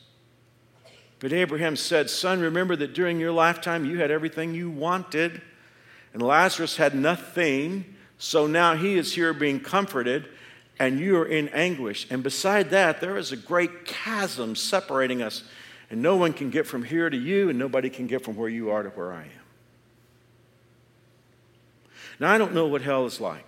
But 1.18 1.32
Abraham 1.32 1.74
said, 1.74 2.08
Son, 2.08 2.40
remember 2.40 2.76
that 2.76 2.92
during 2.92 3.18
your 3.18 3.32
lifetime 3.32 3.84
you 3.84 3.98
had 3.98 4.12
everything 4.12 4.54
you 4.54 4.70
wanted, 4.70 5.42
and 6.12 6.22
Lazarus 6.22 6.76
had 6.76 6.94
nothing 6.94 7.95
so 8.18 8.46
now 8.46 8.74
he 8.74 8.96
is 8.96 9.14
here 9.14 9.32
being 9.32 9.60
comforted, 9.60 10.26
and 10.78 10.98
you 10.98 11.18
are 11.18 11.26
in 11.26 11.48
anguish. 11.50 12.06
And 12.10 12.22
beside 12.22 12.70
that, 12.70 13.00
there 13.00 13.16
is 13.16 13.32
a 13.32 13.36
great 13.36 13.84
chasm 13.84 14.56
separating 14.56 15.22
us, 15.22 15.44
and 15.90 16.02
no 16.02 16.16
one 16.16 16.32
can 16.32 16.50
get 16.50 16.66
from 16.66 16.82
here 16.82 17.10
to 17.10 17.16
you, 17.16 17.48
and 17.50 17.58
nobody 17.58 17.90
can 17.90 18.06
get 18.06 18.24
from 18.24 18.36
where 18.36 18.48
you 18.48 18.70
are 18.70 18.82
to 18.82 18.88
where 18.90 19.12
I 19.12 19.22
am. 19.22 19.30
Now, 22.18 22.32
I 22.32 22.38
don't 22.38 22.54
know 22.54 22.66
what 22.66 22.82
hell 22.82 23.04
is 23.04 23.20
like. 23.20 23.44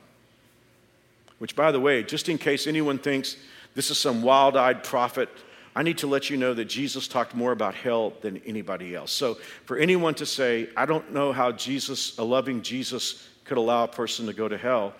Which, 1.38 1.56
by 1.56 1.72
the 1.72 1.80
way, 1.80 2.02
just 2.02 2.28
in 2.28 2.36
case 2.36 2.66
anyone 2.66 2.98
thinks 2.98 3.36
this 3.74 3.90
is 3.90 3.98
some 3.98 4.22
wild 4.22 4.56
eyed 4.56 4.82
prophet, 4.84 5.28
I 5.74 5.82
need 5.82 5.98
to 5.98 6.06
let 6.06 6.28
you 6.28 6.36
know 6.36 6.52
that 6.54 6.64
Jesus 6.64 7.06
talked 7.06 7.34
more 7.34 7.52
about 7.52 7.74
hell 7.74 8.12
than 8.20 8.38
anybody 8.44 8.94
else. 8.94 9.12
So, 9.12 9.34
for 9.64 9.78
anyone 9.78 10.14
to 10.14 10.26
say, 10.26 10.68
I 10.76 10.84
don't 10.84 11.12
know 11.12 11.32
how 11.32 11.52
Jesus, 11.52 12.18
a 12.18 12.24
loving 12.24 12.62
Jesus, 12.62 13.28
could 13.48 13.58
allow 13.58 13.84
a 13.84 13.88
person 13.88 14.26
to 14.26 14.32
go 14.32 14.46
to 14.46 14.56
hell. 14.56 14.94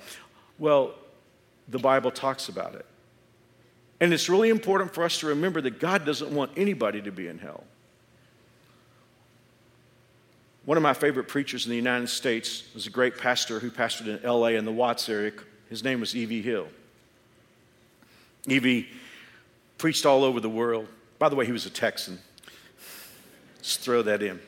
Well, 0.59 0.95
the 1.69 1.79
Bible 1.79 2.11
talks 2.11 2.49
about 2.49 2.75
it. 2.75 2.87
And 4.01 4.13
it's 4.13 4.29
really 4.29 4.49
important 4.49 4.95
for 4.95 5.05
us 5.05 5.21
to 5.21 5.27
remember 5.27 5.61
that 5.61 5.79
God 5.79 6.05
doesn't 6.05 6.31
want 6.31 6.53
anybody 6.57 7.03
to 7.03 7.13
be 7.13 7.29
in 7.29 7.39
hell. 7.39 7.65
One 10.65 10.77
of 10.77 10.83
my 10.83 10.95
favorite 10.95 11.29
preachers 11.29 11.67
in 11.67 11.71
the 11.71 11.77
United 11.77 12.09
States 12.09 12.65
was 12.75 12.87
a 12.87 12.91
great 12.91 13.17
pastor 13.17 13.59
who 13.59 13.71
pastored 13.71 14.23
in 14.23 14.29
LA 14.29 14.49
in 14.49 14.65
the 14.65 14.73
Watts 14.73 15.09
area. 15.09 15.33
His 15.69 15.83
name 15.83 16.01
was 16.01 16.15
E.V. 16.15 16.43
Hill. 16.43 16.69
E.V. 18.47 18.89
preached 19.79 20.07
all 20.07 20.25
over 20.25 20.41
the 20.41 20.49
world. 20.49 20.87
By 21.19 21.29
the 21.29 21.37
way, 21.37 21.47
he 21.47 21.53
was 21.53 21.67
a 21.67 21.71
Texan. 21.71 22.19
Just 23.63 23.81
throw 23.81 24.03
that 24.03 24.23
in. 24.23 24.41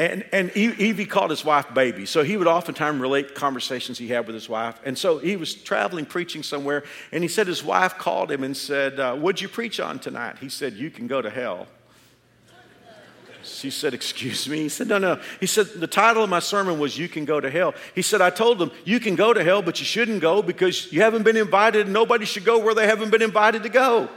And, 0.00 0.24
and 0.32 0.50
E.V. 0.56 1.04
called 1.04 1.28
his 1.28 1.44
wife 1.44 1.74
baby. 1.74 2.06
So 2.06 2.22
he 2.22 2.38
would 2.38 2.46
oftentimes 2.46 2.98
relate 3.02 3.34
conversations 3.34 3.98
he 3.98 4.08
had 4.08 4.26
with 4.26 4.34
his 4.34 4.48
wife. 4.48 4.80
And 4.82 4.96
so 4.96 5.18
he 5.18 5.36
was 5.36 5.52
traveling, 5.52 6.06
preaching 6.06 6.42
somewhere, 6.42 6.84
and 7.12 7.22
he 7.22 7.28
said 7.28 7.46
his 7.46 7.62
wife 7.62 7.98
called 7.98 8.32
him 8.32 8.42
and 8.42 8.56
said, 8.56 8.98
uh, 8.98 9.14
What'd 9.14 9.42
you 9.42 9.48
preach 9.48 9.78
on 9.78 9.98
tonight? 9.98 10.38
He 10.40 10.48
said, 10.48 10.72
You 10.72 10.90
can 10.90 11.06
go 11.06 11.20
to 11.20 11.28
hell. 11.28 11.68
She 13.42 13.68
said, 13.68 13.92
Excuse 13.92 14.48
me? 14.48 14.60
He 14.60 14.68
said, 14.70 14.88
No, 14.88 14.96
no. 14.96 15.20
He 15.38 15.46
said, 15.46 15.66
The 15.66 15.86
title 15.86 16.24
of 16.24 16.30
my 16.30 16.40
sermon 16.40 16.78
was 16.78 16.96
You 16.96 17.06
Can 17.06 17.26
Go 17.26 17.38
to 17.38 17.50
Hell. 17.50 17.74
He 17.94 18.00
said, 18.00 18.22
I 18.22 18.30
told 18.30 18.58
them, 18.58 18.70
You 18.86 19.00
can 19.00 19.16
go 19.16 19.34
to 19.34 19.44
hell, 19.44 19.60
but 19.60 19.80
you 19.80 19.84
shouldn't 19.84 20.22
go 20.22 20.40
because 20.40 20.90
you 20.90 21.02
haven't 21.02 21.24
been 21.24 21.36
invited 21.36 21.82
and 21.84 21.92
nobody 21.92 22.24
should 22.24 22.46
go 22.46 22.58
where 22.58 22.74
they 22.74 22.86
haven't 22.86 23.10
been 23.10 23.20
invited 23.20 23.64
to 23.64 23.68
go. 23.68 24.08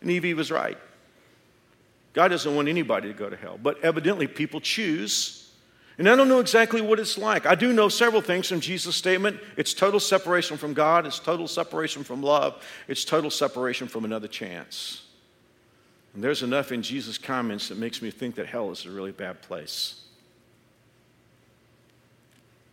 And 0.00 0.10
E.V. 0.10 0.34
was 0.34 0.50
right. 0.50 0.78
God 2.16 2.28
doesn't 2.28 2.56
want 2.56 2.66
anybody 2.66 3.08
to 3.08 3.14
go 3.14 3.28
to 3.28 3.36
hell, 3.36 3.60
but 3.62 3.78
evidently 3.84 4.26
people 4.26 4.58
choose. 4.58 5.52
And 5.98 6.08
I 6.08 6.16
don't 6.16 6.30
know 6.30 6.40
exactly 6.40 6.80
what 6.80 6.98
it's 6.98 7.18
like. 7.18 7.44
I 7.44 7.54
do 7.54 7.74
know 7.74 7.90
several 7.90 8.22
things 8.22 8.48
from 8.48 8.60
Jesus' 8.60 8.96
statement. 8.96 9.38
It's 9.58 9.74
total 9.74 10.00
separation 10.00 10.56
from 10.56 10.72
God, 10.72 11.04
it's 11.04 11.18
total 11.18 11.46
separation 11.46 12.04
from 12.04 12.22
love, 12.22 12.64
it's 12.88 13.04
total 13.04 13.30
separation 13.30 13.86
from 13.86 14.06
another 14.06 14.28
chance. 14.28 15.04
And 16.14 16.24
there's 16.24 16.42
enough 16.42 16.72
in 16.72 16.80
Jesus' 16.80 17.18
comments 17.18 17.68
that 17.68 17.76
makes 17.76 18.00
me 18.00 18.10
think 18.10 18.36
that 18.36 18.46
hell 18.46 18.70
is 18.70 18.86
a 18.86 18.90
really 18.90 19.12
bad 19.12 19.42
place. 19.42 20.02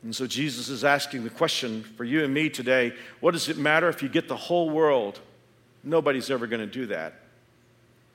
And 0.03 0.15
so 0.15 0.25
Jesus 0.25 0.69
is 0.69 0.85
asking 0.85 1.25
the 1.25 1.29
question 1.29 1.83
for 1.97 2.05
you 2.05 2.23
and 2.23 2.33
me 2.33 2.49
today 2.49 2.93
what 3.19 3.31
does 3.31 3.49
it 3.49 3.57
matter 3.57 3.89
if 3.89 4.01
you 4.01 4.07
get 4.07 4.29
the 4.29 4.37
whole 4.37 4.69
world? 4.69 5.19
Nobody's 5.83 6.31
ever 6.31 6.47
going 6.47 6.61
to 6.61 6.65
do 6.65 6.85
that. 6.85 7.22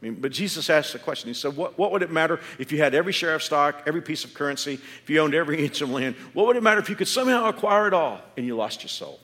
I 0.00 0.04
mean, 0.04 0.14
but 0.14 0.30
Jesus 0.30 0.70
asked 0.70 0.92
the 0.92 1.00
question. 1.00 1.28
He 1.28 1.34
said, 1.34 1.56
what, 1.56 1.76
what 1.76 1.90
would 1.90 2.02
it 2.02 2.10
matter 2.10 2.38
if 2.58 2.70
you 2.70 2.78
had 2.78 2.94
every 2.94 3.12
share 3.12 3.34
of 3.34 3.42
stock, 3.42 3.82
every 3.84 4.00
piece 4.00 4.24
of 4.24 4.32
currency, 4.32 4.74
if 4.74 5.10
you 5.10 5.18
owned 5.20 5.34
every 5.34 5.64
inch 5.64 5.80
of 5.80 5.90
land? 5.90 6.14
What 6.34 6.46
would 6.46 6.56
it 6.56 6.62
matter 6.62 6.80
if 6.80 6.88
you 6.88 6.94
could 6.94 7.08
somehow 7.08 7.48
acquire 7.48 7.88
it 7.88 7.94
all 7.94 8.20
and 8.36 8.46
you 8.46 8.56
lost 8.56 8.82
your 8.82 8.90
soul? 8.90 9.18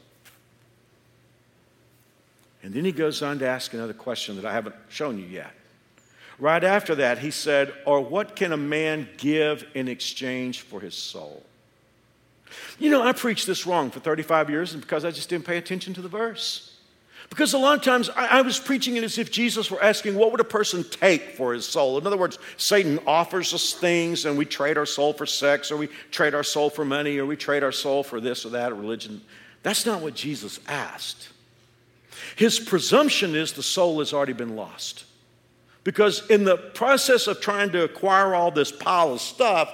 And 2.62 2.72
then 2.72 2.84
he 2.84 2.92
goes 2.92 3.22
on 3.22 3.38
to 3.40 3.46
ask 3.46 3.72
another 3.74 3.92
question 3.92 4.36
that 4.36 4.44
I 4.44 4.52
haven't 4.52 4.74
shown 4.88 5.18
you 5.18 5.26
yet. 5.26 5.52
Right 6.38 6.64
after 6.64 6.96
that, 6.96 7.18
he 7.18 7.30
said, 7.30 7.72
Or 7.86 8.00
what 8.00 8.34
can 8.34 8.52
a 8.52 8.56
man 8.56 9.08
give 9.18 9.66
in 9.74 9.86
exchange 9.86 10.62
for 10.62 10.80
his 10.80 10.94
soul? 10.94 11.44
You 12.78 12.90
know, 12.90 13.02
I 13.02 13.12
preached 13.12 13.46
this 13.46 13.66
wrong 13.66 13.90
for 13.90 14.00
35 14.00 14.50
years 14.50 14.74
because 14.74 15.04
I 15.04 15.10
just 15.10 15.28
didn't 15.28 15.44
pay 15.44 15.58
attention 15.58 15.94
to 15.94 16.02
the 16.02 16.08
verse. 16.08 16.73
Because 17.30 17.54
a 17.54 17.58
lot 17.58 17.76
of 17.76 17.82
times 17.82 18.10
I, 18.10 18.38
I, 18.38 18.42
was 18.42 18.58
preaching 18.58 18.96
it 18.96 19.04
as 19.04 19.18
if 19.18 19.30
Jesus 19.30 19.70
were 19.70 19.82
asking, 19.82 20.14
What 20.14 20.30
would 20.30 20.40
a 20.40 20.44
person 20.44 20.84
take 20.84 21.30
for 21.36 21.52
his 21.52 21.66
soul? 21.66 21.98
In 21.98 22.06
other 22.06 22.16
words, 22.16 22.38
Satan 22.56 22.98
offers 23.06 23.52
us 23.54 23.72
things 23.72 24.24
and 24.24 24.38
we 24.38 24.44
trade 24.44 24.78
our 24.78 24.86
soul 24.86 25.12
for 25.12 25.26
sex, 25.26 25.70
or 25.70 25.76
we 25.76 25.88
trade 26.10 26.34
our 26.34 26.42
soul 26.42 26.70
for 26.70 26.84
money, 26.84 27.18
or 27.18 27.26
we 27.26 27.36
trade 27.36 27.62
our 27.62 27.72
soul 27.72 28.02
for 28.02 28.20
this 28.20 28.44
or 28.44 28.50
that, 28.50 28.76
religion. 28.76 29.20
That's 29.62 29.86
not 29.86 30.02
what 30.02 30.14
Jesus 30.14 30.60
asked. 30.68 31.30
His 32.36 32.60
presumption 32.60 33.34
is 33.34 33.52
the 33.52 33.62
soul 33.62 33.98
has 34.00 34.12
already 34.12 34.32
been 34.32 34.56
lost. 34.56 35.04
Because 35.82 36.26
in 36.28 36.44
the 36.44 36.56
process 36.56 37.26
of 37.26 37.40
trying 37.40 37.70
to 37.72 37.84
acquire 37.84 38.34
all 38.34 38.50
this 38.50 38.72
pile 38.72 39.12
of 39.12 39.20
stuff, 39.20 39.72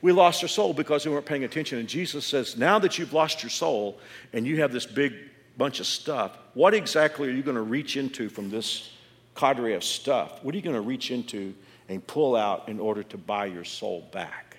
we 0.00 0.12
lost 0.12 0.42
our 0.42 0.48
soul 0.48 0.72
because 0.72 1.04
we 1.04 1.12
weren't 1.12 1.26
paying 1.26 1.44
attention. 1.44 1.78
And 1.78 1.88
Jesus 1.88 2.24
says, 2.24 2.56
Now 2.56 2.78
that 2.78 2.98
you've 2.98 3.12
lost 3.12 3.42
your 3.42 3.50
soul 3.50 3.98
and 4.32 4.46
you 4.46 4.60
have 4.60 4.72
this 4.72 4.86
big 4.86 5.14
bunch 5.58 5.80
of 5.80 5.86
stuff, 5.86 6.38
what 6.54 6.72
exactly 6.72 7.28
are 7.28 7.32
you 7.32 7.42
going 7.42 7.56
to 7.56 7.62
reach 7.62 7.96
into 7.96 8.28
from 8.28 8.48
this 8.48 8.90
cadre 9.34 9.74
of 9.74 9.84
stuff? 9.84 10.42
What 10.42 10.54
are 10.54 10.56
you 10.56 10.62
going 10.62 10.76
to 10.76 10.80
reach 10.80 11.10
into 11.10 11.54
and 11.88 12.06
pull 12.06 12.36
out 12.36 12.68
in 12.68 12.78
order 12.78 13.02
to 13.02 13.18
buy 13.18 13.46
your 13.46 13.64
soul 13.64 14.08
back? 14.12 14.56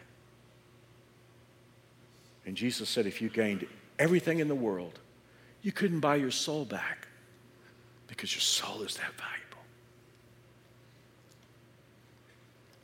And 2.45 2.55
Jesus 2.55 2.89
said, 2.89 3.07
If 3.07 3.21
you 3.21 3.29
gained 3.29 3.65
everything 3.97 4.39
in 4.39 4.49
the 4.49 4.55
world, 4.55 4.99
you 5.61 5.71
couldn't 5.71 6.01
buy 6.01 6.17
your 6.17 6.31
soul 6.31 6.65
back 6.65 7.07
because 8.07 8.33
your 8.33 8.41
soul 8.41 8.81
is 8.81 8.95
that 8.95 9.13
valuable. 9.13 9.63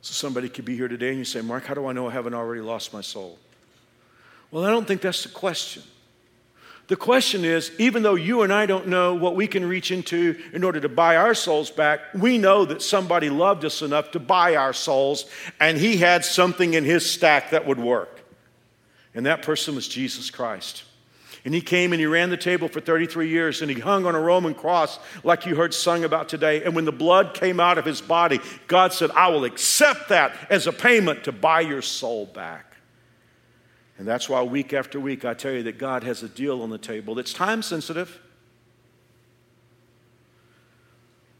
So 0.00 0.12
somebody 0.12 0.48
could 0.48 0.64
be 0.64 0.76
here 0.76 0.88
today 0.88 1.08
and 1.10 1.18
you 1.18 1.24
say, 1.24 1.40
Mark, 1.42 1.64
how 1.64 1.74
do 1.74 1.86
I 1.86 1.92
know 1.92 2.08
I 2.08 2.12
haven't 2.12 2.34
already 2.34 2.60
lost 2.60 2.94
my 2.94 3.00
soul? 3.00 3.38
Well, 4.50 4.64
I 4.64 4.70
don't 4.70 4.86
think 4.86 5.00
that's 5.00 5.24
the 5.24 5.28
question. 5.28 5.82
The 6.88 6.96
question 6.96 7.44
is 7.44 7.72
even 7.78 8.02
though 8.02 8.14
you 8.14 8.42
and 8.42 8.52
I 8.52 8.66
don't 8.66 8.86
know 8.86 9.14
what 9.14 9.34
we 9.34 9.48
can 9.48 9.66
reach 9.66 9.90
into 9.90 10.40
in 10.52 10.62
order 10.62 10.80
to 10.80 10.88
buy 10.88 11.16
our 11.16 11.34
souls 11.34 11.70
back, 11.70 12.00
we 12.14 12.38
know 12.38 12.64
that 12.64 12.80
somebody 12.80 13.28
loved 13.28 13.64
us 13.64 13.82
enough 13.82 14.12
to 14.12 14.20
buy 14.20 14.54
our 14.54 14.72
souls, 14.72 15.26
and 15.58 15.76
he 15.76 15.96
had 15.96 16.24
something 16.24 16.74
in 16.74 16.84
his 16.84 17.08
stack 17.08 17.50
that 17.50 17.66
would 17.66 17.78
work. 17.78 18.20
And 19.14 19.26
that 19.26 19.42
person 19.42 19.74
was 19.74 19.88
Jesus 19.88 20.30
Christ. 20.30 20.84
And 21.44 21.54
he 21.54 21.60
came 21.60 21.92
and 21.92 22.00
he 22.00 22.06
ran 22.06 22.30
the 22.30 22.36
table 22.36 22.68
for 22.68 22.80
33 22.80 23.28
years 23.28 23.62
and 23.62 23.70
he 23.70 23.78
hung 23.78 24.04
on 24.04 24.16
a 24.16 24.20
Roman 24.20 24.52
cross 24.52 24.98
like 25.22 25.46
you 25.46 25.54
heard 25.54 25.72
sung 25.72 26.02
about 26.02 26.28
today. 26.28 26.64
And 26.64 26.74
when 26.74 26.84
the 26.84 26.92
blood 26.92 27.34
came 27.34 27.60
out 27.60 27.78
of 27.78 27.84
his 27.84 28.00
body, 28.00 28.40
God 28.66 28.92
said, 28.92 29.12
I 29.12 29.28
will 29.28 29.44
accept 29.44 30.08
that 30.08 30.36
as 30.50 30.66
a 30.66 30.72
payment 30.72 31.22
to 31.24 31.32
buy 31.32 31.60
your 31.60 31.82
soul 31.82 32.26
back. 32.26 32.65
And 33.98 34.06
that's 34.06 34.28
why 34.28 34.42
week 34.42 34.72
after 34.72 35.00
week 35.00 35.24
I 35.24 35.34
tell 35.34 35.52
you 35.52 35.62
that 35.64 35.78
God 35.78 36.04
has 36.04 36.22
a 36.22 36.28
deal 36.28 36.62
on 36.62 36.70
the 36.70 36.78
table 36.78 37.14
that's 37.14 37.32
time 37.32 37.62
sensitive. 37.62 38.20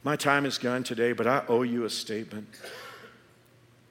My 0.02 0.16
time 0.16 0.46
is 0.46 0.56
gone 0.56 0.84
today, 0.84 1.12
but 1.12 1.26
I 1.26 1.42
owe 1.48 1.62
you 1.62 1.84
a 1.84 1.90
statement. 1.90 2.48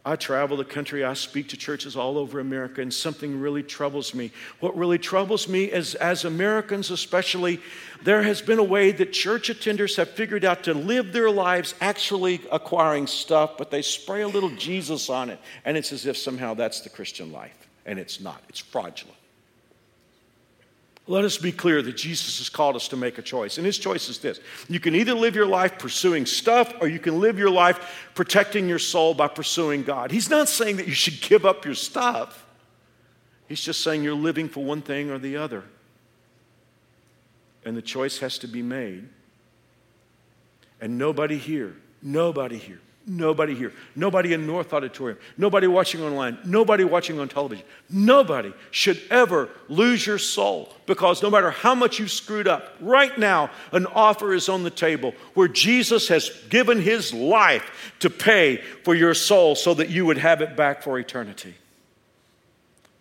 I 0.07 0.15
travel 0.15 0.55
the 0.55 0.63
country, 0.63 1.03
I 1.03 1.15
speak 1.15 1.49
to 1.49 1.57
churches 1.57 1.95
all 1.95 2.19
over 2.19 2.39
America, 2.39 2.79
and 2.79 2.93
something 2.93 3.39
really 3.39 3.63
troubles 3.63 4.13
me. 4.13 4.31
What 4.59 4.77
really 4.77 4.99
troubles 4.99 5.49
me 5.49 5.65
is, 5.65 5.95
as 5.95 6.25
Americans 6.25 6.91
especially, 6.91 7.59
there 8.03 8.21
has 8.21 8.39
been 8.39 8.59
a 8.59 8.63
way 8.63 8.91
that 8.91 9.13
church 9.13 9.49
attenders 9.49 9.97
have 9.97 10.11
figured 10.11 10.45
out 10.45 10.63
to 10.65 10.75
live 10.75 11.11
their 11.11 11.31
lives 11.31 11.73
actually 11.81 12.41
acquiring 12.51 13.07
stuff, 13.07 13.57
but 13.57 13.71
they 13.71 13.81
spray 13.81 14.21
a 14.21 14.27
little 14.27 14.51
Jesus 14.51 15.09
on 15.09 15.31
it, 15.31 15.39
and 15.65 15.75
it's 15.75 15.91
as 15.91 16.05
if 16.05 16.17
somehow 16.17 16.53
that's 16.53 16.81
the 16.81 16.89
Christian 16.89 17.31
life. 17.31 17.64
And 17.85 17.99
it's 17.99 18.19
not, 18.19 18.41
it's 18.49 18.59
fraudulent. 18.59 19.17
Let 21.07 21.23
us 21.23 21.37
be 21.37 21.51
clear 21.51 21.83
that 21.83 21.95
Jesus 21.95 22.39
has 22.39 22.49
called 22.49 22.75
us 22.75 22.87
to 22.87 22.97
make 22.97 23.19
a 23.19 23.21
choice. 23.21 23.57
And 23.57 23.65
his 23.65 23.77
choice 23.77 24.09
is 24.09 24.19
this 24.19 24.39
you 24.67 24.79
can 24.79 24.95
either 24.95 25.13
live 25.13 25.35
your 25.35 25.45
life 25.45 25.77
pursuing 25.77 26.25
stuff, 26.25 26.73
or 26.81 26.87
you 26.87 26.99
can 26.99 27.19
live 27.19 27.37
your 27.37 27.51
life 27.51 28.09
protecting 28.15 28.67
your 28.67 28.79
soul 28.79 29.13
by 29.13 29.27
pursuing 29.27 29.83
God. 29.83 30.11
He's 30.11 30.29
not 30.29 30.49
saying 30.49 30.77
that 30.77 30.87
you 30.87 30.93
should 30.93 31.21
give 31.21 31.45
up 31.45 31.63
your 31.63 31.75
stuff, 31.75 32.45
he's 33.47 33.61
just 33.61 33.81
saying 33.81 34.03
you're 34.03 34.15
living 34.15 34.49
for 34.49 34.63
one 34.63 34.81
thing 34.81 35.11
or 35.11 35.19
the 35.19 35.37
other. 35.37 35.63
And 37.63 37.75
the 37.75 37.81
choice 37.81 38.19
has 38.19 38.37
to 38.39 38.47
be 38.47 38.61
made. 38.61 39.09
And 40.79 40.99
nobody 40.99 41.37
here, 41.37 41.75
nobody 42.01 42.57
here 42.57 42.79
Nobody 43.07 43.53
here. 43.53 43.71
Nobody 43.95 44.33
in 44.33 44.47
North 44.47 44.73
Auditorium. 44.73 45.19
Nobody 45.37 45.67
watching 45.67 46.01
online. 46.01 46.39
Nobody 46.43 46.83
watching 46.83 47.19
on 47.19 47.29
television. 47.29 47.63
Nobody 47.87 48.51
should 48.71 48.99
ever 49.11 49.49
lose 49.67 50.07
your 50.07 50.17
soul 50.17 50.73
because 50.87 51.21
no 51.21 51.29
matter 51.29 51.51
how 51.51 51.75
much 51.75 51.99
you 51.99 52.07
screwed 52.07 52.47
up, 52.47 52.73
right 52.81 53.15
now 53.17 53.51
an 53.71 53.85
offer 53.87 54.33
is 54.33 54.49
on 54.49 54.63
the 54.63 54.71
table 54.71 55.13
where 55.35 55.47
Jesus 55.47 56.07
has 56.07 56.29
given 56.49 56.81
his 56.81 57.13
life 57.13 57.93
to 57.99 58.09
pay 58.09 58.57
for 58.83 58.95
your 58.95 59.13
soul 59.13 59.53
so 59.53 59.75
that 59.75 59.89
you 59.89 60.05
would 60.07 60.17
have 60.17 60.41
it 60.41 60.55
back 60.55 60.81
for 60.81 60.97
eternity. 60.97 61.53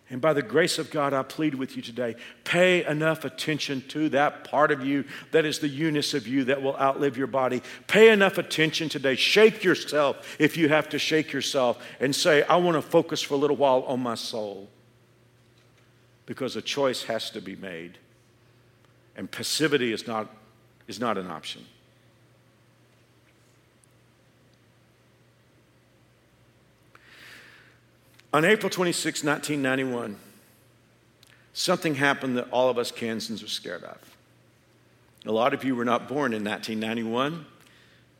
And 0.09 0.21
by 0.21 0.33
the 0.33 0.43
grace 0.43 0.77
of 0.77 0.91
God, 0.91 1.13
I 1.13 1.23
plead 1.23 1.55
with 1.55 1.75
you 1.75 1.81
today 1.81 2.15
pay 2.43 2.85
enough 2.85 3.25
attention 3.25 3.83
to 3.87 4.09
that 4.09 4.43
part 4.43 4.71
of 4.71 4.85
you 4.85 5.03
that 5.31 5.45
is 5.45 5.59
the 5.59 5.67
youness 5.67 6.13
of 6.13 6.27
you 6.27 6.43
that 6.45 6.61
will 6.61 6.77
outlive 6.77 7.17
your 7.17 7.27
body. 7.27 7.63
Pay 7.87 8.11
enough 8.11 8.37
attention 8.37 8.87
today. 8.87 9.15
Shake 9.15 9.63
yourself 9.63 10.35
if 10.39 10.57
you 10.57 10.69
have 10.69 10.89
to 10.89 10.99
shake 10.99 11.33
yourself 11.33 11.83
and 11.99 12.15
say, 12.15 12.43
I 12.43 12.57
want 12.57 12.75
to 12.75 12.83
focus 12.83 13.21
for 13.21 13.33
a 13.33 13.37
little 13.37 13.57
while 13.57 13.81
on 13.87 13.99
my 13.99 14.15
soul. 14.15 14.69
Because 16.27 16.55
a 16.55 16.61
choice 16.61 17.03
has 17.03 17.31
to 17.31 17.41
be 17.41 17.55
made. 17.55 17.97
And 19.15 19.29
passivity 19.29 19.91
is 19.91 20.05
not, 20.05 20.29
is 20.87 20.99
not 20.99 21.17
an 21.17 21.31
option. 21.31 21.65
On 28.35 28.43
April 28.43 28.69
26, 28.69 29.23
1991, 29.23 30.17
something 31.53 31.95
happened 31.95 32.35
that 32.35 32.49
all 32.51 32.67
of 32.67 32.77
us 32.77 32.91
Kansans 32.91 33.41
are 33.41 33.47
scared 33.47 33.85
of. 33.85 33.97
A 35.25 35.31
lot 35.31 35.53
of 35.53 35.63
you 35.63 35.73
were 35.73 35.85
not 35.85 36.09
born 36.09 36.33
in 36.33 36.43
1991. 36.43 37.45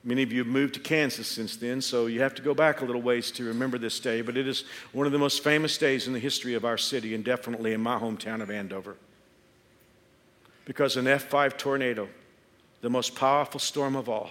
Many 0.05 0.23
of 0.23 0.31
you 0.31 0.39
have 0.39 0.47
moved 0.47 0.75
to 0.75 0.79
Kansas 0.79 1.27
since 1.27 1.57
then, 1.57 1.81
so 1.81 2.05
you 2.05 2.21
have 2.21 2.33
to 2.35 2.41
go 2.41 2.53
back 2.53 2.79
a 2.79 2.85
little 2.85 3.01
ways 3.01 3.29
to 3.31 3.43
remember 3.43 3.77
this 3.77 3.99
day. 3.99 4.21
But 4.21 4.37
it 4.37 4.47
is 4.47 4.63
one 4.93 5.05
of 5.05 5.11
the 5.11 5.19
most 5.19 5.43
famous 5.43 5.77
days 5.77 6.07
in 6.07 6.13
the 6.13 6.19
history 6.19 6.53
of 6.53 6.63
our 6.63 6.77
city 6.77 7.13
and 7.13 7.21
definitely 7.21 7.73
in 7.73 7.81
my 7.81 7.99
hometown 7.99 8.41
of 8.41 8.49
Andover. 8.49 8.95
Because 10.63 10.95
an 10.95 11.07
F5 11.07 11.57
tornado, 11.57 12.07
the 12.79 12.89
most 12.89 13.15
powerful 13.15 13.59
storm 13.59 13.97
of 13.97 14.07
all, 14.07 14.29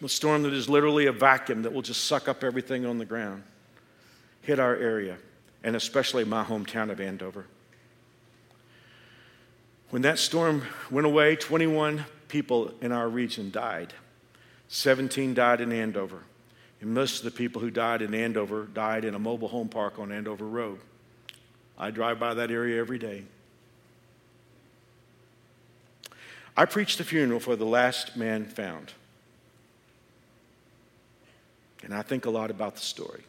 a 0.00 0.08
storm 0.08 0.44
that 0.44 0.52
is 0.52 0.68
literally 0.68 1.06
a 1.06 1.12
vacuum 1.12 1.62
that 1.62 1.72
will 1.72 1.82
just 1.82 2.04
suck 2.04 2.28
up 2.28 2.44
everything 2.44 2.86
on 2.86 2.98
the 2.98 3.04
ground 3.04 3.42
hit 4.46 4.60
our 4.60 4.76
area, 4.76 5.16
and 5.64 5.74
especially 5.74 6.24
my 6.24 6.44
hometown 6.44 6.88
of 6.90 7.00
Andover. 7.00 7.46
When 9.90 10.02
that 10.02 10.20
storm 10.20 10.62
went 10.88 11.04
away, 11.04 11.34
21 11.34 12.04
people 12.28 12.72
in 12.80 12.92
our 12.92 13.08
region 13.08 13.50
died. 13.50 13.92
17 14.68 15.34
died 15.34 15.60
in 15.60 15.72
Andover. 15.72 16.22
And 16.80 16.94
most 16.94 17.18
of 17.18 17.24
the 17.24 17.32
people 17.32 17.60
who 17.60 17.72
died 17.72 18.02
in 18.02 18.14
Andover 18.14 18.66
died 18.66 19.04
in 19.04 19.16
a 19.16 19.18
mobile 19.18 19.48
home 19.48 19.68
park 19.68 19.98
on 19.98 20.12
Andover 20.12 20.46
Road. 20.46 20.78
I 21.76 21.90
drive 21.90 22.20
by 22.20 22.34
that 22.34 22.52
area 22.52 22.78
every 22.78 22.98
day. 22.98 23.24
I 26.56 26.66
preached 26.66 26.98
the 26.98 27.04
funeral 27.04 27.40
for 27.40 27.56
the 27.56 27.66
last 27.66 28.16
man 28.16 28.44
found. 28.44 28.92
And 31.82 31.92
I 31.92 32.02
think 32.02 32.26
a 32.26 32.30
lot 32.30 32.50
about 32.52 32.76
the 32.76 32.82
story. 32.82 33.24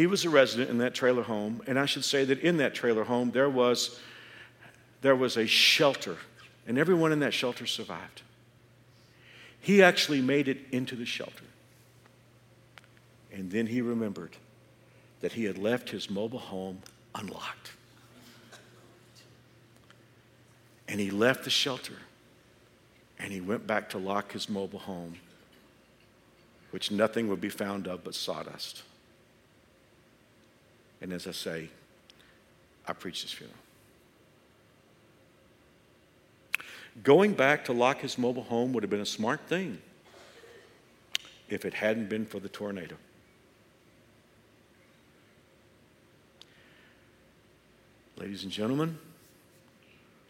He 0.00 0.06
was 0.06 0.24
a 0.24 0.30
resident 0.30 0.70
in 0.70 0.78
that 0.78 0.94
trailer 0.94 1.22
home, 1.22 1.60
and 1.66 1.78
I 1.78 1.84
should 1.84 2.06
say 2.06 2.24
that 2.24 2.38
in 2.38 2.56
that 2.56 2.74
trailer 2.74 3.04
home 3.04 3.32
there 3.32 3.50
was, 3.50 4.00
there 5.02 5.14
was 5.14 5.36
a 5.36 5.46
shelter, 5.46 6.16
and 6.66 6.78
everyone 6.78 7.12
in 7.12 7.20
that 7.20 7.34
shelter 7.34 7.66
survived. 7.66 8.22
He 9.60 9.82
actually 9.82 10.22
made 10.22 10.48
it 10.48 10.56
into 10.72 10.96
the 10.96 11.04
shelter. 11.04 11.44
And 13.30 13.50
then 13.50 13.66
he 13.66 13.82
remembered 13.82 14.38
that 15.20 15.32
he 15.32 15.44
had 15.44 15.58
left 15.58 15.90
his 15.90 16.08
mobile 16.08 16.38
home 16.38 16.78
unlocked. 17.14 17.72
And 20.88 20.98
he 20.98 21.10
left 21.10 21.44
the 21.44 21.50
shelter 21.50 21.98
and 23.18 23.34
he 23.34 23.42
went 23.42 23.66
back 23.66 23.90
to 23.90 23.98
lock 23.98 24.32
his 24.32 24.48
mobile 24.48 24.78
home, 24.78 25.16
which 26.70 26.90
nothing 26.90 27.28
would 27.28 27.42
be 27.42 27.50
found 27.50 27.86
of 27.86 28.02
but 28.02 28.14
sawdust. 28.14 28.82
And 31.00 31.12
as 31.12 31.26
I 31.26 31.32
say, 31.32 31.68
I 32.86 32.92
preached 32.92 33.22
his 33.22 33.32
funeral. 33.32 33.56
Going 37.02 37.34
back 37.34 37.64
to 37.66 37.72
lock 37.72 38.00
his 38.00 38.18
mobile 38.18 38.42
home 38.42 38.72
would 38.72 38.82
have 38.82 38.90
been 38.90 39.00
a 39.00 39.06
smart 39.06 39.40
thing 39.46 39.78
if 41.48 41.64
it 41.64 41.74
hadn't 41.74 42.08
been 42.08 42.26
for 42.26 42.40
the 42.40 42.48
tornado. 42.48 42.96
Ladies 48.16 48.42
and 48.42 48.52
gentlemen, 48.52 48.98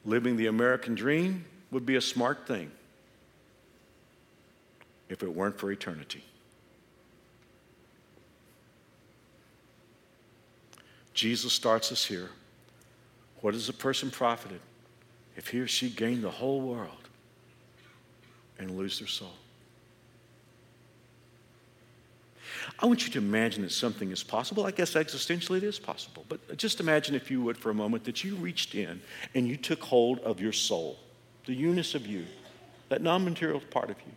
living 0.05 0.37
the 0.37 0.47
American 0.47 0.95
dream 0.95 1.45
would 1.71 1.85
be 1.85 1.97
a 1.97 2.01
smart 2.01 2.47
thing 2.47 2.71
if 5.09 5.23
it 5.23 5.35
weren't 5.35 5.59
for 5.59 5.73
eternity. 5.73 6.23
Jesus 11.21 11.53
starts 11.53 11.93
us 11.93 12.03
here. 12.03 12.31
What 13.43 13.55
is 13.55 13.69
a 13.69 13.75
person 13.75 14.11
profited 14.11 14.63
if 15.37 15.49
he 15.49 15.61
or 15.61 15.69
she 15.69 15.91
gain 15.91 16.23
the 16.23 16.31
whole 16.31 16.63
world 16.63 17.11
and 18.59 18.71
lose 18.71 18.99
their 18.99 19.07
soul? 19.07 19.35
I 22.79 22.87
want 22.87 23.05
you 23.05 23.13
to 23.13 23.19
imagine 23.19 23.61
that 23.65 23.73
something 23.73 24.11
is 24.11 24.23
possible. 24.23 24.65
I 24.65 24.71
guess 24.71 24.95
existentially 24.95 25.59
it 25.59 25.65
is 25.65 25.79
possible. 25.79 26.25
But 26.27 26.57
just 26.57 26.81
imagine, 26.81 27.15
if 27.15 27.31
you 27.31 27.43
would, 27.43 27.59
for 27.59 27.69
a 27.69 27.75
moment, 27.75 28.05
that 28.05 28.25
you 28.25 28.35
reached 28.37 28.75
in 28.75 29.03
and 29.35 29.47
you 29.47 29.59
took 29.59 29.83
hold 29.83 30.21
of 30.21 30.41
your 30.41 30.53
soul, 30.53 30.99
the 31.45 31.53
youness 31.53 31.95
of 31.95 32.07
you, 32.07 32.25
that 32.89 33.03
non 33.03 33.27
material 33.27 33.61
part 33.61 33.91
of 33.91 33.97
you. 34.07 34.13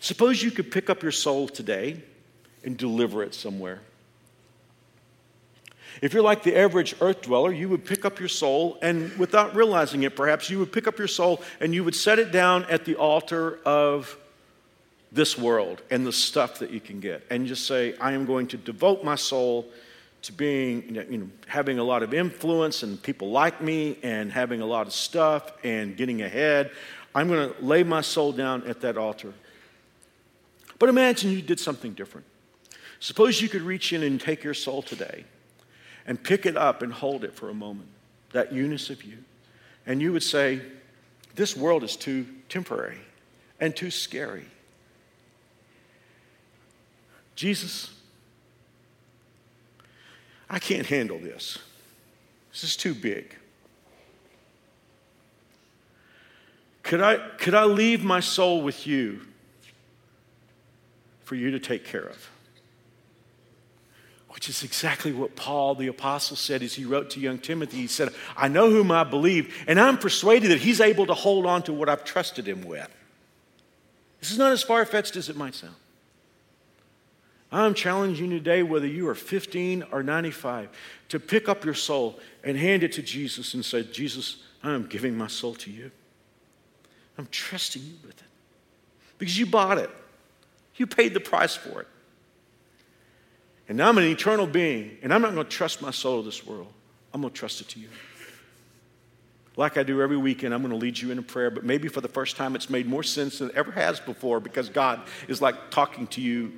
Suppose 0.00 0.42
you 0.42 0.50
could 0.50 0.72
pick 0.72 0.90
up 0.90 1.04
your 1.04 1.12
soul 1.12 1.46
today 1.46 2.02
and 2.64 2.76
deliver 2.76 3.22
it 3.22 3.32
somewhere. 3.32 3.80
If 6.02 6.12
you're 6.12 6.22
like 6.22 6.42
the 6.42 6.56
average 6.56 6.94
earth 7.00 7.22
dweller, 7.22 7.52
you 7.52 7.68
would 7.68 7.84
pick 7.84 8.04
up 8.04 8.18
your 8.18 8.28
soul, 8.28 8.78
and 8.82 9.16
without 9.18 9.54
realizing 9.54 10.02
it, 10.02 10.14
perhaps, 10.14 10.50
you 10.50 10.58
would 10.58 10.72
pick 10.72 10.86
up 10.86 10.98
your 10.98 11.08
soul 11.08 11.42
and 11.60 11.74
you 11.74 11.84
would 11.84 11.94
set 11.94 12.18
it 12.18 12.32
down 12.32 12.64
at 12.64 12.84
the 12.84 12.96
altar 12.96 13.60
of 13.64 14.16
this 15.12 15.38
world 15.38 15.82
and 15.90 16.06
the 16.06 16.12
stuff 16.12 16.58
that 16.58 16.70
you 16.70 16.80
can 16.80 16.98
get 16.98 17.24
and 17.30 17.46
just 17.46 17.66
say 17.66 17.94
i 18.00 18.10
am 18.10 18.26
going 18.26 18.44
to 18.46 18.56
devote 18.56 19.04
my 19.04 19.14
soul 19.14 19.64
to 20.26 20.32
being 20.32 20.82
you 21.10 21.18
know 21.18 21.28
having 21.46 21.78
a 21.78 21.84
lot 21.84 22.02
of 22.02 22.12
influence 22.12 22.82
and 22.82 23.00
people 23.00 23.30
like 23.30 23.60
me 23.60 23.96
and 24.02 24.32
having 24.32 24.60
a 24.60 24.66
lot 24.66 24.88
of 24.88 24.92
stuff 24.92 25.52
and 25.62 25.96
getting 25.96 26.22
ahead. 26.22 26.72
I'm 27.14 27.28
going 27.28 27.48
to 27.52 27.64
lay 27.64 27.84
my 27.84 28.00
soul 28.00 28.32
down 28.32 28.64
at 28.66 28.80
that 28.80 28.98
altar. 28.98 29.32
But 30.80 30.88
imagine 30.88 31.30
you 31.30 31.42
did 31.42 31.60
something 31.60 31.92
different. 31.94 32.26
Suppose 32.98 33.40
you 33.40 33.48
could 33.48 33.62
reach 33.62 33.92
in 33.92 34.02
and 34.02 34.20
take 34.20 34.42
your 34.42 34.52
soul 34.52 34.82
today 34.82 35.24
and 36.06 36.22
pick 36.22 36.46
it 36.46 36.56
up 36.56 36.82
and 36.82 36.92
hold 36.92 37.24
it 37.24 37.34
for 37.34 37.50
a 37.50 37.54
moment 37.54 37.88
that 38.32 38.52
youness 38.52 38.90
of 38.90 39.02
you 39.02 39.18
and 39.86 40.00
you 40.00 40.12
would 40.12 40.22
say 40.22 40.60
this 41.34 41.56
world 41.56 41.84
is 41.84 41.96
too 41.96 42.26
temporary 42.48 43.00
and 43.60 43.74
too 43.76 43.90
scary 43.90 44.46
Jesus, 47.36 47.90
I 50.48 50.58
can't 50.58 50.86
handle 50.86 51.18
this. 51.18 51.58
This 52.50 52.64
is 52.64 52.76
too 52.76 52.94
big. 52.94 53.36
Could 56.82 57.02
I, 57.02 57.18
could 57.36 57.54
I 57.54 57.64
leave 57.64 58.02
my 58.02 58.20
soul 58.20 58.62
with 58.62 58.86
you 58.86 59.20
for 61.24 61.34
you 61.34 61.50
to 61.50 61.58
take 61.58 61.84
care 61.84 62.06
of? 62.06 62.30
Which 64.36 64.50
is 64.50 64.62
exactly 64.62 65.12
what 65.12 65.34
Paul 65.34 65.74
the 65.74 65.86
Apostle 65.86 66.36
said 66.36 66.62
as 66.62 66.74
he 66.74 66.84
wrote 66.84 67.08
to 67.10 67.20
young 67.20 67.38
Timothy. 67.38 67.78
He 67.78 67.86
said, 67.86 68.10
I 68.36 68.48
know 68.48 68.68
whom 68.68 68.92
I 68.92 69.02
believe, 69.02 69.64
and 69.66 69.80
I'm 69.80 69.96
persuaded 69.96 70.50
that 70.50 70.58
he's 70.58 70.78
able 70.78 71.06
to 71.06 71.14
hold 71.14 71.46
on 71.46 71.62
to 71.62 71.72
what 71.72 71.88
I've 71.88 72.04
trusted 72.04 72.46
him 72.46 72.60
with. 72.60 72.86
This 74.20 74.30
is 74.30 74.36
not 74.36 74.52
as 74.52 74.62
far 74.62 74.84
fetched 74.84 75.16
as 75.16 75.30
it 75.30 75.36
might 75.36 75.54
sound. 75.54 75.74
I'm 77.50 77.72
challenging 77.72 78.30
you 78.30 78.38
today, 78.38 78.62
whether 78.62 78.86
you 78.86 79.08
are 79.08 79.14
15 79.14 79.84
or 79.90 80.02
95, 80.02 80.68
to 81.08 81.18
pick 81.18 81.48
up 81.48 81.64
your 81.64 81.72
soul 81.72 82.20
and 82.44 82.58
hand 82.58 82.82
it 82.82 82.92
to 82.92 83.02
Jesus 83.02 83.54
and 83.54 83.64
say, 83.64 83.84
Jesus, 83.84 84.42
I 84.62 84.74
am 84.74 84.84
giving 84.84 85.16
my 85.16 85.28
soul 85.28 85.54
to 85.54 85.70
you. 85.70 85.90
I'm 87.16 87.28
trusting 87.30 87.82
you 87.82 87.94
with 88.04 88.18
it 88.18 88.28
because 89.16 89.38
you 89.38 89.46
bought 89.46 89.78
it, 89.78 89.88
you 90.74 90.86
paid 90.86 91.14
the 91.14 91.20
price 91.20 91.54
for 91.54 91.80
it. 91.80 91.88
And 93.68 93.82
I'm 93.82 93.98
an 93.98 94.04
eternal 94.04 94.46
being, 94.46 94.98
and 95.02 95.12
I'm 95.12 95.22
not 95.22 95.34
going 95.34 95.44
to 95.44 95.50
trust 95.50 95.82
my 95.82 95.90
soul 95.90 96.22
to 96.22 96.26
this 96.26 96.46
world. 96.46 96.72
I'm 97.12 97.20
going 97.20 97.32
to 97.32 97.38
trust 97.38 97.60
it 97.60 97.68
to 97.70 97.80
you. 97.80 97.88
Like 99.56 99.78
I 99.78 99.82
do 99.82 100.02
every 100.02 100.18
weekend, 100.18 100.52
I'm 100.52 100.60
going 100.60 100.70
to 100.72 100.78
lead 100.78 100.98
you 100.98 101.10
in 101.10 101.18
a 101.18 101.22
prayer, 101.22 101.50
but 101.50 101.64
maybe 101.64 101.88
for 101.88 102.02
the 102.02 102.08
first 102.08 102.36
time 102.36 102.54
it's 102.54 102.68
made 102.68 102.86
more 102.86 103.02
sense 103.02 103.38
than 103.38 103.48
it 103.48 103.56
ever 103.56 103.72
has 103.72 103.98
before 103.98 104.38
because 104.38 104.68
God 104.68 105.00
is 105.28 105.40
like 105.40 105.70
talking 105.70 106.06
to 106.08 106.20
you 106.20 106.52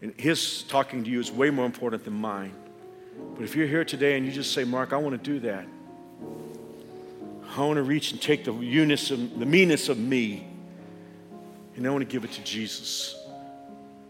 and 0.00 0.14
his 0.16 0.62
talking 0.64 1.02
to 1.04 1.10
you 1.10 1.18
is 1.18 1.30
way 1.32 1.50
more 1.50 1.66
important 1.66 2.04
than 2.04 2.14
mine. 2.14 2.54
But 3.34 3.42
if 3.42 3.56
you're 3.56 3.66
here 3.66 3.84
today 3.84 4.16
and 4.16 4.24
you 4.24 4.30
just 4.30 4.52
say, 4.52 4.64
Mark, 4.64 4.92
I 4.92 4.96
want 4.96 5.22
to 5.22 5.30
do 5.30 5.40
that, 5.40 5.66
I 7.56 7.60
want 7.60 7.76
to 7.78 7.82
reach 7.82 8.12
and 8.12 8.22
take 8.22 8.44
the 8.44 8.52
of 8.52 9.38
the 9.38 9.46
meanness 9.46 9.88
of 9.88 9.98
me, 9.98 10.46
and 11.74 11.86
I 11.86 11.90
want 11.90 12.08
to 12.08 12.12
give 12.12 12.24
it 12.24 12.32
to 12.32 12.44
Jesus. 12.44 13.17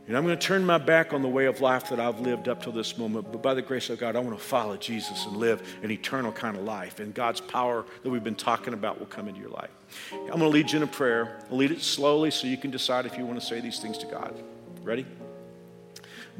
And 0.09 0.17
I'm 0.17 0.25
going 0.25 0.39
to 0.39 0.47
turn 0.47 0.65
my 0.65 0.79
back 0.79 1.13
on 1.13 1.21
the 1.21 1.29
way 1.29 1.45
of 1.45 1.61
life 1.61 1.91
that 1.91 2.01
I've 2.01 2.19
lived 2.21 2.49
up 2.49 2.63
to 2.63 2.71
this 2.71 2.97
moment. 2.97 3.31
But 3.31 3.43
by 3.43 3.53
the 3.53 3.61
grace 3.61 3.91
of 3.91 3.99
God, 3.99 4.17
I 4.17 4.21
want 4.21 4.39
to 4.39 4.43
follow 4.43 4.75
Jesus 4.79 5.27
and 5.27 5.37
live 5.37 5.63
an 5.83 5.91
eternal 5.91 6.33
kind 6.33 6.57
of 6.57 6.65
life. 6.65 6.99
And 6.99 7.13
God's 7.13 7.43
power 7.43 7.85
that 8.03 8.09
we've 8.09 8.25
been 8.25 8.35
talking 8.35 8.73
about 8.73 8.99
will 8.99 9.07
come 9.07 9.29
into 9.29 9.39
your 9.39 9.51
life. 9.51 9.69
I'm 10.13 10.27
going 10.29 10.41
to 10.41 10.49
lead 10.49 10.73
you 10.73 10.79
in 10.79 10.83
a 10.83 10.87
prayer. 10.87 11.39
I'll 11.51 11.59
lead 11.59 11.73
it 11.73 11.83
slowly 11.83 12.31
so 12.31 12.47
you 12.47 12.57
can 12.57 12.71
decide 12.71 13.05
if 13.05 13.19
you 13.19 13.27
want 13.27 13.39
to 13.39 13.45
say 13.45 13.61
these 13.61 13.81
things 13.81 13.99
to 13.99 14.07
God. 14.07 14.35
Ready? 14.83 15.05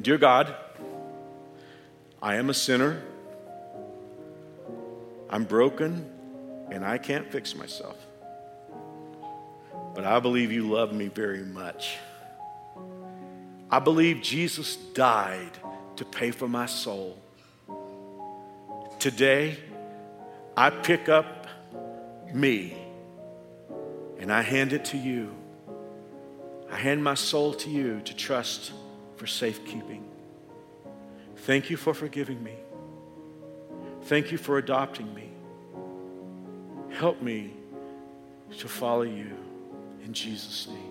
Dear 0.01 0.17
God, 0.17 0.57
I 2.23 2.37
am 2.37 2.49
a 2.49 2.55
sinner. 2.55 3.03
I'm 5.29 5.45
broken 5.45 6.11
and 6.71 6.87
I 6.87 6.97
can't 6.97 7.31
fix 7.31 7.55
myself. 7.55 7.99
But 9.95 10.07
I 10.07 10.21
believe 10.21 10.53
you 10.53 10.71
love 10.71 10.95
me 10.95 11.09
very 11.09 11.43
much. 11.43 11.99
I 13.71 13.79
believe 13.79 14.23
Jesus 14.23 14.77
died 14.77 15.59
to 15.97 16.05
pay 16.05 16.31
for 16.31 16.49
my 16.49 16.67
soul. 16.67 17.19
Today, 18.99 19.59
I 20.57 20.71
pick 20.71 21.09
up 21.09 21.47
me 22.33 22.77
and 24.19 24.33
I 24.33 24.43
hand 24.43 24.73
it 24.73 24.87
to 24.87 24.97
you. 24.97 25.35
I 26.71 26.77
hand 26.77 27.03
my 27.03 27.15
soul 27.15 27.55
to 27.55 27.71
you 27.71 28.01
to 28.05 28.17
trust 28.17 28.73
for 29.17 29.27
safekeeping. 29.27 30.05
Thank 31.37 31.71
you 31.71 31.77
for 31.77 31.95
forgiving 31.95 32.43
me. 32.43 32.55
Thank 34.05 34.33
you 34.33 34.39
for 34.39 34.59
adopting 34.59 35.15
me. 35.15 35.31
Help 36.91 37.21
me 37.23 37.53
to 38.59 38.69
follow 38.69 39.03
you 39.03 39.37
in 40.05 40.13
Jesus' 40.13 40.69
name. 40.69 40.88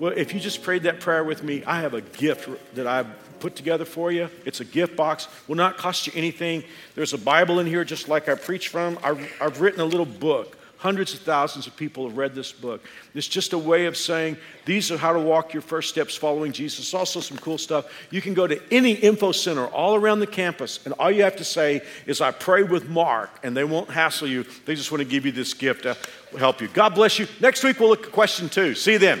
Well, 0.00 0.12
if 0.16 0.34
you 0.34 0.40
just 0.40 0.64
prayed 0.64 0.82
that 0.82 0.98
prayer 0.98 1.22
with 1.22 1.44
me, 1.44 1.62
I 1.64 1.80
have 1.80 1.94
a 1.94 2.00
gift 2.00 2.48
that 2.74 2.88
I've 2.88 3.06
put 3.38 3.54
together 3.54 3.84
for 3.84 4.10
you. 4.10 4.28
It's 4.44 4.60
a 4.60 4.64
gift 4.64 4.96
box. 4.96 5.28
Will 5.46 5.54
not 5.54 5.76
cost 5.76 6.08
you 6.08 6.12
anything. 6.16 6.64
There's 6.96 7.12
a 7.12 7.18
Bible 7.18 7.60
in 7.60 7.66
here, 7.66 7.84
just 7.84 8.08
like 8.08 8.28
I 8.28 8.34
preach 8.34 8.68
from. 8.68 8.98
I've, 9.04 9.32
I've 9.40 9.60
written 9.60 9.80
a 9.80 9.84
little 9.84 10.06
book 10.06 10.56
Hundreds 10.80 11.12
of 11.12 11.20
thousands 11.20 11.66
of 11.66 11.76
people 11.76 12.08
have 12.08 12.16
read 12.16 12.34
this 12.34 12.52
book. 12.52 12.82
It's 13.14 13.28
just 13.28 13.52
a 13.52 13.58
way 13.58 13.84
of 13.84 13.98
saying 13.98 14.38
these 14.64 14.90
are 14.90 14.96
how 14.96 15.12
to 15.12 15.18
walk 15.18 15.52
your 15.52 15.60
first 15.60 15.90
steps 15.90 16.16
following 16.16 16.52
Jesus. 16.52 16.94
Also, 16.94 17.20
some 17.20 17.36
cool 17.36 17.58
stuff. 17.58 17.92
You 18.10 18.22
can 18.22 18.32
go 18.32 18.46
to 18.46 18.58
any 18.72 18.92
info 18.92 19.32
center 19.32 19.66
all 19.66 19.94
around 19.94 20.20
the 20.20 20.26
campus, 20.26 20.80
and 20.86 20.94
all 20.94 21.10
you 21.10 21.22
have 21.24 21.36
to 21.36 21.44
say 21.44 21.82
is, 22.06 22.22
I 22.22 22.30
pray 22.30 22.62
with 22.62 22.88
Mark, 22.88 23.28
and 23.42 23.54
they 23.54 23.64
won't 23.64 23.90
hassle 23.90 24.26
you. 24.26 24.46
They 24.64 24.74
just 24.74 24.90
want 24.90 25.02
to 25.02 25.04
give 25.04 25.26
you 25.26 25.32
this 25.32 25.52
gift 25.52 25.82
to 25.82 25.98
help 26.38 26.62
you. 26.62 26.68
God 26.68 26.94
bless 26.94 27.18
you. 27.18 27.26
Next 27.40 27.62
week, 27.62 27.78
we'll 27.78 27.90
look 27.90 28.06
at 28.06 28.12
question 28.12 28.48
two. 28.48 28.74
See 28.74 28.92
you 28.92 28.98
then. 28.98 29.20